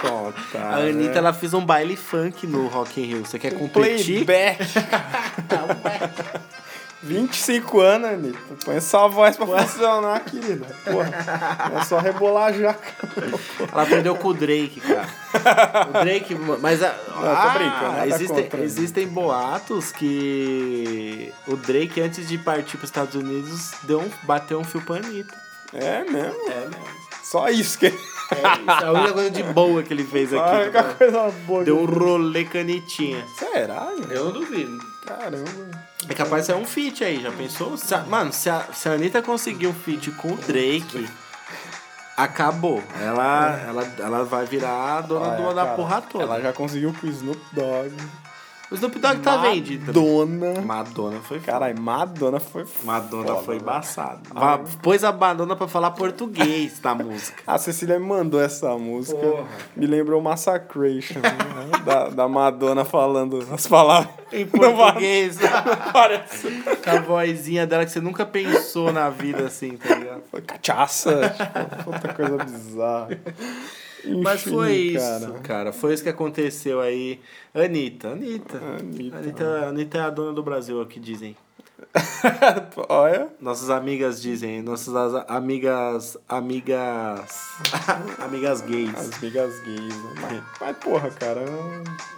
conta. 0.00 0.58
A 0.58 0.76
Anitta, 0.76 1.18
ela 1.18 1.32
fez 1.32 1.54
um 1.54 1.64
baile 1.64 1.96
funk 1.96 2.46
no 2.46 2.66
Rock 2.68 3.00
in 3.00 3.04
Rio. 3.04 3.26
Você 3.26 3.38
quer 3.38 3.52
competir? 3.54 4.24
Playback. 4.24 4.64
25 7.00 7.80
anos, 7.80 8.10
Anitta. 8.10 8.38
Põe 8.64 8.76
essa 8.76 9.06
voz 9.06 9.36
pra 9.36 9.46
funcionar, 9.46 10.20
querida. 10.24 10.66
Porra, 10.84 11.10
é 11.80 11.84
só 11.84 11.98
rebolar 11.98 12.52
já. 12.52 12.74
Ela 13.72 13.82
aprendeu 13.82 14.16
com 14.16 14.28
o 14.28 14.34
Drake, 14.34 14.80
cara. 14.80 15.08
O 15.88 16.04
Drake, 16.04 16.34
mas 16.60 16.82
a, 16.82 16.90
tô 16.90 17.24
ah, 17.24 17.54
brincando, 17.56 17.92
nada 17.92 18.06
existem, 18.08 18.42
contra, 18.42 18.58
né? 18.58 18.64
existem 18.64 19.06
boatos 19.06 19.92
que 19.92 21.32
o 21.46 21.56
Drake 21.56 22.00
antes 22.00 22.26
de 22.26 22.36
partir 22.36 22.76
para 22.76 22.84
os 22.84 22.90
Estados 22.90 23.14
Unidos 23.14 23.72
deu 23.84 24.00
um, 24.00 24.10
bateu 24.24 24.58
um 24.58 24.64
fio 24.64 24.82
pra 24.82 24.96
Anitta. 24.96 25.34
É 25.72 26.02
mesmo? 26.02 26.50
É, 26.50 26.60
mesmo. 26.60 26.84
Só 27.22 27.48
isso 27.48 27.78
que. 27.78 27.94
É 28.30 28.36
isso, 28.36 28.84
é 28.84 28.86
a 28.86 28.92
única 28.92 29.12
coisa 29.12 29.30
de 29.30 29.42
boa 29.42 29.82
que 29.82 29.92
ele 29.92 30.04
fez 30.04 30.32
aqui. 30.34 30.56
única 30.56 30.82
cara. 30.82 30.94
coisa 30.94 31.30
boa. 31.46 31.64
Deu 31.64 31.80
um 31.80 31.86
que- 31.86 31.94
rolê 31.98 32.44
canitinha. 32.44 33.24
Será? 33.38 33.88
Eu 34.10 34.24
não 34.26 34.32
duvido. 34.32 34.78
Caramba. 35.06 35.44
É 36.08 36.14
capaz 36.14 36.42
de 36.42 36.46
ser 36.46 36.54
um 36.54 36.64
feat 36.64 37.02
aí, 37.04 37.20
já 37.22 37.30
pensou? 37.32 37.76
Se 37.76 37.94
a- 37.94 38.02
mano, 38.04 38.32
se 38.32 38.48
a, 38.50 38.64
se 38.72 38.88
a 38.88 38.92
Anitta 38.92 39.22
conseguir 39.22 39.66
um 39.66 39.74
feat 39.74 40.10
com 40.12 40.28
o 40.32 40.36
Drake, 40.36 41.08
Acabou. 42.16 42.82
Ela, 43.00 43.60
ela, 43.68 43.92
ela 44.00 44.24
vai 44.24 44.44
virar 44.44 44.98
a 44.98 45.00
dona 45.02 45.36
do- 45.36 45.42
Olha, 45.44 45.54
da 45.54 45.64
cara, 45.66 45.76
porra 45.76 46.00
toda. 46.02 46.24
Ela 46.24 46.40
já 46.40 46.52
conseguiu 46.52 46.92
com 47.00 47.06
o 47.06 47.10
Snoop 47.10 47.40
Dogg. 47.52 47.92
O 48.70 48.74
Snoop 48.74 48.98
Dogg 48.98 49.20
tá 49.22 49.38
vendido. 49.38 49.86
Madonna. 49.86 50.60
Madonna 50.60 51.20
foi 51.20 51.38
foda. 51.40 51.52
Caralho, 51.52 51.80
Madonna 51.80 52.38
foi 52.38 52.66
Madonna 52.84 53.28
foda, 53.28 53.40
foi 53.42 53.56
embaçado. 53.56 54.20
Va- 54.34 54.58
Pôs 54.82 55.02
a 55.04 55.10
Madonna 55.10 55.56
pra 55.56 55.66
falar 55.66 55.92
português 55.92 56.78
na 56.82 56.94
música. 56.94 57.42
A 57.46 57.56
Cecília 57.56 57.98
me 57.98 58.04
mandou 58.06 58.38
essa 58.40 58.76
música. 58.76 59.18
Porra. 59.18 59.46
Me 59.74 59.86
lembrou 59.86 60.20
Massacration, 60.20 61.20
né? 61.20 61.78
da, 61.84 62.08
da 62.10 62.28
Madonna 62.28 62.84
falando 62.84 63.46
as 63.50 63.66
palavras. 63.66 64.12
Em 64.30 64.46
português. 64.46 65.38
Parece. 65.90 66.50
Com 66.84 66.90
a 66.90 67.00
vozinha 67.00 67.66
dela 67.66 67.86
que 67.86 67.90
você 67.90 68.00
nunca 68.02 68.26
pensou 68.26 68.92
na 68.92 69.08
vida 69.08 69.46
assim, 69.46 69.78
tá 69.78 69.94
ligado? 69.94 70.22
Foi 70.30 70.42
cachaça. 70.42 71.34
tipo, 71.74 71.90
outra 71.90 72.12
coisa 72.12 72.36
bizarra. 72.44 73.18
Mas 74.22 74.42
foi 74.42 74.72
isso, 74.72 74.98
cara. 75.26 75.32
cara. 75.40 75.72
Foi 75.72 75.94
isso 75.94 76.02
que 76.02 76.08
aconteceu 76.08 76.80
aí. 76.80 77.20
Anitta, 77.54 78.08
Anitta. 78.08 78.58
Anitta. 78.58 79.16
Anitta, 79.18 79.66
Anitta 79.68 79.98
é 79.98 80.00
a 80.02 80.10
dona 80.10 80.32
do 80.32 80.42
Brasil, 80.42 80.78
é 80.80 80.82
o 80.82 80.86
que 80.86 80.98
dizem. 81.00 81.36
Olha. 82.88 83.28
Nossas 83.40 83.70
amigas 83.70 84.20
dizem, 84.20 84.62
nossas 84.62 84.94
amigas. 85.28 86.16
Amigas. 86.28 87.48
amigas 88.20 88.60
gays. 88.62 88.94
As 88.94 89.20
migas 89.20 89.58
gays. 89.60 89.94
né? 90.04 90.14
Mas, 90.20 90.42
mas, 90.60 90.76
porra, 90.78 91.10
cara. 91.10 91.40
eu- 91.40 92.17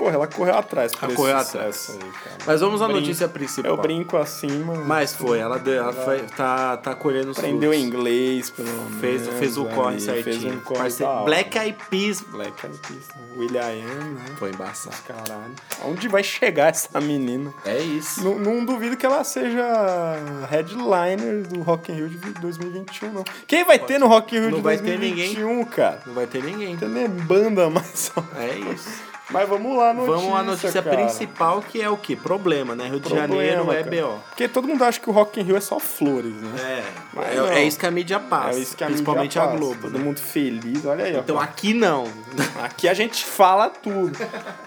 Porra, 0.00 0.14
ela 0.14 0.26
correu 0.26 0.54
atrás 0.56 0.92
por 0.92 1.04
Ela 1.04 1.14
correu 1.14 1.38
sucesso 1.40 1.92
aí. 1.92 2.10
Mas 2.46 2.60
vamos 2.62 2.80
à 2.80 2.86
Brin- 2.86 3.00
notícia 3.00 3.28
principal. 3.28 3.70
Eu 3.70 3.76
brinco 3.76 4.16
assim, 4.16 4.48
mano. 4.64 4.82
Mas 4.86 5.14
foi, 5.14 5.38
ela, 5.38 5.58
deu, 5.58 5.74
ela 5.82 5.92
foi, 5.92 6.20
tá, 6.22 6.78
tá 6.78 6.94
colhendo 6.94 7.32
os 7.32 7.38
Aprendeu 7.38 7.70
frutos. 7.70 7.86
inglês, 7.86 8.48
pelo 8.48 8.68
Fez, 8.98 9.22
menos. 9.22 9.38
fez 9.38 9.58
o 9.58 9.66
corre 9.66 9.88
ali, 9.96 10.00
certinho. 10.00 10.40
Fez 10.40 10.44
um 10.54 10.60
corre 10.60 10.78
Parce-. 10.80 11.04
Black 11.26 11.58
Eyed 11.58 11.76
Peas. 11.90 12.20
Black 12.22 12.66
Eyed 12.66 12.78
Peas. 12.78 13.08
né? 13.08 13.22
William, 13.36 13.60
né? 13.84 14.24
Foi 14.38 14.48
embaçado. 14.50 14.96
Caralho. 15.06 15.52
Onde 15.84 16.08
vai 16.08 16.22
chegar 16.24 16.70
essa 16.70 16.98
menina? 16.98 17.52
É 17.66 17.78
isso. 17.78 18.24
Não, 18.24 18.38
não 18.38 18.64
duvido 18.64 18.96
que 18.96 19.04
ela 19.04 19.22
seja 19.22 20.16
headliner 20.50 21.46
do 21.46 21.60
Rock 21.62 21.92
in 21.92 21.96
Rio 21.96 22.08
de 22.08 22.16
2021, 22.40 23.12
não. 23.12 23.24
Quem 23.46 23.64
vai 23.64 23.78
ter 23.78 23.98
no 23.98 24.06
Rock 24.06 24.34
in 24.34 24.40
Rio 24.40 24.50
Não 24.50 24.56
de 24.58 24.64
vai 24.64 24.76
ter 24.78 24.96
2021, 24.98 25.64
cara? 25.66 26.00
Não 26.06 26.14
vai 26.14 26.26
ter 26.26 26.42
ninguém. 26.42 26.70
Não 26.72 26.78
tem 26.78 26.88
nem 26.88 27.08
banda 27.08 27.68
mais. 27.68 28.12
É 28.38 28.58
isso. 28.72 29.10
Mas 29.30 29.48
vamos 29.48 29.76
lá, 29.76 29.94
notícia, 29.94 30.16
Vamos 30.16 30.38
à 30.38 30.42
notícia 30.42 30.82
cara. 30.82 30.96
principal, 30.96 31.62
que 31.62 31.80
é 31.80 31.88
o 31.88 31.96
quê? 31.96 32.16
Problema, 32.16 32.74
né? 32.74 32.88
Rio 32.88 33.00
de 33.00 33.08
Problema, 33.08 33.28
Janeiro 33.28 33.72
é 33.72 33.84
cara. 33.84 34.02
BO. 34.08 34.22
Porque 34.28 34.48
todo 34.48 34.66
mundo 34.66 34.82
acha 34.82 34.98
que 34.98 35.08
o 35.08 35.12
Rock 35.12 35.40
in 35.40 35.44
Rio 35.44 35.56
é 35.56 35.60
só 35.60 35.78
flores, 35.78 36.34
né? 36.34 36.84
É, 37.16 37.36
é, 37.36 37.58
é 37.60 37.64
isso 37.64 37.78
que 37.78 37.86
a 37.86 37.90
mídia 37.90 38.18
passa. 38.18 38.58
É 38.58 38.62
isso 38.62 38.76
que 38.76 38.82
a 38.82 38.88
principalmente 38.88 39.38
mídia 39.38 39.42
a 39.42 39.46
passa. 39.46 39.58
Globo. 39.58 39.80
Todo 39.82 39.98
né? 39.98 40.04
mundo 40.04 40.20
feliz, 40.20 40.84
olha 40.84 41.04
aí, 41.04 41.16
ó. 41.16 41.20
Então 41.20 41.38
aqui 41.38 41.72
não. 41.72 42.04
Aqui 42.62 42.88
a 42.88 42.94
gente 42.94 43.24
fala 43.24 43.68
tudo. 43.70 44.18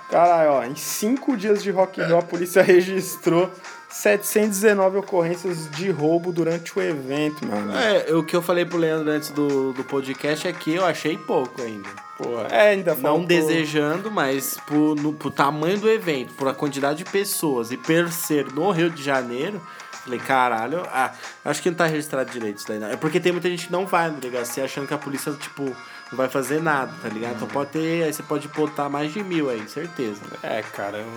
Caralho, 0.10 0.52
ó, 0.52 0.64
em 0.64 0.76
cinco 0.76 1.36
dias 1.36 1.62
de 1.62 1.72
Rock 1.72 2.00
in 2.02 2.06
Rio, 2.06 2.18
a 2.18 2.22
polícia 2.22 2.62
registrou 2.62 3.52
719 3.94 4.98
ocorrências 4.98 5.70
de 5.70 5.92
roubo 5.92 6.32
durante 6.32 6.78
o 6.78 6.82
evento, 6.82 7.46
mano. 7.46 7.72
É, 7.78 8.12
o 8.14 8.24
que 8.24 8.36
eu 8.36 8.42
falei 8.42 8.66
pro 8.66 8.78
Leandro 8.78 9.12
antes 9.12 9.30
do, 9.30 9.72
do 9.72 9.84
podcast 9.84 10.48
é 10.48 10.52
que 10.52 10.74
eu 10.74 10.84
achei 10.84 11.16
pouco 11.16 11.62
ainda. 11.62 11.88
Porra, 12.18 12.48
é, 12.50 12.70
ainda 12.72 12.96
Não 12.96 13.02
faltou- 13.02 13.28
desejando, 13.28 14.10
mas 14.10 14.58
por, 14.66 14.96
no, 14.96 15.14
por 15.14 15.32
tamanho 15.32 15.80
do 15.80 15.90
evento, 15.90 16.34
por 16.34 16.48
a 16.48 16.54
quantidade 16.56 17.04
de 17.04 17.06
pessoas 17.12 17.72
e 17.72 17.78
por 17.78 18.12
ser 18.12 18.52
no 18.52 18.72
Rio 18.72 18.90
de 18.90 19.04
Janeiro, 19.04 19.62
falei, 20.04 20.20
caralho, 20.20 20.82
ah, 20.92 21.12
acho 21.46 21.62
que 21.62 21.70
não 21.70 21.78
tá 21.78 21.86
registrado 21.86 22.32
direito 22.32 22.58
isso 22.58 22.68
daí. 22.68 22.80
Não. 22.80 22.88
É 22.90 22.98
porque 22.98 23.20
tem 23.20 23.32
muita 23.32 23.48
gente 23.48 23.68
que 23.68 23.72
não 23.72 23.86
vai 23.86 24.10
na 24.10 24.18
delegacia 24.18 24.66
achando 24.66 24.88
que 24.88 24.94
a 24.94 24.98
polícia, 24.98 25.32
tipo, 25.34 25.64
não 25.64 26.18
vai 26.18 26.30
fazer 26.30 26.62
nada, 26.64 26.92
tá 27.00 27.10
ligado? 27.10 27.36
Então 27.36 27.48
pode 27.48 27.70
ter, 27.70 28.04
aí 28.04 28.12
você 28.12 28.24
pode 28.24 28.48
botar 28.48 28.90
mais 28.90 29.14
de 29.14 29.24
mil 29.24 29.52
aí, 29.52 29.68
certeza. 29.70 30.20
É, 30.42 30.64
cara, 30.64 30.98
eu... 30.98 31.08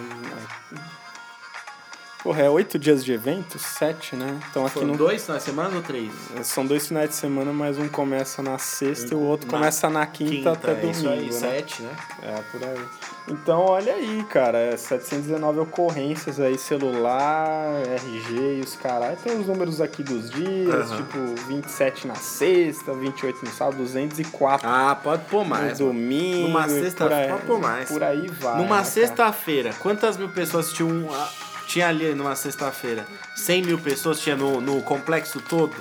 Porra, 2.23 2.43
é 2.43 2.51
oito 2.51 2.77
dias 2.77 3.05
de 3.05 3.13
evento? 3.13 3.57
Sete, 3.57 4.17
né? 4.17 4.41
Então 4.51 4.65
aqui 4.65 4.75
Foram 4.75 4.89
não... 4.89 4.97
dois 4.97 5.29
na 5.29 5.39
semana 5.39 5.77
ou 5.77 5.83
três? 5.83 6.11
São 6.43 6.67
dois 6.67 6.89
finais 6.89 7.11
de 7.11 7.15
semana, 7.15 7.53
mas 7.53 7.79
um 7.79 7.87
começa 7.89 8.43
na 8.43 8.59
sexta 8.59 9.15
e 9.15 9.17
o 9.17 9.21
outro 9.21 9.47
Na 9.47 9.59
começa 9.59 9.89
na 9.89 10.05
quinta, 10.07 10.53
até 10.53 10.73
é 10.73 10.75
domingo, 10.75 10.91
isso 10.99 11.09
aí, 11.09 11.27
né? 11.27 11.31
sete, 11.33 11.83
né? 11.83 11.91
É, 12.23 12.43
por 12.51 12.65
aí. 12.65 12.85
Então, 13.29 13.61
olha 13.61 13.95
aí, 13.95 14.25
cara, 14.29 14.59
é 14.59 14.77
719 14.77 15.61
ocorrências 15.61 16.41
aí, 16.41 16.59
celular, 16.59 17.69
RG 18.05 18.59
e 18.59 18.61
os 18.61 18.75
caralho. 18.75 19.17
Tem 19.23 19.39
os 19.39 19.47
números 19.47 19.81
aqui 19.81 20.03
dos 20.03 20.29
dias, 20.31 20.91
Aham. 20.91 20.97
tipo 20.97 21.19
27 21.49 22.09
na 22.09 22.15
sexta, 22.17 22.93
28 22.93 23.45
no 23.45 23.51
sábado, 23.53 23.77
204 23.79 24.67
Ah, 24.69 24.97
pode 25.01 25.25
pôr 25.27 25.45
no 25.45 25.51
mais. 25.51 25.79
mano. 25.81 25.93
domingo. 25.93 26.49
Numa 26.49 26.69
sexta- 26.69 27.05
por 27.05 27.13
aí- 27.13 27.29
pode 27.29 27.43
pôr 27.47 27.61
mais. 27.61 27.89
Por 27.89 28.03
aí 28.03 28.27
vai. 28.41 28.57
Numa 28.63 28.79
né, 28.79 28.85
sexta-feira, 28.85 29.71
quantas 29.79 30.17
mil 30.17 30.29
pessoas 30.31 30.73
tinham 30.73 30.89
um, 30.91 31.09
ah, 31.13 31.29
tinha 31.67 31.89
ali 31.89 32.15
numa 32.15 32.35
sexta-feira? 32.35 33.07
100 33.35 33.63
mil 33.63 33.79
pessoas 33.79 34.21
tinha 34.21 34.37
no, 34.37 34.61
no 34.61 34.81
complexo 34.83 35.41
todo? 35.41 35.75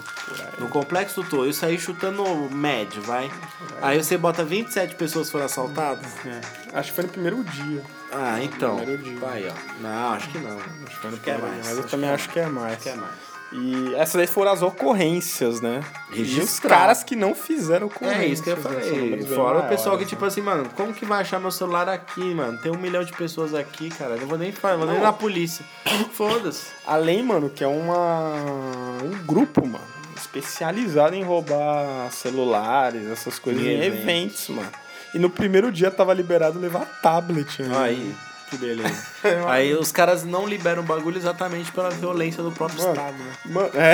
No 0.60 0.68
complexo 0.68 1.24
todo. 1.24 1.46
Eu 1.46 1.54
saí 1.54 1.80
chutando 1.80 2.24
médio, 2.52 3.02
vai. 3.02 3.32
Aí 3.82 4.02
você 4.02 4.18
bota 4.18 4.44
27 4.44 4.96
pessoas 4.96 5.30
foram 5.30 5.46
assaltadas? 5.46 6.06
É, 6.26 6.42
acho 6.78 6.90
que 6.90 6.96
foi 6.96 7.04
no 7.06 7.10
primeiro 7.12 7.44
dia. 7.44 7.84
Ah, 8.12 8.42
então. 8.42 8.78
Primeiro 8.78 9.04
dia. 9.04 9.20
Vai, 9.20 9.48
ó. 9.48 9.54
Não, 9.82 10.14
acho 10.14 10.30
que 10.30 10.40
não. 10.40 10.58
Acho 10.58 10.90
que 10.90 10.96
foi 10.96 11.12
no 11.12 11.18
que 11.18 11.30
é 11.30 11.34
primeiro 11.34 11.56
mais, 11.56 11.64
dia, 11.64 11.70
Mas 11.70 11.78
eu 11.78 11.80
acho 11.80 11.90
também 11.90 12.08
que 12.08 12.12
é 12.12 12.16
acho 12.16 12.30
que 12.30 12.40
é 12.40 12.46
mais. 12.48 12.84
Que 12.84 12.90
é 12.90 12.96
mais. 12.96 13.35
E 13.58 13.95
essas 13.95 14.20
aí 14.20 14.28
foram 14.28 14.51
as 14.51 14.62
ocorrências, 14.62 15.62
né? 15.62 15.82
E 16.14 16.22
os 16.39 16.60
caras 16.60 17.03
que 17.03 17.16
não 17.16 17.34
fizeram 17.34 17.88
ocorrências. 17.88 18.22
É 18.24 18.28
isso 18.28 18.43
que 18.43 18.49
eu 18.49 18.58
falei. 18.58 19.26
Fora 19.28 19.60
o 19.60 19.70
pessoal 19.70 19.97
que, 19.97 20.06
tipo 20.06 20.26
assim, 20.26 20.41
mano, 20.41 20.70
como 20.76 20.93
que 20.93 21.06
vai 21.06 21.22
achar 21.22 21.39
meu 21.39 21.51
celular 21.51 21.88
aqui, 21.88 22.34
mano? 22.36 22.58
Tem 22.62 22.72
um 22.72 22.78
milhão 22.78 23.03
de 23.03 23.14
pessoas 23.14 23.53
aqui, 23.53 23.89
cara. 23.89 24.18
Não 24.18 24.28
vou 24.28 24.38
nem 24.38 24.51
falar, 24.51 24.76
vou 24.76 24.88
nem 24.88 24.99
na 24.99 25.14
polícia. 25.14 25.64
Foda-se. 26.12 26.68
Além, 26.86 27.24
mano, 27.24 27.49
que 27.49 27.64
é 27.64 27.68
uma 27.68 28.34
um 29.01 29.26
grupo, 29.26 29.66
mano, 29.66 29.86
especializado 30.18 31.16
em 31.16 31.24
roubar 31.24 32.12
celulares, 32.12 33.08
essas 33.08 33.39
coisas 33.39 33.64
Em 33.64 33.68
em 33.68 33.84
eventos. 33.84 33.99
eventos, 34.01 34.49
mano. 34.49 34.72
E 35.14 35.20
no 35.20 35.30
primeiro 35.30 35.72
dia 35.72 35.89
tava 35.89 36.14
liberado 36.14 36.60
levar 36.60 36.86
tablet, 37.01 37.62
né? 37.64 37.78
Aí, 37.78 38.16
que 38.50 38.58
beleza. 38.58 39.06
Aí 39.48 39.74
os 39.74 39.91
caras 39.91 40.24
não 40.24 40.46
liberam 40.48 40.82
o 40.84 40.86
bagulho 40.86 41.18
exatamente 41.18 41.72
pela 41.72 41.89
violência 41.89 42.43
do 42.43 42.52
próprio 42.52 42.80
Mano. 42.82 42.93
Estado, 42.93 43.18
né? 43.18 43.32
Mano, 43.46 43.70
é. 43.74 43.93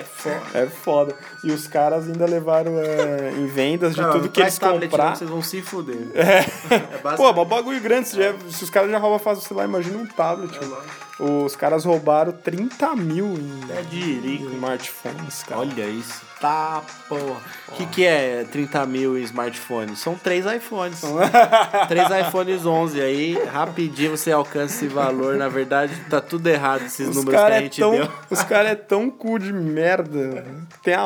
É 0.00 0.04
foda. 0.04 0.42
É 0.54 0.66
foda. 0.66 1.16
E 1.44 1.50
os 1.52 1.66
caras 1.66 2.06
ainda 2.06 2.26
levaram 2.26 2.72
é, 2.78 3.32
em 3.36 3.46
vendas 3.46 3.94
de 3.94 4.00
Cara, 4.00 4.12
tudo 4.12 4.28
que 4.28 4.40
eles 4.40 4.58
tablet 4.58 4.82
não, 4.82 4.90
compraram. 4.90 5.16
vocês 5.16 5.30
vão 5.30 5.42
se 5.42 5.62
fuder. 5.62 6.08
É. 6.14 6.42
basicamente- 7.02 7.16
Pô, 7.16 7.32
mas 7.32 7.48
bagulho 7.48 7.80
grande. 7.80 8.08
Se, 8.08 8.16
já- 8.16 8.34
se 8.50 8.64
os 8.64 8.70
caras 8.70 8.90
já 8.90 8.98
roubam 8.98 9.18
fácil 9.18 9.42
o 9.44 9.46
celular, 9.46 9.64
imagina 9.66 9.98
um 9.98 10.06
tablet. 10.06 10.52
mano. 10.60 10.82
Os 11.18 11.56
caras 11.56 11.84
roubaram 11.86 12.30
30 12.30 12.94
mil 12.94 13.26
em 13.38 13.60
É 13.74 13.80
de 13.82 14.00
rico. 14.20 14.50
smartphones, 14.52 15.42
cara. 15.44 15.60
Olha 15.62 15.84
isso. 15.86 16.20
Tá, 16.38 16.82
porra. 17.08 17.40
O 17.68 17.72
que, 17.72 17.86
que 17.86 18.04
é 18.04 18.44
30 18.52 18.84
mil 18.84 19.16
em 19.16 19.22
smartphones? 19.22 19.98
São 19.98 20.14
três 20.14 20.44
iPhones. 20.44 21.00
três 21.88 22.06
iPhones 22.26 22.66
11. 22.66 23.00
Aí, 23.00 23.42
rapidinho 23.46 24.10
você 24.14 24.30
alcança 24.30 24.74
esse 24.74 24.88
valor. 24.88 25.36
Na 25.36 25.48
verdade, 25.48 25.94
tá 26.10 26.20
tudo 26.20 26.46
errado 26.48 26.82
esses 26.84 27.08
Os 27.08 27.16
números 27.16 27.30
que 27.30 27.36
a 27.36 27.42
caras 27.42 27.56
é 27.56 27.60
gente 27.62 27.80
tão, 27.80 27.90
deu. 27.92 28.08
os 28.30 28.42
cara 28.42 28.68
é 28.68 28.74
tão 28.74 29.08
cu 29.08 29.38
de 29.38 29.52
merda. 29.54 30.44
Tem 30.82 30.92
a, 30.92 31.00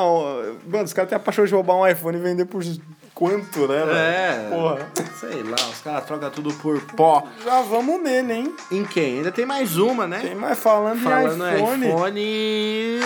mano, 0.67 0.83
os 0.83 0.91
caras 0.91 1.07
têm 1.09 1.15
a 1.15 1.19
paixão 1.19 1.45
de 1.45 1.53
roubar 1.53 1.75
um 1.77 1.87
iPhone 1.87 2.17
e 2.17 2.21
vender 2.21 2.43
por 2.45 2.61
quanto, 3.21 3.67
né, 3.67 3.85
velho? 3.85 3.91
É. 3.91 4.49
Porra. 4.49 4.91
Sei 5.19 5.43
lá, 5.43 5.55
os 5.69 5.79
caras 5.81 6.05
trocam 6.05 6.31
tudo 6.31 6.51
por 6.55 6.81
pó. 6.95 7.27
Já 7.43 7.61
vamos 7.61 8.01
nele, 8.01 8.33
hein? 8.33 8.55
Em 8.71 8.83
quem? 8.83 9.17
Ainda 9.17 9.31
tem 9.31 9.45
mais 9.45 9.77
uma, 9.77 10.07
né? 10.07 10.21
Tem 10.21 10.33
mais 10.33 10.57
falando, 10.57 11.03
Falando 11.03 11.45
em 11.47 11.55
iPhone. 11.55 11.87
iPhone. 11.87 12.99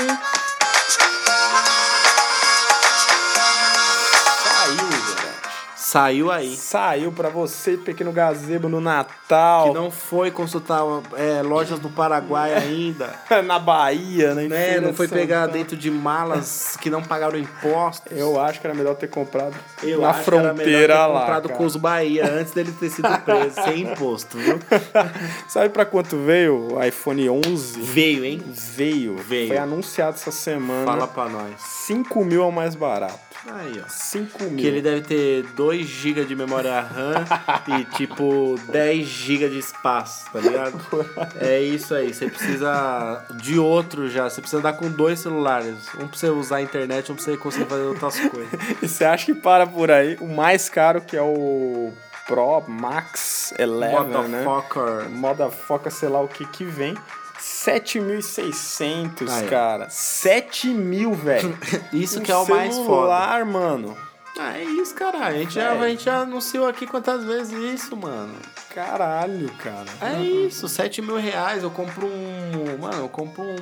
Saiu 5.95 6.29
aí. 6.29 6.57
Saiu 6.57 7.09
pra 7.09 7.29
você, 7.29 7.77
pequeno 7.77 8.11
gazebo, 8.11 8.67
no 8.67 8.81
Natal. 8.81 9.69
Que 9.69 9.73
não 9.73 9.89
foi 9.89 10.29
consultar 10.29 10.81
é, 11.15 11.41
lojas 11.41 11.79
do 11.79 11.89
Paraguai 11.89 12.51
ainda. 12.59 13.13
Na 13.45 13.57
Bahia, 13.57 14.35
né? 14.35 14.49
né? 14.49 14.81
Não 14.81 14.93
foi 14.93 15.07
pegar 15.07 15.47
dentro 15.47 15.77
de 15.77 15.89
malas 15.89 16.77
que 16.81 16.89
não 16.89 17.01
pagaram 17.01 17.39
impostos. 17.39 18.11
Eu 18.11 18.37
acho 18.37 18.59
que 18.59 18.67
era 18.67 18.75
melhor 18.75 18.95
ter 18.95 19.07
comprado 19.07 19.55
Eu 19.81 20.01
na 20.01 20.09
acho 20.09 20.23
que 20.25 20.29
era 20.31 20.39
melhor 20.41 20.55
fronteira 20.57 20.93
ter 20.95 20.99
lá. 20.99 21.19
comprado 21.21 21.47
cara. 21.47 21.57
com 21.57 21.65
os 21.65 21.77
Bahia 21.77 22.29
antes 22.29 22.51
dele 22.51 22.73
ter 22.77 22.89
sido 22.89 23.07
preso, 23.19 23.61
sem 23.63 23.83
imposto, 23.83 24.37
viu? 24.37 24.59
Sabe 25.47 25.69
pra 25.69 25.85
quanto 25.85 26.17
veio 26.17 26.73
o 26.73 26.83
iPhone 26.83 27.29
11? 27.29 27.79
Veio, 27.79 28.25
hein? 28.25 28.43
Veio. 28.45 29.15
Veio. 29.15 29.47
Foi 29.47 29.57
anunciado 29.57 30.17
essa 30.17 30.31
semana. 30.31 30.85
Fala 30.85 31.07
pra 31.07 31.29
nós. 31.29 31.53
5 31.61 32.25
mil 32.25 32.43
é 32.43 32.45
o 32.45 32.51
mais 32.51 32.75
barato. 32.75 33.23
Aí, 33.47 33.79
ó. 33.83 33.87
5 33.87 34.43
mil. 34.45 34.57
Que 34.57 34.65
ele 34.65 34.81
deve 34.81 35.01
ter 35.01 35.43
2 35.55 35.84
2 35.85 35.87
GB 35.87 36.25
de 36.25 36.35
memória 36.35 36.81
RAM 36.81 37.25
e 37.79 37.85
tipo 37.85 38.55
10 38.69 39.05
GB 39.07 39.49
de 39.49 39.59
espaço, 39.59 40.25
tá 40.31 40.39
ligado? 40.39 40.79
É 41.39 41.59
isso 41.61 41.93
aí, 41.93 42.13
você 42.13 42.27
precisa 42.27 43.23
de 43.35 43.59
outro 43.59 44.09
já, 44.09 44.29
você 44.29 44.41
precisa 44.41 44.61
dar 44.61 44.73
com 44.73 44.89
dois 44.89 45.19
celulares, 45.19 45.87
um 45.99 46.07
pra 46.07 46.17
você 46.17 46.29
usar 46.29 46.57
a 46.57 46.61
internet, 46.61 47.11
um 47.11 47.15
pra 47.15 47.23
você 47.23 47.37
conseguir 47.37 47.65
fazer 47.65 47.83
outras 47.83 48.19
coisas. 48.19 48.49
E 48.81 48.87
você 48.87 49.05
acha 49.05 49.25
que 49.25 49.33
para 49.35 49.65
por 49.67 49.89
aí? 49.91 50.17
O 50.19 50.27
mais 50.27 50.67
caro 50.69 51.01
que 51.01 51.15
é 51.15 51.21
o 51.21 51.91
Pro 52.27 52.63
Max 52.67 53.53
11, 53.59 53.79
né? 53.79 54.43
Motherfucker. 54.43 55.09
Motherfucker, 55.09 55.91
sei 55.91 56.09
lá 56.09 56.21
o 56.21 56.27
que 56.27 56.45
que 56.47 56.63
vem. 56.63 56.95
7.600, 57.39 59.29
Aí, 59.29 59.45
ó. 59.45 59.49
cara. 59.49 59.87
7 59.89 60.67
mil, 60.69 61.13
velho. 61.13 61.57
Isso 61.93 62.19
Um 62.19 62.23
que 62.23 62.31
é 62.31 62.35
o 62.35 62.47
mais 62.49 62.73
foda. 62.75 62.85
celular, 62.85 63.45
mano. 63.45 63.97
Ah, 64.37 64.57
é 64.57 64.63
isso, 64.63 64.93
cara. 64.93 65.25
A 65.25 65.31
gente, 65.31 65.53
já, 65.53 65.73
É. 65.73 65.79
a 65.79 65.87
gente 65.87 66.03
já 66.03 66.19
anunciou 66.19 66.67
aqui 66.67 66.85
quantas 66.85 67.23
vezes 67.23 67.53
isso, 67.53 67.95
mano. 67.95 68.35
Caralho, 68.73 69.49
cara. 69.53 69.85
É 70.01 70.21
isso, 70.21 70.67
7 70.67 71.01
mil 71.01 71.15
reais. 71.17 71.63
Eu 71.63 71.71
compro 71.71 72.05
um. 72.05 72.77
Mano, 72.79 73.03
eu 73.03 73.09
compro 73.09 73.43
um 73.43 73.55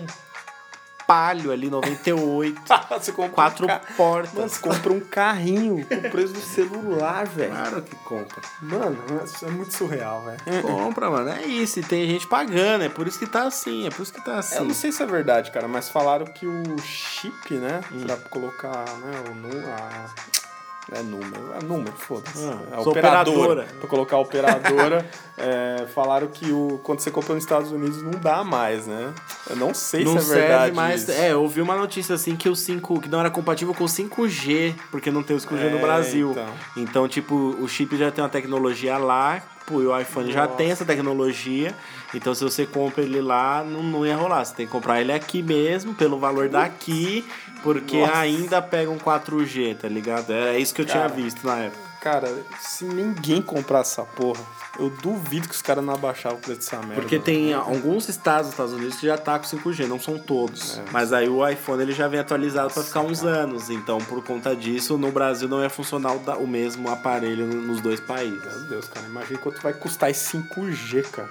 palio 1.06 1.52
ali, 1.52 1.70
98. 1.70 2.62
você 2.90 3.12
compra 3.12 3.32
quatro 3.32 3.66
um 3.66 3.68
ca... 3.68 3.82
portas. 3.96 4.34
Mano, 4.34 4.50
você 4.50 4.60
compra 4.60 4.94
um 4.94 5.00
carrinho 5.00 5.86
com 5.86 5.96
o 5.96 6.12
preço 6.12 6.34
do 6.34 6.40
celular, 6.42 7.28
velho. 7.28 7.52
Claro 7.52 7.82
que 7.84 7.96
compra. 7.98 8.42
Mano, 8.62 8.98
isso 9.24 9.46
é 9.46 9.52
muito 9.52 9.74
surreal, 9.76 10.24
velho. 10.24 10.64
Compra, 10.64 11.12
mano. 11.12 11.30
É 11.30 11.44
isso. 11.46 11.80
E 11.80 11.84
tem 11.84 12.08
gente 12.08 12.28
pagando. 12.28 12.84
É 12.84 12.90
por 12.90 13.08
isso 13.08 13.20
que 13.20 13.28
tá 13.28 13.44
assim. 13.44 13.86
É 13.86 13.92
por 13.92 14.02
isso 14.02 14.14
que 14.14 14.24
tá 14.24 14.40
assim. 14.40 14.56
Eu 14.56 14.66
não 14.66 14.74
sei 14.74 14.92
se 14.92 15.04
é 15.04 15.06
verdade, 15.06 15.52
cara, 15.52 15.68
mas 15.68 15.90
falaram 15.90 16.26
que 16.26 16.48
o 16.48 16.78
chip, 16.80 17.54
né, 17.54 17.82
pra 18.08 18.18
colocar, 18.30 18.86
né, 18.98 19.24
o 19.30 19.70
a... 19.70 20.43
É 20.92 21.02
número, 21.02 21.54
é 21.60 21.64
número, 21.64 21.94
foda-se. 21.94 22.44
Ah, 22.46 22.58
é 22.74 22.80
operadora. 22.80 23.30
operadora. 23.32 23.68
Pra 23.80 23.88
colocar 23.90 24.18
operadora, 24.18 25.10
é, 25.38 25.86
falaram 25.96 26.28
que 26.28 26.52
o, 26.52 26.80
quando 26.84 27.00
você 27.00 27.10
compra 27.10 27.34
nos 27.36 27.44
Estados 27.44 27.72
Unidos 27.72 28.04
não 28.04 28.12
dá 28.12 28.44
mais, 28.44 28.86
né? 28.86 29.14
Eu 29.50 29.56
não 29.56 29.74
sei 29.74 30.04
Não 30.04 30.12
se 30.14 30.18
é 30.18 30.22
serve 30.22 30.42
verdade 30.48 30.76
mais. 30.76 31.04
isso. 31.04 31.12
É, 31.12 31.32
eu 31.32 31.42
ouvi 31.42 31.62
uma 31.62 31.76
notícia 31.78 32.14
assim 32.16 32.36
que 32.36 32.50
o 32.50 32.56
5, 32.56 33.00
que 33.02 33.08
não 33.10 33.22
era 33.22 33.30
compatível 33.32 33.74
com 33.74 33.86
o 33.86 33.88
5G, 33.88 34.76
porque 34.92 35.10
não 35.10 35.24
tem 35.24 35.36
o 35.36 35.40
5G 35.40 35.70
no 35.72 35.78
É, 35.78 35.82
Brasil. 35.82 36.32
então. 36.32 36.48
Então. 36.76 37.08
tipo, 37.08 37.34
o 37.36 37.68
chip 37.68 37.96
já 37.96 38.12
tem 38.12 38.22
uma 38.24 38.30
tecnologia 38.30 38.98
lá, 38.98 39.42
pô, 39.66 39.82
e 39.82 39.88
o 39.88 40.00
iPhone 40.00 40.32
já 40.32 40.46
Nossa. 40.46 40.58
tem 40.58 40.72
essa 40.72 40.86
tecnologia. 40.86 41.74
Então 42.14 42.34
se 42.34 42.44
você 42.44 42.66
compra 42.66 43.04
ele 43.04 43.22
lá, 43.22 43.64
não, 43.64 43.84
não 43.84 44.06
ia 44.06 44.16
rolar. 44.16 44.44
Você 44.46 44.56
tem 44.56 44.66
que 44.66 44.72
comprar 44.72 45.02
ele 45.02 45.12
aqui 45.12 45.42
mesmo, 45.42 45.94
pelo 45.94 46.20
valor 46.20 46.50
daqui, 46.50 47.26
porque 47.62 48.00
Nossa. 48.00 48.18
ainda 48.18 48.62
pega 48.62 48.92
um 48.92 48.98
4G, 48.98 49.78
tá 49.78 49.88
ligado? 49.88 50.32
É 50.32 50.60
isso 50.60 50.74
que 50.74 50.82
eu 50.82 50.86
tinha 50.86 51.04
Cara. 51.04 51.14
visto 51.14 51.46
na 51.46 51.58
época. 51.58 51.93
Cara, 52.04 52.28
se 52.60 52.84
ninguém 52.84 53.42
comprar 53.42 53.80
essa 53.80 54.04
porra, 54.04 54.42
eu 54.78 54.90
duvido 54.90 55.48
que 55.48 55.56
os 55.56 55.62
caras 55.62 55.82
não 55.86 55.94
abaixaram 55.94 56.36
o 56.36 56.40
preço 56.40 56.60
dessa 56.60 56.78
merda. 56.80 56.96
Porque 56.96 57.18
tem 57.18 57.54
alguns 57.54 58.10
estados 58.10 58.48
dos 58.48 58.52
Estados 58.54 58.74
Unidos 58.74 58.96
que 58.98 59.06
já 59.08 59.18
tá 59.18 59.40
com 59.40 59.46
5G, 59.46 59.88
não 59.88 59.98
são 59.98 60.20
todos. 60.20 60.80
É. 60.80 60.84
Mas 60.92 61.14
aí 61.14 61.30
o 61.30 61.48
iPhone 61.48 61.82
ele 61.82 61.94
já 61.94 62.10
vem 62.10 62.20
atualizado 62.20 62.74
para 62.74 62.84
ficar 62.84 63.00
uns 63.00 63.24
anos. 63.24 63.70
Então, 63.70 64.00
por 64.00 64.22
conta 64.22 64.54
disso, 64.54 64.98
no 64.98 65.14
Brasil 65.14 65.48
não 65.48 65.62
ia 65.64 65.70
funcionar 65.70 66.12
o, 66.12 66.46
mesmo 66.46 66.90
aparelho 66.90 67.46
no- 67.48 67.62
nos 67.62 67.80
dois 67.80 68.02
países. 68.02 68.44
Meu 68.44 68.64
Deus, 68.66 68.88
cara, 68.90 69.06
imagina 69.08 69.40
quanto 69.40 69.62
vai 69.62 69.72
custar 69.74 70.10
esse 70.10 70.38
5G, 70.38 71.04
cara. 71.10 71.30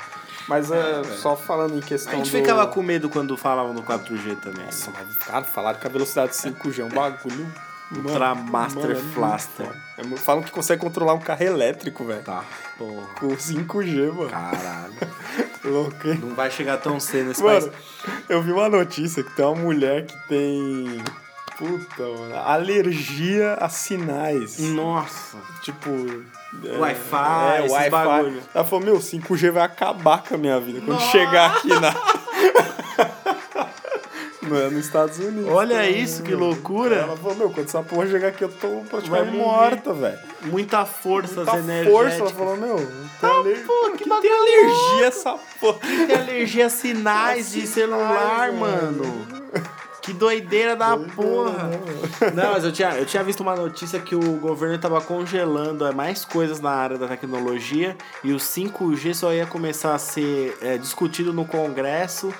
Mas 0.48 0.70
é, 0.70 1.04
só 1.18 1.36
falando 1.36 1.74
em 1.74 1.80
A 1.80 1.82
questão 1.82 2.14
gente 2.14 2.30
do... 2.30 2.38
ficava 2.38 2.66
com 2.66 2.82
medo 2.82 3.10
quando 3.10 3.36
falavam 3.36 3.74
no 3.74 3.82
4G 3.82 4.36
também. 4.40 4.64
Nossa, 4.64 4.90
mas, 4.90 5.18
cara, 5.18 5.44
falaram 5.44 5.78
que 5.78 5.86
a 5.86 5.90
velocidade 5.90 6.32
de 6.32 6.38
5G 6.38 6.78
é 6.80 6.84
um 6.84 6.88
bagulho... 6.88 7.52
Ultra 7.96 8.34
Master 8.34 8.90
é 8.90 8.94
Flaster. 8.94 9.68
É 9.98 10.16
falam 10.16 10.42
que 10.42 10.50
consegue 10.50 10.80
controlar 10.80 11.14
um 11.14 11.20
carro 11.20 11.42
elétrico, 11.42 12.04
velho. 12.04 12.22
Tá, 12.22 12.44
porra. 12.78 13.06
Com 13.18 13.28
5G, 13.28 14.12
mano. 14.12 14.30
Caralho. 14.30 14.94
Louco, 15.64 16.08
hein? 16.08 16.18
Não 16.22 16.34
vai 16.34 16.50
chegar 16.50 16.78
tão 16.78 16.98
cedo 16.98 17.28
nesse 17.28 17.42
Mano, 17.42 17.70
país. 17.70 18.24
eu 18.28 18.42
vi 18.42 18.50
uma 18.52 18.68
notícia 18.68 19.22
que 19.22 19.30
tem 19.36 19.44
uma 19.44 19.54
mulher 19.54 20.06
que 20.06 20.28
tem. 20.28 21.02
Puta, 21.56 22.02
mano. 22.02 22.36
Alergia 22.36 23.54
a 23.54 23.68
sinais. 23.68 24.58
Nossa. 24.58 25.38
Tipo. 25.62 25.90
é, 26.64 26.78
Wi-Fi, 26.78 27.56
é, 27.58 27.70
Wi-Fi. 27.70 28.42
Ela 28.54 28.64
falou: 28.64 28.84
Meu, 28.84 28.96
5G 28.98 29.52
vai 29.52 29.62
acabar 29.62 30.22
com 30.24 30.34
a 30.34 30.38
minha 30.38 30.58
vida. 30.58 30.80
Quando 30.84 31.00
chegar 31.00 31.52
aqui 31.52 31.68
na. 31.68 31.92
no, 34.42 34.70
nos 34.70 34.84
Estados 34.84 35.18
Unidos. 35.18 35.50
Olha 35.50 35.76
tá, 35.76 35.88
isso, 35.88 36.22
que 36.22 36.32
mano. 36.32 36.46
loucura. 36.46 36.96
Ela 36.96 37.16
falou: 37.16 37.36
Meu, 37.36 37.50
quando 37.50 37.66
essa 37.66 37.82
porra 37.82 38.06
chegar 38.08 38.28
aqui, 38.28 38.44
eu 38.44 38.48
tô 38.48 38.82
praticamente 38.90 39.36
morta, 39.36 39.92
velho. 39.92 40.18
Muita 40.42 40.84
força 40.84 41.36
Muita 41.36 41.58
energética. 41.58 41.90
força. 41.92 42.16
Ela 42.16 42.30
falou: 42.30 42.56
Meu, 42.56 42.76
tem 43.20 43.30
aler... 43.30 43.64
pô, 43.66 43.90
que 43.92 44.04
que 44.04 44.20
tem 44.20 44.32
alergia 44.32 45.06
essa 45.06 45.38
porra. 45.60 45.78
Tem 46.06 46.16
alergia 46.16 46.66
a 46.66 46.70
sinais 46.70 47.52
de 47.52 47.66
celular, 47.66 48.50
velho. 48.50 48.60
mano. 48.60 49.26
Que 50.02 50.12
doideira 50.12 50.74
da 50.74 50.96
porra. 50.96 51.70
Não, 52.34 52.52
mas 52.52 52.64
eu 52.64 52.72
tinha, 52.72 52.90
eu 52.96 53.06
tinha 53.06 53.22
visto 53.22 53.40
uma 53.40 53.54
notícia 53.54 54.00
que 54.00 54.16
o 54.16 54.36
governo 54.38 54.76
tava 54.76 55.00
congelando 55.00 55.86
é, 55.86 55.92
mais 55.92 56.24
coisas 56.24 56.58
na 56.60 56.70
área 56.70 56.98
da 56.98 57.06
tecnologia 57.06 57.96
e 58.24 58.32
o 58.32 58.36
5G 58.36 59.14
só 59.14 59.32
ia 59.32 59.46
começar 59.46 59.94
a 59.94 59.98
ser 59.98 60.58
é, 60.60 60.76
discutido 60.76 61.32
no 61.32 61.44
Congresso 61.44 62.34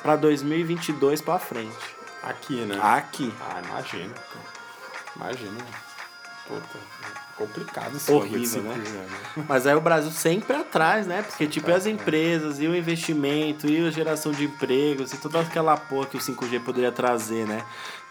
pra 0.00 0.14
2022 0.14 1.20
pra 1.20 1.40
frente. 1.40 1.76
Aqui, 2.22 2.54
né? 2.60 2.78
Aqui. 2.80 3.34
Ah, 3.40 3.60
imagina, 3.64 4.14
cara. 4.14 4.58
Imagina. 5.16 5.58
Puta, 6.46 6.78
complicado 7.38 7.96
esse 7.96 8.10
Horrível, 8.10 8.62
né? 8.62 8.74
5G, 8.74 9.44
Mas 9.48 9.66
aí 9.66 9.74
o 9.74 9.80
Brasil 9.80 10.10
sempre 10.10 10.56
atrás, 10.56 11.06
né? 11.06 11.22
Porque, 11.22 11.46
tipo, 11.46 11.70
e 11.70 11.72
as 11.72 11.86
empresas, 11.86 12.60
e 12.60 12.66
o 12.66 12.74
investimento, 12.74 13.68
e 13.68 13.86
a 13.86 13.90
geração 13.90 14.32
de 14.32 14.44
empregos, 14.44 15.12
e 15.12 15.16
toda 15.18 15.40
aquela 15.40 15.76
porra 15.76 16.06
que 16.06 16.16
o 16.16 16.20
5G 16.20 16.60
poderia 16.60 16.90
trazer, 16.90 17.46
né? 17.46 17.64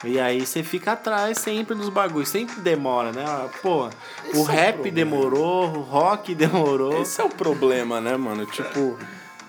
E 0.05 0.19
aí 0.19 0.45
você 0.45 0.63
fica 0.63 0.93
atrás 0.93 1.39
sempre 1.39 1.75
nos 1.75 1.89
bagulhos, 1.89 2.29
sempre 2.29 2.55
demora, 2.61 3.11
né? 3.11 3.25
Pô, 3.61 3.89
Esse 4.25 4.37
o 4.37 4.39
é 4.39 4.41
o 4.41 4.43
rap 4.43 4.73
problema. 4.75 4.95
demorou, 4.95 5.63
o 5.77 5.81
rock 5.81 6.33
demorou. 6.35 7.01
Esse 7.01 7.19
é 7.19 7.23
o 7.23 7.29
problema, 7.29 7.99
né, 7.99 8.15
mano? 8.15 8.45
Tipo, 8.45 8.97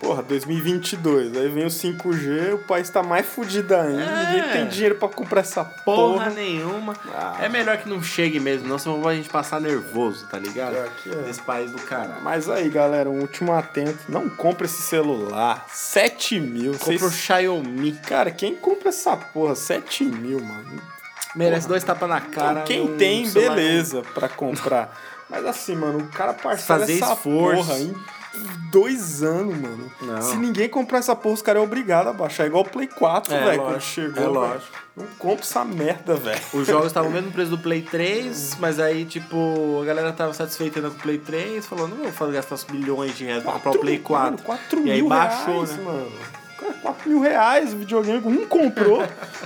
porra, 0.01 0.23
2022, 0.23 1.37
aí 1.37 1.49
vem 1.49 1.65
o 1.65 1.69
5G, 1.71 2.55
o 2.55 2.59
país 2.59 2.89
tá 2.91 3.03
mais 3.03 3.27
fudido 3.27 3.75
ainda, 3.75 4.03
É. 4.03 4.27
ninguém 4.33 4.53
tem 4.53 4.69
dinheiro 4.69 4.95
pra 4.95 5.09
comprar 5.09 5.41
essa 5.41 5.65
Porra 5.65 6.25
porra. 6.25 6.31
nenhuma. 6.31 6.95
Ah. 7.15 7.37
É 7.41 7.49
melhor 7.49 7.77
que 7.79 7.89
não 7.89 8.03
chegue 8.03 8.39
mesmo, 8.41 8.69
não, 8.69 8.79
senão 8.79 9.07
a 9.07 9.15
gente 9.15 9.29
passar 9.29 9.61
nervoso, 9.61 10.27
tá 10.27 10.39
ligado? 10.39 10.75
Que 11.03 11.11
é. 11.11 11.17
Nesse 11.23 11.43
país 11.43 11.71
do 11.71 11.79
caralho. 11.83 12.23
Mas 12.23 12.49
aí, 12.49 12.69
galera, 12.69 13.09
um 13.11 13.21
último 13.21 13.53
atento, 13.53 13.99
não 14.09 14.29
compra 14.29 14.67
esse 14.67 14.83
celular, 14.83 15.65
7 15.69 16.41
mil. 16.41 16.73
Compra 16.79 17.07
o. 17.07 17.11
Xiaomi. 17.11 17.93
Cara, 18.07 18.31
quem 18.31 18.55
compra 18.55 18.91
essa 18.91 19.17
porra, 19.17 19.55
7 19.55 20.05
mil, 20.05 20.41
mano? 20.43 20.81
Merece 21.37 21.69
dois 21.69 21.85
tapas 21.85 22.09
na 22.09 22.21
cara. 22.21 22.63
Quem 22.63 22.97
tem, 22.97 23.29
beleza, 23.31 24.03
pra 24.15 24.29
comprar. 24.29 24.97
Mas 25.29 25.45
assim, 25.45 25.77
mano, 25.77 25.99
o 25.99 26.07
cara 26.09 26.33
parcela 26.33 26.81
Fazer 26.81 26.95
essa 27.03 27.13
esforço. 27.13 27.65
porra 27.67 27.79
em 27.79 27.95
dois 28.71 29.23
anos, 29.23 29.57
mano. 29.57 29.91
Não. 30.03 30.23
Se 30.23 30.37
ninguém 30.37 30.69
comprar 30.69 30.99
essa 30.99 31.15
porra, 31.17 31.35
os 31.35 31.43
caras 31.43 31.63
é 31.63 31.65
obrigado 31.65 32.09
a 32.09 32.13
baixar. 32.13 32.45
É 32.45 32.47
igual 32.47 32.63
o 32.65 32.69
Play 32.69 32.87
4, 32.87 33.35
É, 33.35 33.45
velho, 33.45 33.63
quando 33.63 33.81
chegou. 33.81 34.23
é 34.23 34.27
lógico. 34.27 34.79
Não 34.97 35.07
compra 35.19 35.45
essa 35.45 35.65
merda, 35.65 36.15
velho. 36.17 36.41
Os 36.53 36.67
jogos 36.67 36.89
estavam 36.89 37.11
no 37.11 37.17
mesmo 37.17 37.31
preço 37.33 37.51
do 37.51 37.59
Play 37.59 37.83
3, 37.83 38.57
mas 38.59 38.79
aí, 38.81 39.05
tipo, 39.05 39.81
a 39.81 39.85
galera 39.85 40.13
tava 40.13 40.33
satisfeita 40.35 40.79
ainda 40.79 40.91
com 40.91 40.97
o 40.97 41.01
Play 41.01 41.19
3, 41.19 41.65
falou, 41.67 41.89
não 41.89 41.97
vou 41.97 42.13
fazer 42.13 42.33
gastar 42.33 42.57
bilhões 42.71 43.17
de 43.17 43.25
reais 43.25 43.43
pra 43.43 43.53
comprar 43.53 43.71
o 43.73 43.79
Play 43.79 43.99
4. 43.99 44.25
Mano, 44.33 44.39
4 44.43 44.81
e 44.87 44.91
aí 44.91 45.01
mil 45.01 45.09
baixou, 45.09 45.55
reais, 45.55 45.77
né? 45.77 45.85
mano. 45.85 46.13
Cara, 46.59 46.73
4 46.83 47.09
mil 47.09 47.21
reais 47.21 47.73
o 47.73 47.77
videogame, 47.79 48.21
um 48.27 48.47
comprou. 48.47 49.03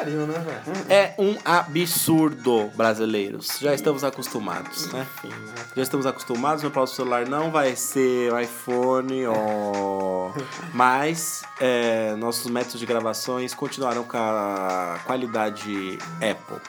Pariu, 0.00 0.26
né, 0.26 0.38
velho? 0.38 0.86
É 0.88 1.14
um 1.18 1.36
absurdo, 1.44 2.70
brasileiros. 2.74 3.58
Já 3.60 3.74
estamos 3.74 4.02
acostumados, 4.02 4.90
né? 4.90 5.06
Enfim, 5.18 5.28
né? 5.28 5.54
Já 5.76 5.82
estamos 5.82 6.06
acostumados, 6.06 6.62
meu 6.62 6.70
próximo 6.70 6.96
celular 6.96 7.28
não 7.28 7.50
vai 7.50 7.76
ser 7.76 8.32
iPhone, 8.40 9.24
mas 10.72 11.42
é, 11.60 12.14
nossos 12.14 12.50
métodos 12.50 12.80
de 12.80 12.86
gravações 12.86 13.52
continuarão 13.52 14.04
com 14.04 14.16
a 14.16 14.98
qualidade 15.04 15.98
Apple. 16.16 16.60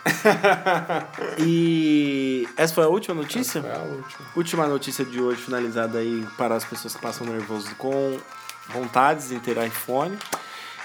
E 1.40 2.48
essa 2.58 2.74
foi 2.74 2.84
a 2.84 2.88
última 2.88 3.16
notícia? 3.16 3.62
Foi 3.62 3.72
a 3.72 3.80
última. 3.80 4.28
Última 4.36 4.68
notícia 4.68 5.06
de 5.06 5.22
hoje, 5.22 5.42
finalizada 5.42 6.00
aí 6.00 6.28
para 6.38 6.56
as 6.56 6.66
pessoas 6.66 6.96
que 6.96 7.02
passam 7.02 7.26
nervoso 7.26 7.74
com 7.76 8.20
vontades 8.70 9.32
em 9.32 9.40
ter 9.40 9.58
iPhone. 9.58 10.18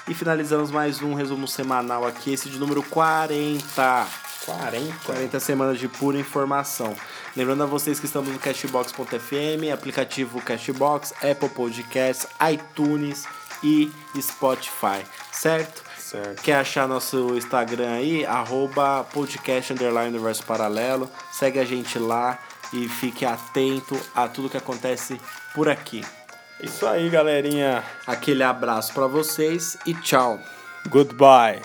E 0.09 0.15
finalizamos 0.15 0.71
mais 0.71 1.03
um 1.03 1.15
resumo 1.15 1.49
semanal 1.49 2.07
aqui, 2.07 2.33
esse 2.33 2.49
de 2.49 2.61
número 2.61 2.81
40. 2.81 4.07
40? 4.45 4.95
40 5.05 5.41
semanas 5.41 5.81
de 5.81 5.89
pura 5.89 6.17
informação. 6.17 6.95
Lembrando 7.37 7.65
a 7.65 7.67
vocês 7.67 7.99
que 7.99 8.07
estamos 8.07 8.33
no 8.33 8.39
Cashbox.fm, 8.39 9.73
aplicativo 9.75 10.41
Cashbox, 10.41 11.13
Apple 11.29 11.49
Podcasts, 11.49 12.29
iTunes 12.53 13.25
e 13.65 13.91
Spotify, 14.21 15.05
certo? 15.33 15.83
Certo. 15.99 16.41
Quer 16.41 16.59
achar 16.59 16.87
nosso 16.87 17.37
Instagram 17.37 17.91
aí? 17.91 18.25
Arroba 18.25 19.03
podcast 19.13 19.73
underline 19.73 20.11
universo 20.11 20.45
paralelo. 20.45 21.11
Segue 21.33 21.59
a 21.59 21.65
gente 21.65 21.99
lá 21.99 22.39
e 22.73 22.89
fique 22.89 23.25
atento 23.25 24.01
a 24.15 24.29
tudo 24.29 24.49
que 24.49 24.57
acontece 24.57 25.21
por 25.53 25.69
aqui. 25.69 26.05
Isso 26.61 26.87
aí, 26.87 27.09
galerinha. 27.11 27.85
Aquele 28.07 28.43
abraço 28.43 28.93
para 28.95 29.07
vocês 29.07 29.77
e 29.87 29.95
tchau. 29.95 30.41
Goodbye. 30.89 31.61